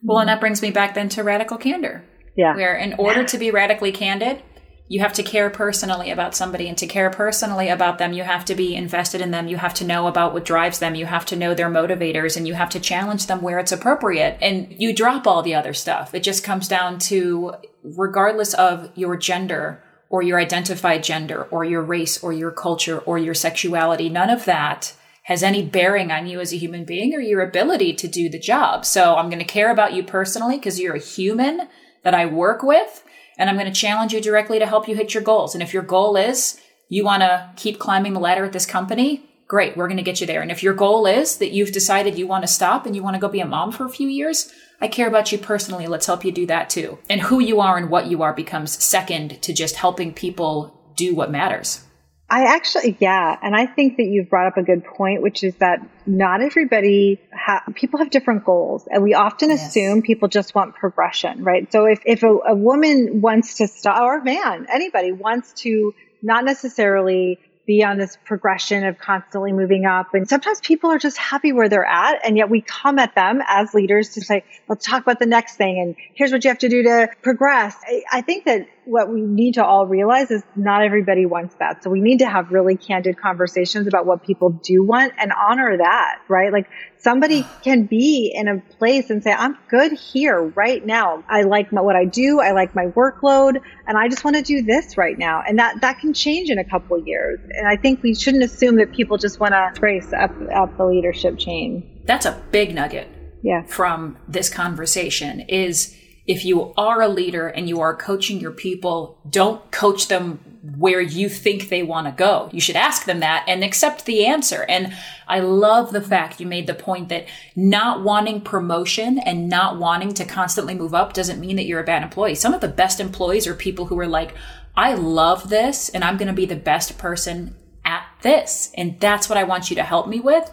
Well, 0.01 0.19
and 0.19 0.29
that 0.29 0.39
brings 0.39 0.61
me 0.61 0.71
back 0.71 0.93
then 0.93 1.09
to 1.09 1.23
radical 1.23 1.57
candor. 1.57 2.05
Yeah. 2.35 2.55
Where 2.55 2.75
in 2.75 2.93
order 2.93 3.23
to 3.23 3.37
be 3.37 3.51
radically 3.51 3.91
candid, 3.91 4.41
you 4.87 4.99
have 4.99 5.13
to 5.13 5.23
care 5.23 5.49
personally 5.49 6.11
about 6.11 6.35
somebody 6.35 6.67
and 6.67 6.77
to 6.77 6.85
care 6.85 7.09
personally 7.09 7.69
about 7.69 7.97
them 7.97 8.13
you 8.13 8.23
have 8.23 8.45
to 8.45 8.55
be 8.55 8.75
invested 8.75 9.19
in 9.19 9.31
them. 9.31 9.47
You 9.47 9.57
have 9.57 9.73
to 9.75 9.85
know 9.85 10.05
about 10.05 10.33
what 10.33 10.45
drives 10.45 10.77
them. 10.77 10.93
You 10.93 11.07
have 11.07 11.25
to 11.27 11.35
know 11.35 11.55
their 11.55 11.69
motivators 11.69 12.37
and 12.37 12.47
you 12.47 12.53
have 12.53 12.69
to 12.69 12.79
challenge 12.79 13.25
them 13.25 13.41
where 13.41 13.57
it's 13.57 13.71
appropriate. 13.71 14.37
And 14.41 14.75
you 14.77 14.93
drop 14.93 15.25
all 15.25 15.41
the 15.41 15.55
other 15.55 15.73
stuff. 15.73 16.13
It 16.13 16.21
just 16.21 16.43
comes 16.43 16.67
down 16.67 16.99
to 16.99 17.55
regardless 17.83 18.53
of 18.53 18.91
your 18.95 19.15
gender 19.15 19.83
or 20.09 20.21
your 20.21 20.39
identified 20.39 21.03
gender 21.03 21.43
or 21.45 21.63
your 21.63 21.81
race 21.81 22.23
or 22.23 22.31
your 22.31 22.51
culture 22.51 22.99
or 22.99 23.17
your 23.17 23.33
sexuality 23.33 24.07
none 24.07 24.29
of 24.29 24.45
that 24.45 24.93
has 25.23 25.41
any 25.41 25.63
bearing 25.63 26.11
on 26.11 26.27
you 26.27 26.39
as 26.39 26.53
a 26.53 26.57
human 26.57 26.85
being 26.85 27.13
or 27.15 27.19
your 27.19 27.41
ability 27.41 27.93
to 27.95 28.07
do 28.07 28.29
the 28.29 28.39
job. 28.39 28.85
So 28.85 29.15
i'm 29.15 29.29
going 29.29 29.39
to 29.39 29.45
care 29.45 29.71
about 29.71 29.93
you 29.93 30.03
personally 30.03 30.57
because 30.57 30.79
you're 30.79 30.95
a 30.95 30.99
human 30.99 31.67
that 32.05 32.13
i 32.13 32.25
work 32.25 32.63
with 32.63 33.03
and 33.37 33.49
I'm 33.49 33.57
going 33.57 33.71
to 33.71 33.79
challenge 33.79 34.13
you 34.13 34.21
directly 34.21 34.59
to 34.59 34.65
help 34.65 34.87
you 34.87 34.95
hit 34.95 35.13
your 35.13 35.23
goals. 35.23 35.53
And 35.55 35.61
if 35.61 35.73
your 35.73 35.83
goal 35.83 36.15
is 36.15 36.59
you 36.87 37.03
want 37.03 37.21
to 37.21 37.49
keep 37.55 37.79
climbing 37.79 38.13
the 38.13 38.19
ladder 38.19 38.45
at 38.45 38.53
this 38.53 38.65
company, 38.65 39.27
great, 39.47 39.75
we're 39.75 39.87
going 39.87 39.97
to 39.97 40.03
get 40.03 40.21
you 40.21 40.27
there. 40.27 40.41
And 40.41 40.51
if 40.51 40.63
your 40.63 40.73
goal 40.73 41.05
is 41.05 41.37
that 41.37 41.51
you've 41.51 41.71
decided 41.71 42.17
you 42.17 42.27
want 42.27 42.43
to 42.43 42.47
stop 42.47 42.85
and 42.85 42.95
you 42.95 43.03
want 43.03 43.15
to 43.15 43.19
go 43.19 43.27
be 43.27 43.39
a 43.39 43.45
mom 43.45 43.71
for 43.71 43.85
a 43.85 43.89
few 43.89 44.07
years, 44.07 44.53
I 44.79 44.87
care 44.87 45.07
about 45.07 45.31
you 45.31 45.37
personally. 45.37 45.87
Let's 45.87 46.05
help 46.05 46.23
you 46.23 46.31
do 46.31 46.45
that 46.45 46.69
too. 46.69 46.99
And 47.09 47.21
who 47.21 47.39
you 47.39 47.59
are 47.59 47.77
and 47.77 47.89
what 47.89 48.07
you 48.07 48.21
are 48.21 48.33
becomes 48.33 48.83
second 48.83 49.41
to 49.41 49.53
just 49.53 49.75
helping 49.75 50.13
people 50.13 50.79
do 50.95 51.15
what 51.15 51.31
matters. 51.31 51.83
I 52.27 52.55
actually, 52.55 52.97
yeah. 52.99 53.37
And 53.41 53.55
I 53.55 53.67
think 53.67 53.97
that 53.97 54.05
you've 54.05 54.29
brought 54.29 54.47
up 54.47 54.57
a 54.57 54.63
good 54.63 54.83
point, 54.83 55.21
which 55.21 55.43
is 55.43 55.55
that 55.57 55.87
not 56.07 56.41
everybody, 56.41 57.19
ha- 57.31 57.63
people 57.75 57.99
have 57.99 58.09
different 58.09 58.45
goals. 58.45 58.87
And 58.89 59.03
we 59.03 59.13
often 59.13 59.49
yes. 59.49 59.67
assume 59.67 60.01
people 60.01 60.27
just 60.27 60.55
want 60.55 60.75
progression, 60.75 61.43
right? 61.43 61.71
So 61.71 61.85
if, 61.85 62.01
if 62.03 62.23
a, 62.23 62.35
a 62.47 62.55
woman 62.55 63.21
wants 63.21 63.57
to 63.57 63.67
stop, 63.67 64.01
or 64.01 64.19
a 64.19 64.23
man, 64.23 64.65
anybody 64.71 65.11
wants 65.11 65.53
to 65.61 65.93
not 66.23 66.45
necessarily 66.45 67.39
be 67.67 67.83
on 67.83 67.97
this 67.97 68.17
progression 68.25 68.85
of 68.85 68.97
constantly 68.97 69.51
moving 69.51 69.85
up. 69.85 70.13
And 70.13 70.27
sometimes 70.27 70.59
people 70.61 70.91
are 70.91 70.99
just 70.99 71.17
happy 71.17 71.51
where 71.51 71.69
they're 71.69 71.85
at. 71.85 72.25
And 72.25 72.37
yet 72.37 72.49
we 72.49 72.61
come 72.61 72.99
at 72.99 73.15
them 73.15 73.41
as 73.47 73.73
leaders 73.73 74.09
to 74.09 74.21
say, 74.21 74.43
let's 74.67 74.85
talk 74.85 75.01
about 75.01 75.19
the 75.19 75.25
next 75.25 75.55
thing. 75.55 75.79
And 75.79 75.95
here's 76.13 76.31
what 76.31 76.43
you 76.43 76.49
have 76.49 76.59
to 76.59 76.69
do 76.69 76.83
to 76.83 77.09
progress. 77.21 77.75
I 78.11 78.21
think 78.21 78.45
that 78.45 78.67
what 78.85 79.11
we 79.11 79.21
need 79.21 79.53
to 79.55 79.65
all 79.65 79.87
realize 79.87 80.31
is 80.31 80.43
not 80.55 80.83
everybody 80.83 81.25
wants 81.25 81.55
that. 81.55 81.83
So 81.83 81.89
we 81.89 82.01
need 82.01 82.19
to 82.19 82.29
have 82.29 82.51
really 82.51 82.77
candid 82.77 83.17
conversations 83.17 83.87
about 83.87 84.05
what 84.05 84.23
people 84.23 84.51
do 84.51 84.83
want 84.83 85.13
and 85.17 85.31
honor 85.31 85.77
that, 85.77 86.19
right? 86.27 86.51
Like 86.51 86.67
somebody 86.97 87.45
can 87.63 87.85
be 87.85 88.31
in 88.33 88.47
a 88.47 88.59
place 88.77 89.09
and 89.09 89.23
say, 89.23 89.31
I'm 89.31 89.57
good 89.69 89.93
here 89.93 90.41
right 90.41 90.85
now. 90.85 91.23
I 91.27 91.43
like 91.43 91.71
my, 91.71 91.81
what 91.81 91.95
I 91.95 92.05
do. 92.05 92.39
I 92.39 92.51
like 92.51 92.75
my 92.75 92.87
workload 92.87 93.59
and 93.87 93.97
I 93.97 94.07
just 94.07 94.23
want 94.23 94.35
to 94.35 94.41
do 94.41 94.63
this 94.63 94.97
right 94.97 95.17
now. 95.17 95.41
And 95.47 95.59
that, 95.59 95.81
that 95.81 95.99
can 95.99 96.13
change 96.13 96.49
in 96.49 96.59
a 96.59 96.65
couple 96.65 96.97
of 96.97 97.07
years. 97.07 97.39
And 97.57 97.67
I 97.67 97.77
think 97.77 98.03
we 98.03 98.13
shouldn't 98.13 98.43
assume 98.43 98.75
that 98.77 98.93
people 98.93 99.17
just 99.17 99.39
want 99.39 99.53
to 99.53 99.71
trace 99.79 100.13
up, 100.13 100.31
up 100.53 100.77
the 100.77 100.85
leadership 100.85 101.37
chain. 101.37 102.01
That's 102.05 102.25
a 102.25 102.41
big 102.51 102.75
nugget. 102.75 103.07
Yeah. 103.41 103.63
From 103.63 104.17
this 104.27 104.49
conversation 104.49 105.41
is 105.41 105.95
if 106.27 106.43
you 106.43 106.73
are 106.75 107.01
a 107.01 107.07
leader 107.07 107.47
and 107.47 107.69
you 107.69 107.81
are 107.81 107.95
coaching 107.95 108.39
your 108.39 108.51
people, 108.51 109.19
don't 109.29 109.71
coach 109.71 110.07
them 110.07 110.39
where 110.77 111.01
you 111.01 111.29
think 111.29 111.69
they 111.69 111.83
want 111.83 112.07
to 112.07 112.11
go. 112.11 112.49
You 112.51 112.59
should 112.59 112.75
ask 112.75 113.05
them 113.05 113.19
that 113.19 113.45
and 113.47 113.63
accept 113.63 114.05
the 114.05 114.25
answer. 114.25 114.65
And 114.67 114.95
I 115.27 115.39
love 115.39 115.91
the 115.91 116.01
fact 116.01 116.39
you 116.39 116.47
made 116.47 116.65
the 116.65 116.73
point 116.73 117.09
that 117.09 117.27
not 117.55 118.03
wanting 118.03 118.41
promotion 118.41 119.19
and 119.19 119.47
not 119.47 119.77
wanting 119.77 120.15
to 120.15 120.25
constantly 120.25 120.73
move 120.73 120.95
up 120.95 121.13
doesn't 121.13 121.39
mean 121.39 121.57
that 121.57 121.65
you're 121.65 121.81
a 121.81 121.85
bad 121.85 122.01
employee. 122.01 122.33
Some 122.33 122.55
of 122.55 122.61
the 122.61 122.67
best 122.67 122.99
employees 122.99 123.45
are 123.45 123.53
people 123.53 123.85
who 123.85 123.99
are 123.99 124.07
like, 124.07 124.33
I 124.75 124.95
love 124.95 125.49
this 125.49 125.89
and 125.89 126.03
I'm 126.03 126.17
going 126.17 126.27
to 126.27 126.33
be 126.33 126.47
the 126.47 126.55
best 126.55 126.97
person 126.97 127.55
at 127.85 128.03
this. 128.23 128.71
And 128.75 128.99
that's 128.99 129.29
what 129.29 129.37
I 129.37 129.43
want 129.43 129.69
you 129.69 129.75
to 129.75 129.83
help 129.83 130.07
me 130.07 130.19
with 130.19 130.51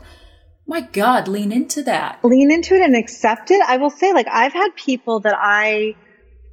my 0.67 0.81
God, 0.81 1.29
lean 1.29 1.53
into 1.53 1.83
that. 1.83 2.21
Lean 2.23 2.51
into 2.51 2.75
it 2.75 2.83
and 2.83 2.97
accept 2.97 3.51
it. 3.51 3.61
I 3.67 3.77
will 3.79 3.91
say, 3.91 4.13
like, 4.13 4.29
I've 4.31 4.53
had 4.53 4.75
people 4.77 5.21
that 5.21 5.35
I 5.37 5.97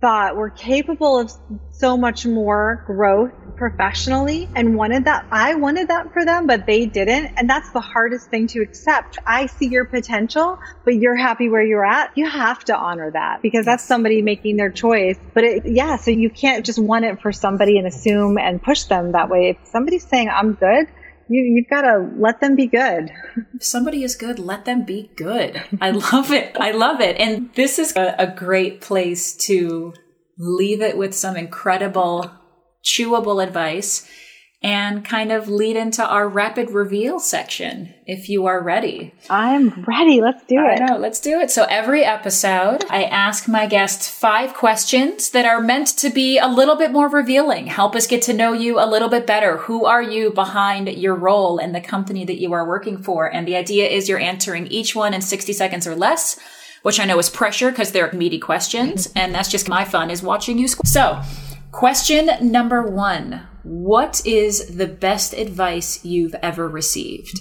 thought 0.02 0.36
were 0.36 0.50
capable 0.50 1.20
of 1.20 1.32
so 1.72 1.98
much 1.98 2.26
more 2.26 2.84
growth 2.88 3.32
professionally 3.58 4.50
and 4.56 4.76
wanted 4.76 5.06
that. 5.06 5.26
I 5.30 5.56
wanted 5.56 5.90
that 5.90 6.14
for 6.14 6.24
them, 6.24 6.48
but 6.48 6.66
they 6.66 6.86
didn't. 6.86 7.34
And 7.38 7.50
that's 7.50 7.70
the 7.72 7.82
hardest 7.82 8.30
thing 8.30 8.48
to 8.48 8.62
accept. 8.62 9.18
I 9.28 9.48
see 9.48 9.68
your 9.68 9.86
potential, 9.86 10.58
but 10.86 10.96
you're 10.96 11.16
happy 11.16 11.50
where 11.50 11.64
you're 11.64 11.86
at. 11.86 12.12
You 12.16 12.30
have 12.30 12.64
to 12.66 12.76
honor 12.76 13.12
that 13.12 13.42
because 13.42 13.66
that's 13.66 13.84
somebody 13.84 14.22
making 14.22 14.56
their 14.56 14.72
choice. 14.72 15.18
But 15.34 15.44
it, 15.44 15.64
yeah, 15.66 15.98
so 15.98 16.12
you 16.12 16.30
can't 16.30 16.66
just 16.66 16.80
want 16.80 17.06
it 17.06 17.22
for 17.22 17.32
somebody 17.32 17.78
and 17.78 17.86
assume 17.86 18.38
and 18.38 18.62
push 18.62 18.84
them 18.84 19.12
that 19.12 19.30
way. 19.30 19.50
If 19.50 19.68
somebody's 19.68 20.08
saying, 20.08 20.30
I'm 20.30 20.54
good, 20.54 20.88
you, 21.30 21.44
you've 21.44 21.70
got 21.70 21.82
to 21.82 22.10
let 22.18 22.42
them 22.42 22.56
be 22.56 22.68
good. 22.68 23.12
If 23.54 23.64
somebody 23.64 24.04
is 24.04 24.16
good, 24.16 24.40
let 24.40 24.66
them 24.66 24.84
be 24.84 25.12
good. 25.16 25.62
I 25.80 25.92
love 25.92 26.32
it. 26.32 26.58
I 26.60 26.72
love 26.72 27.00
it. 27.02 27.18
And 27.18 27.54
this 27.54 27.80
is 27.80 27.96
a, 27.96 28.16
a 28.18 28.28
great 28.28 28.82
place 28.82 29.34
to 29.48 29.94
leave 30.38 30.82
it 30.82 30.98
with 30.98 31.14
some 31.14 31.36
incredible, 31.36 32.32
chewable 32.84 33.44
advice 33.44 34.10
and 34.62 35.06
kind 35.06 35.32
of 35.32 35.48
lead 35.48 35.78
into 35.78 36.06
our 36.06 36.28
rapid 36.28 36.72
reveal 36.72 37.18
section 37.18 37.94
if 38.06 38.28
you 38.28 38.46
are 38.46 38.62
ready. 38.62 39.14
I'm 39.30 39.86
ready. 39.86 40.20
Let's 40.20 40.46
do 40.48 40.58
it. 40.60 40.82
I 40.82 40.86
know, 40.86 40.98
let's 40.98 41.22
do 41.22 41.40
it. 41.40 41.50
So 41.50 41.66
every 41.70 42.04
episode, 42.04 42.84
I 42.90 43.06
ask 43.06 43.48
my 43.48 43.68
guests 43.68 44.10
five 44.10 44.54
questions 44.54 45.30
that 45.30 45.46
are 45.46 45.62
meant 45.62 45.88
to 46.00 46.10
be 46.10 46.38
a 46.38 46.48
little 46.48 46.76
bit 46.76 46.92
more 46.92 47.08
revealing, 47.08 47.68
help 47.68 47.96
us 47.96 48.06
get 48.06 48.22
to 48.24 48.34
know 48.34 48.52
you 48.52 48.80
a 48.80 48.90
little 48.90 49.10
bit 49.10 49.26
better. 49.26 49.58
Who 49.58 49.86
are 49.86 50.04
you 50.04 50.32
behind 50.32 50.90
your 50.90 51.16
role 51.16 51.58
in 51.58 51.72
the 51.72 51.82
company 51.82 52.26
that 52.26 52.42
you 52.42 52.52
are 52.52 52.68
working 52.68 53.02
for? 53.02 53.34
And 53.34 53.48
the 53.48 53.56
idea 53.56 53.88
is 53.88 54.10
you're 54.10 54.20
answering 54.20 54.68
each 54.68 54.94
one 54.94 55.14
in 55.14 55.22
60 55.22 55.54
seconds 55.54 55.88
or 55.88 55.96
less 55.96 56.40
which 56.82 57.00
I 57.00 57.06
know 57.06 57.20
is 57.20 57.30
pressure 57.30 57.72
because 57.72 57.92
they're 57.92 58.12
meaty 58.14 58.40
questions. 58.40 59.12
And 59.16 59.34
that's 59.34 59.50
just 59.50 59.68
my 59.68 59.84
fun 59.84 60.10
is 60.10 60.24
watching 60.24 60.58
you. 60.58 60.68
So 60.68 61.22
question 61.72 62.30
number 62.42 62.84
one. 62.84 63.42
What 63.70 64.26
is 64.26 64.78
the 64.78 64.88
best 64.88 65.34
advice 65.34 66.04
you've 66.04 66.34
ever 66.42 66.68
received? 66.68 67.38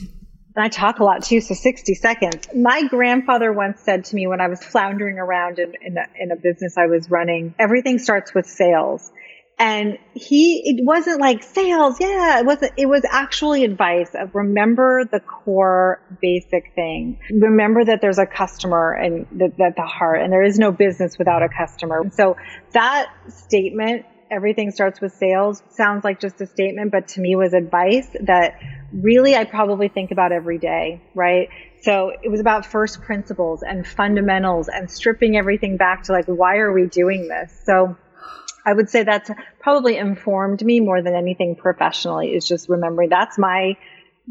I 0.55 0.69
talk 0.69 0.99
a 0.99 1.05
lot 1.05 1.25
too, 1.25 1.41
so 1.41 1.55
60 1.55 1.95
seconds. 1.95 2.49
My 2.55 2.87
grandfather 2.87 3.51
once 3.51 3.81
said 3.81 4.05
to 4.07 4.15
me 4.15 4.27
when 4.27 4.39
I 4.39 4.49
was 4.49 4.63
floundering 4.63 5.19
around 5.19 5.59
in, 5.59 5.73
in, 5.81 5.97
a, 5.97 6.05
in 6.21 6.31
a 6.31 6.37
business 6.37 6.77
I 6.77 6.85
was 6.85 7.11
running, 7.11 7.55
everything 7.59 7.99
starts 7.99 8.35
with 8.35 8.45
sales. 8.45 9.11
And 9.59 9.97
he, 10.13 10.63
it 10.67 10.85
wasn't 10.85 11.19
like 11.19 11.43
sales. 11.43 11.97
Yeah, 11.99 12.41
it 12.41 12.45
wasn't, 12.45 12.73
it 12.77 12.87
was 12.87 13.05
actually 13.09 13.65
advice 13.65 14.11
of 14.15 14.35
remember 14.35 15.07
the 15.11 15.21
core 15.21 16.03
basic 16.21 16.75
thing. 16.75 17.21
Remember 17.31 17.87
that 17.87 18.03
there's 18.03 18.19
a 18.19 18.27
customer 18.27 18.93
and 18.93 19.27
that, 19.33 19.57
the 19.57 19.83
heart 19.83 20.21
and 20.21 20.31
there 20.31 20.45
is 20.45 20.59
no 20.59 20.73
business 20.73 21.17
without 21.19 21.43
a 21.43 21.49
customer. 21.49 22.03
So 22.13 22.37
that 22.73 23.07
statement 23.29 24.05
everything 24.31 24.71
starts 24.71 25.01
with 25.01 25.13
sales 25.13 25.63
sounds 25.71 26.05
like 26.05 26.21
just 26.21 26.41
a 26.41 26.47
statement, 26.47 26.93
but 26.93 27.09
to 27.09 27.21
me 27.21 27.37
was 27.37 27.53
advice 27.55 28.09
that 28.21 28.59
really 28.93 29.37
I 29.37 29.45
probably 29.45 29.89
think 29.89 30.11
about 30.11 30.33
every 30.33 30.59
day, 30.59 31.03
right? 31.15 31.49
So 31.83 32.13
it 32.23 32.31
was 32.31 32.41
about 32.41 32.67
first 32.67 33.03
principles 33.03 33.63
and 33.63 33.87
fundamentals 33.87 34.69
and 34.69 34.91
stripping 34.91 35.37
everything 35.37 35.77
back 35.77 36.05
to 36.05 36.13
like, 36.13 36.27
why 36.27 36.57
are 36.57 36.73
we 36.73 36.87
doing 36.87 37.29
this? 37.29 37.53
So 37.65 37.97
I 38.67 38.73
would 38.73 38.91
say 38.91 39.05
that's 39.05 39.31
probably 39.61 39.97
informed 39.97 40.65
me 40.65 40.81
more 40.81 41.03
than 41.03 41.15
anything 41.15 41.57
professionally 41.57 42.29
is 42.29 42.47
just 42.47 42.69
remembering 42.69 43.09
that's 43.09 43.39
my 43.39 43.77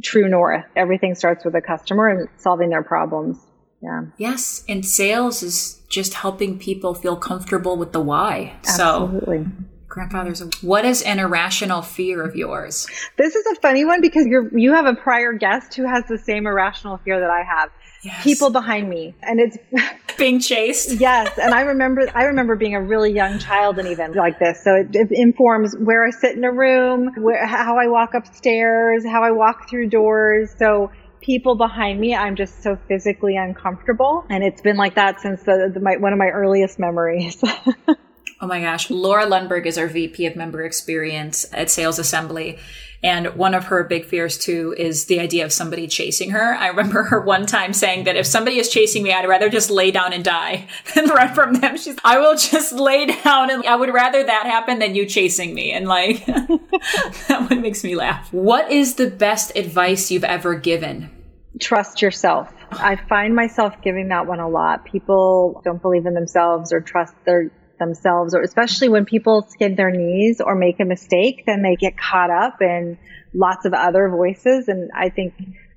true 0.03 0.29
north. 0.29 0.65
Everything 0.75 1.15
starts 1.15 1.43
with 1.45 1.55
a 1.55 1.62
customer 1.62 2.07
and 2.07 2.29
solving 2.38 2.69
their 2.69 2.83
problems. 2.83 3.38
Yeah. 3.81 4.05
Yes. 4.17 4.63
And 4.67 4.86
sales 4.86 5.43
is 5.43 5.81
just 5.89 6.15
helping 6.15 6.60
people 6.60 6.93
feel 6.93 7.15
comfortable 7.15 7.77
with 7.77 7.93
the 7.93 8.01
why. 8.01 8.55
Absolutely. 8.67 9.43
So 9.43 9.51
grandfather's 9.97 10.43
what 10.62 10.86
is 10.86 11.01
an 11.01 11.17
irrational 11.17 11.81
fear 11.81 12.23
of 12.23 12.36
yours? 12.36 12.88
This 13.17 13.36
is 13.36 13.45
a 13.47 13.55
funny 13.55 13.83
one 13.83 13.99
because 13.99 14.27
you're 14.27 14.55
you 14.55 14.71
have 14.73 14.86
a 14.86 14.93
prior 14.93 15.33
guest 15.33 15.73
who 15.73 15.88
has 15.88 16.05
the 16.05 16.19
same 16.19 16.45
irrational 16.45 16.97
fear 16.97 17.19
that 17.19 17.32
i 17.32 17.41
have. 17.41 17.72
Yes. 18.03 18.24
people 18.24 18.51
behind 18.51 18.88
me. 18.88 19.15
And 19.24 19.39
it's 19.39 19.57
being 20.19 20.39
chased? 20.39 20.91
Yes. 20.99 21.39
And 21.39 21.51
i 21.53 21.61
remember 21.61 22.07
i 22.13 22.26
remember 22.26 22.55
being 22.55 22.76
a 22.76 22.82
really 22.82 23.11
young 23.11 23.39
child 23.39 23.80
and 23.80 23.88
even 23.88 24.13
like 24.13 24.38
this. 24.38 24.63
So 24.63 24.76
it, 24.76 24.95
it 24.95 25.11
informs 25.11 25.76
where 25.78 26.05
i 26.05 26.11
sit 26.11 26.38
in 26.38 26.43
a 26.43 26.51
room 26.51 27.11
where, 27.17 27.45
how 27.45 27.78
i 27.78 27.88
walk 27.88 28.13
upstairs 28.13 29.03
how 29.03 29.24
i 29.24 29.32
walk 29.32 29.67
through 29.67 29.89
doors. 29.89 30.53
So 30.59 30.91
people 31.22 31.55
behind 31.55 31.99
me 31.99 32.15
i'm 32.15 32.36
just 32.36 32.61
so 32.61 32.78
physically 32.88 33.36
uncomfortable. 33.36 34.26
And 34.30 34.43
it's 34.43 34.61
been 34.61 34.78
like 34.78 34.93
that 34.93 35.19
since 35.22 35.41
the, 35.41 35.72
the 35.74 35.80
my, 35.80 35.97
one 35.97 36.13
of 36.13 36.19
my 36.19 36.28
earliest 36.28 36.78
memories 36.78 37.43
Oh 38.39 38.47
my 38.47 38.61
gosh. 38.61 38.89
Laura 38.89 39.25
Lundberg 39.25 39.65
is 39.65 39.77
our 39.77 39.88
VP 39.88 40.25
of 40.27 40.35
member 40.35 40.63
experience 40.63 41.45
at 41.51 41.71
Sales 41.71 41.97
Assembly. 41.97 42.59
And 43.03 43.35
one 43.35 43.53
of 43.53 43.65
her 43.65 43.83
big 43.83 44.05
fears 44.05 44.38
too 44.38 44.73
is 44.77 45.05
the 45.05 45.19
idea 45.19 45.45
of 45.45 45.53
somebody 45.53 45.88
chasing 45.88 46.31
her. 46.31 46.55
I 46.55 46.67
remember 46.67 47.03
her 47.03 47.21
one 47.21 47.45
time 47.45 47.73
saying 47.73 48.05
that 48.05 48.15
if 48.15 48.25
somebody 48.25 48.57
is 48.57 48.69
chasing 48.69 49.03
me, 49.03 49.11
I'd 49.11 49.27
rather 49.27 49.49
just 49.49 49.69
lay 49.69 49.91
down 49.91 50.13
and 50.13 50.23
die 50.23 50.67
than 50.95 51.07
run 51.07 51.33
from 51.33 51.53
them. 51.55 51.77
She's, 51.77 51.95
I 52.03 52.17
will 52.19 52.35
just 52.35 52.73
lay 52.73 53.05
down 53.05 53.51
and 53.51 53.63
I 53.65 53.75
would 53.75 53.93
rather 53.93 54.23
that 54.23 54.45
happen 54.45 54.79
than 54.79 54.95
you 54.95 55.05
chasing 55.05 55.53
me. 55.53 55.71
And 55.71 55.88
like, 55.88 56.25
that 56.25 57.47
one 57.49 57.61
makes 57.61 57.83
me 57.83 57.95
laugh. 57.95 58.31
What 58.31 58.71
is 58.71 58.95
the 58.95 59.09
best 59.09 59.55
advice 59.55 60.11
you've 60.11 60.23
ever 60.23 60.55
given? 60.55 61.11
Trust 61.59 62.01
yourself. 62.01 62.53
I 62.71 62.97
find 63.07 63.35
myself 63.35 63.81
giving 63.81 64.09
that 64.09 64.27
one 64.27 64.39
a 64.39 64.49
lot. 64.49 64.85
People 64.85 65.61
don't 65.63 65.81
believe 65.81 66.05
in 66.05 66.13
themselves 66.13 66.71
or 66.73 66.81
trust 66.81 67.13
their 67.25 67.51
themselves, 67.78 68.34
or 68.34 68.41
especially 68.41 68.89
when 68.89 69.05
people 69.05 69.45
skid 69.49 69.78
their 69.78 69.91
knees 69.91 70.41
or 70.41 70.55
make 70.55 70.80
a 70.80 70.86
mistake, 70.86 71.43
then 71.45 71.61
they 71.61 71.75
get 71.75 71.97
caught 71.97 72.30
up 72.30 72.61
in 72.61 72.97
lots 73.34 73.65
of 73.65 73.73
other 73.73 74.09
voices. 74.09 74.67
And 74.67 74.91
I 74.95 75.09
think 75.09 75.34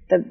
the 0.08 0.24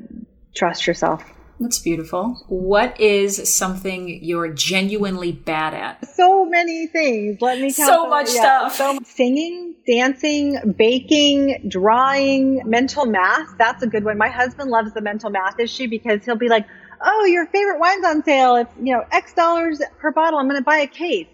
trust 0.56 0.88
yourself. 0.88 1.24
That's 1.60 1.80
beautiful. 1.80 2.42
What 2.48 3.00
is 3.02 3.54
something 3.54 4.24
you're 4.24 4.54
genuinely 4.54 5.34
bad 5.34 5.74
at? 5.74 6.08
So 6.16 6.46
many 6.46 6.88
things. 6.88 7.42
Let 7.42 7.60
me 7.60 7.74
tell 7.74 7.88
so 7.88 8.10
much 8.10 8.34
yeah, 8.34 8.70
stuff. 8.70 8.76
So 8.76 9.00
singing, 9.04 9.76
dancing, 9.86 10.74
baking, 10.78 11.66
drawing, 11.68 12.62
mental 12.66 13.06
math. 13.06 13.58
That's 13.58 13.84
a 13.84 13.88
good 13.88 14.06
one. 14.06 14.18
My 14.18 14.30
husband 14.30 14.70
loves 14.70 14.94
the 14.94 15.02
mental 15.02 15.30
math 15.32 15.60
issue 15.60 15.90
because 15.90 16.24
he'll 16.24 16.38
be 16.38 16.48
like, 16.48 16.66
"Oh, 17.02 17.26
your 17.26 17.46
favorite 17.48 17.80
wine's 17.80 18.06
on 18.06 18.24
sale. 18.24 18.56
It's 18.56 18.72
you 18.82 18.94
know 18.94 19.04
X 19.12 19.34
dollars 19.34 19.82
per 20.00 20.12
bottle. 20.14 20.40
I'm 20.40 20.48
going 20.48 20.62
to 20.62 20.64
buy 20.64 20.78
a 20.78 20.88
case." 20.88 21.28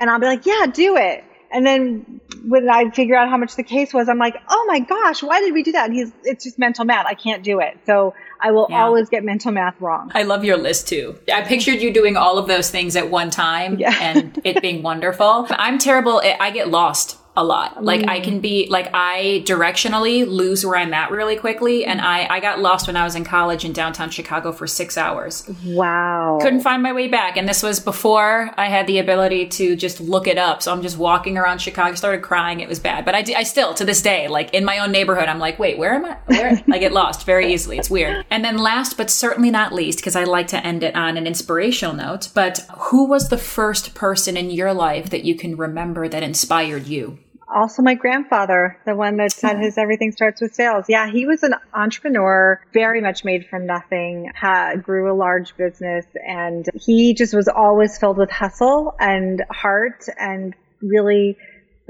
And 0.00 0.10
I'll 0.10 0.18
be 0.18 0.26
like, 0.26 0.46
yeah, 0.46 0.66
do 0.66 0.96
it. 0.96 1.22
And 1.52 1.66
then 1.66 2.20
when 2.46 2.68
I 2.68 2.90
figure 2.90 3.16
out 3.16 3.28
how 3.28 3.36
much 3.36 3.56
the 3.56 3.62
case 3.62 3.92
was, 3.92 4.08
I'm 4.08 4.18
like, 4.18 4.36
oh 4.48 4.64
my 4.68 4.80
gosh, 4.80 5.22
why 5.22 5.40
did 5.40 5.52
we 5.52 5.62
do 5.62 5.72
that? 5.72 5.86
And 5.86 5.94
he's, 5.94 6.12
it's 6.24 6.44
just 6.44 6.58
mental 6.58 6.84
math. 6.84 7.06
I 7.06 7.14
can't 7.14 7.42
do 7.42 7.60
it. 7.60 7.76
So 7.86 8.14
I 8.40 8.52
will 8.52 8.68
yeah. 8.70 8.84
always 8.84 9.08
get 9.08 9.24
mental 9.24 9.52
math 9.52 9.80
wrong. 9.80 10.10
I 10.14 10.22
love 10.22 10.44
your 10.44 10.56
list 10.56 10.88
too. 10.88 11.18
I 11.32 11.42
pictured 11.42 11.82
you 11.82 11.92
doing 11.92 12.16
all 12.16 12.38
of 12.38 12.46
those 12.46 12.70
things 12.70 12.96
at 12.96 13.10
one 13.10 13.30
time 13.30 13.78
yeah. 13.78 13.96
and 14.00 14.40
it 14.44 14.62
being 14.62 14.82
wonderful. 14.82 15.46
I'm 15.50 15.78
terrible. 15.78 16.22
I 16.24 16.50
get 16.50 16.68
lost 16.68 17.19
a 17.36 17.44
lot. 17.44 17.82
Like 17.82 18.06
I 18.08 18.20
can 18.20 18.38
mm. 18.38 18.42
be 18.42 18.66
like 18.68 18.90
I 18.92 19.42
directionally 19.46 20.26
lose 20.26 20.66
where 20.66 20.76
I'm 20.76 20.92
at 20.92 21.10
really 21.10 21.36
quickly. 21.36 21.84
And 21.84 22.00
I, 22.00 22.26
I 22.26 22.40
got 22.40 22.58
lost 22.58 22.86
when 22.86 22.96
I 22.96 23.04
was 23.04 23.14
in 23.14 23.24
college 23.24 23.64
in 23.64 23.72
downtown 23.72 24.10
Chicago 24.10 24.52
for 24.52 24.66
six 24.66 24.98
hours. 24.98 25.48
Wow. 25.64 26.38
Couldn't 26.42 26.60
find 26.60 26.82
my 26.82 26.92
way 26.92 27.06
back. 27.06 27.36
And 27.36 27.48
this 27.48 27.62
was 27.62 27.78
before 27.78 28.50
I 28.56 28.66
had 28.66 28.86
the 28.86 28.98
ability 28.98 29.46
to 29.48 29.76
just 29.76 30.00
look 30.00 30.26
it 30.26 30.38
up. 30.38 30.62
So 30.62 30.72
I'm 30.72 30.82
just 30.82 30.98
walking 30.98 31.38
around 31.38 31.60
Chicago, 31.60 31.94
started 31.94 32.22
crying. 32.22 32.60
It 32.60 32.68
was 32.68 32.80
bad. 32.80 33.04
But 33.04 33.14
I, 33.14 33.24
I 33.36 33.42
still, 33.44 33.74
to 33.74 33.84
this 33.84 34.02
day, 34.02 34.26
like 34.26 34.52
in 34.52 34.64
my 34.64 34.78
own 34.78 34.90
neighborhood, 34.90 35.28
I'm 35.28 35.38
like, 35.38 35.58
wait, 35.58 35.78
where 35.78 35.94
am 35.94 36.04
I? 36.04 36.16
Where? 36.26 36.62
I 36.72 36.78
get 36.78 36.92
lost 36.92 37.24
very 37.24 37.52
easily. 37.52 37.78
It's 37.78 37.90
weird. 37.90 38.26
And 38.30 38.44
then 38.44 38.58
last, 38.58 38.96
but 38.96 39.10
certainly 39.10 39.50
not 39.50 39.72
least, 39.72 40.00
because 40.00 40.16
I 40.16 40.24
like 40.24 40.48
to 40.48 40.66
end 40.66 40.82
it 40.82 40.96
on 40.96 41.16
an 41.16 41.26
inspirational 41.26 41.94
note, 41.94 42.28
but 42.34 42.66
who 42.76 43.06
was 43.06 43.28
the 43.28 43.38
first 43.38 43.94
person 43.94 44.36
in 44.36 44.50
your 44.50 44.74
life 44.74 45.10
that 45.10 45.24
you 45.24 45.36
can 45.36 45.56
remember 45.56 46.08
that 46.08 46.22
inspired 46.22 46.86
you? 46.86 47.18
Also 47.52 47.82
my 47.82 47.94
grandfather, 47.94 48.78
the 48.86 48.94
one 48.94 49.16
that 49.18 49.32
said 49.32 49.58
his 49.58 49.76
everything 49.78 50.12
starts 50.12 50.40
with 50.40 50.54
sales. 50.54 50.86
Yeah, 50.88 51.10
he 51.10 51.26
was 51.26 51.42
an 51.42 51.54
entrepreneur, 51.74 52.60
very 52.72 53.00
much 53.00 53.24
made 53.24 53.46
from 53.46 53.66
nothing, 53.66 54.30
had, 54.34 54.82
grew 54.82 55.12
a 55.12 55.14
large 55.14 55.56
business, 55.56 56.06
and 56.26 56.66
he 56.74 57.14
just 57.14 57.34
was 57.34 57.48
always 57.48 57.98
filled 57.98 58.18
with 58.18 58.30
hustle 58.30 58.94
and 58.98 59.42
heart 59.50 60.06
and 60.18 60.54
really 60.80 61.36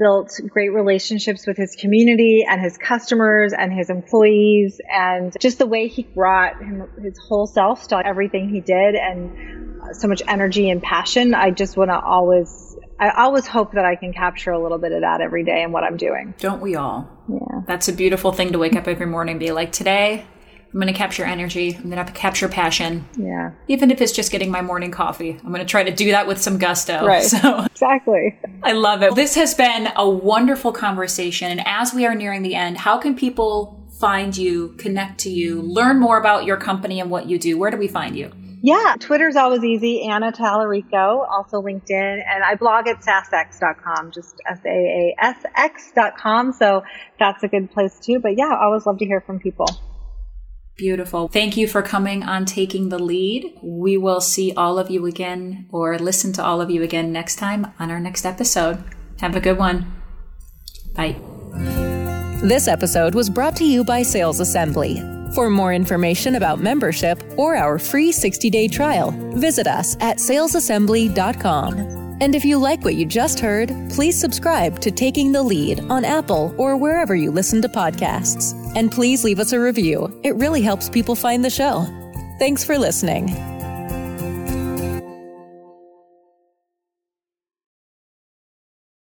built 0.01 0.39
great 0.49 0.69
relationships 0.69 1.45
with 1.45 1.57
his 1.57 1.75
community 1.75 2.43
and 2.49 2.59
his 2.59 2.75
customers 2.75 3.53
and 3.53 3.71
his 3.71 3.91
employees 3.91 4.81
and 4.91 5.35
just 5.39 5.59
the 5.59 5.67
way 5.67 5.87
he 5.87 6.01
brought 6.01 6.57
him, 6.57 6.89
his 7.03 7.19
whole 7.19 7.45
self 7.45 7.87
to 7.87 8.03
everything 8.03 8.49
he 8.49 8.61
did 8.61 8.95
and 8.95 9.95
so 9.95 10.07
much 10.07 10.23
energy 10.27 10.71
and 10.71 10.81
passion. 10.81 11.35
I 11.35 11.51
just 11.51 11.77
want 11.77 11.91
to 11.91 11.99
always 11.99 12.70
I 13.01 13.09
always 13.23 13.47
hope 13.47 13.71
that 13.71 13.83
I 13.83 13.95
can 13.95 14.13
capture 14.13 14.51
a 14.51 14.61
little 14.61 14.77
bit 14.77 14.91
of 14.91 15.01
that 15.01 15.21
every 15.21 15.43
day 15.43 15.63
in 15.63 15.71
what 15.71 15.83
I'm 15.83 15.97
doing. 15.97 16.35
Don't 16.37 16.61
we 16.61 16.75
all? 16.75 17.09
Yeah. 17.27 17.61
That's 17.65 17.87
a 17.87 17.93
beautiful 17.93 18.31
thing 18.31 18.51
to 18.51 18.59
wake 18.59 18.75
up 18.75 18.87
every 18.87 19.07
morning 19.07 19.33
and 19.33 19.39
be 19.39 19.51
like, 19.51 19.71
today 19.71 20.23
I'm 20.73 20.79
going 20.79 20.93
to 20.93 20.97
capture 20.97 21.25
energy. 21.25 21.75
I'm 21.75 21.89
going 21.89 22.05
to 22.05 22.11
capture 22.13 22.47
passion. 22.47 23.09
Yeah. 23.17 23.53
Even 23.67 23.89
if 23.89 24.01
it's 24.01 24.11
just 24.11 24.31
getting 24.31 24.51
my 24.51 24.61
morning 24.61 24.91
coffee, 24.91 25.31
I'm 25.31 25.49
going 25.49 25.59
to 25.59 25.65
try 25.65 25.83
to 25.83 25.91
do 25.91 26.11
that 26.11 26.27
with 26.27 26.39
some 26.39 26.59
gusto. 26.59 27.05
Right. 27.11 27.23
So 27.23 27.65
exactly. 27.65 28.39
I 28.61 28.73
love 28.73 29.01
it. 29.01 29.15
This 29.15 29.33
has 29.33 29.55
been 29.55 29.89
a 29.95 30.07
wonderful 30.07 30.71
conversation. 30.71 31.49
And 31.49 31.63
as 31.65 31.93
we 31.95 32.05
are 32.05 32.13
nearing 32.13 32.43
the 32.43 32.53
end, 32.53 32.77
how 32.77 32.99
can 32.99 33.15
people 33.15 33.83
find 33.99 34.37
you, 34.37 34.69
connect 34.77 35.19
to 35.21 35.29
you, 35.29 35.61
learn 35.61 35.99
more 35.99 36.17
about 36.17 36.45
your 36.45 36.57
company 36.57 36.99
and 36.99 37.09
what 37.09 37.27
you 37.27 37.39
do? 37.39 37.57
Where 37.57 37.71
do 37.71 37.77
we 37.77 37.87
find 37.87 38.15
you? 38.15 38.31
Yeah, 38.63 38.95
Twitter's 38.99 39.35
always 39.35 39.63
easy. 39.63 40.07
Anna 40.07 40.31
Talerico, 40.31 41.27
also 41.27 41.63
LinkedIn, 41.63 42.21
and 42.23 42.43
I 42.43 42.53
blog 42.55 42.87
at 42.87 43.01
saasx.com, 43.01 44.11
just 44.11 44.39
S-A-A-S-X.com. 44.47 46.53
So 46.53 46.83
that's 47.19 47.41
a 47.43 47.47
good 47.47 47.71
place 47.71 47.99
too. 47.99 48.19
But 48.19 48.37
yeah, 48.37 48.49
I 48.49 48.65
always 48.65 48.85
love 48.85 48.99
to 48.99 49.05
hear 49.05 49.21
from 49.21 49.39
people. 49.39 49.65
Beautiful. 50.77 51.27
Thank 51.27 51.57
you 51.57 51.67
for 51.67 51.81
coming 51.81 52.21
on 52.23 52.45
Taking 52.45 52.89
the 52.89 52.99
Lead. 52.99 53.57
We 53.63 53.97
will 53.97 54.21
see 54.21 54.53
all 54.55 54.77
of 54.79 54.91
you 54.91 55.05
again 55.05 55.67
or 55.71 55.97
listen 55.97 56.31
to 56.33 56.43
all 56.43 56.61
of 56.61 56.69
you 56.69 56.83
again 56.83 57.11
next 57.11 57.37
time 57.37 57.73
on 57.79 57.89
our 57.91 57.99
next 57.99 58.25
episode. 58.25 58.83
Have 59.19 59.35
a 59.35 59.39
good 59.39 59.57
one. 59.57 59.91
Bye. 60.95 61.19
This 62.43 62.67
episode 62.67 63.15
was 63.15 63.29
brought 63.29 63.55
to 63.57 63.65
you 63.65 63.83
by 63.83 64.03
Sales 64.03 64.39
Assembly. 64.39 65.20
For 65.33 65.49
more 65.49 65.73
information 65.73 66.35
about 66.35 66.59
membership 66.59 67.23
or 67.37 67.55
our 67.55 67.79
free 67.79 68.11
60 68.11 68.49
day 68.49 68.67
trial, 68.67 69.11
visit 69.35 69.65
us 69.67 69.95
at 70.01 70.17
salesassembly.com. 70.17 72.01
And 72.21 72.35
if 72.35 72.45
you 72.45 72.59
like 72.59 72.83
what 72.83 72.95
you 72.95 73.05
just 73.05 73.39
heard, 73.39 73.69
please 73.89 74.19
subscribe 74.19 74.79
to 74.81 74.91
Taking 74.91 75.31
the 75.31 75.41
Lead 75.41 75.79
on 75.79 76.05
Apple 76.05 76.53
or 76.57 76.77
wherever 76.77 77.15
you 77.15 77.31
listen 77.31 77.61
to 77.63 77.69
podcasts. 77.69 78.53
And 78.75 78.91
please 78.91 79.23
leave 79.23 79.39
us 79.39 79.53
a 79.53 79.59
review, 79.59 80.19
it 80.23 80.35
really 80.35 80.61
helps 80.61 80.89
people 80.89 81.15
find 81.15 81.43
the 81.43 81.49
show. 81.49 81.85
Thanks 82.37 82.63
for 82.63 82.77
listening. 82.77 83.60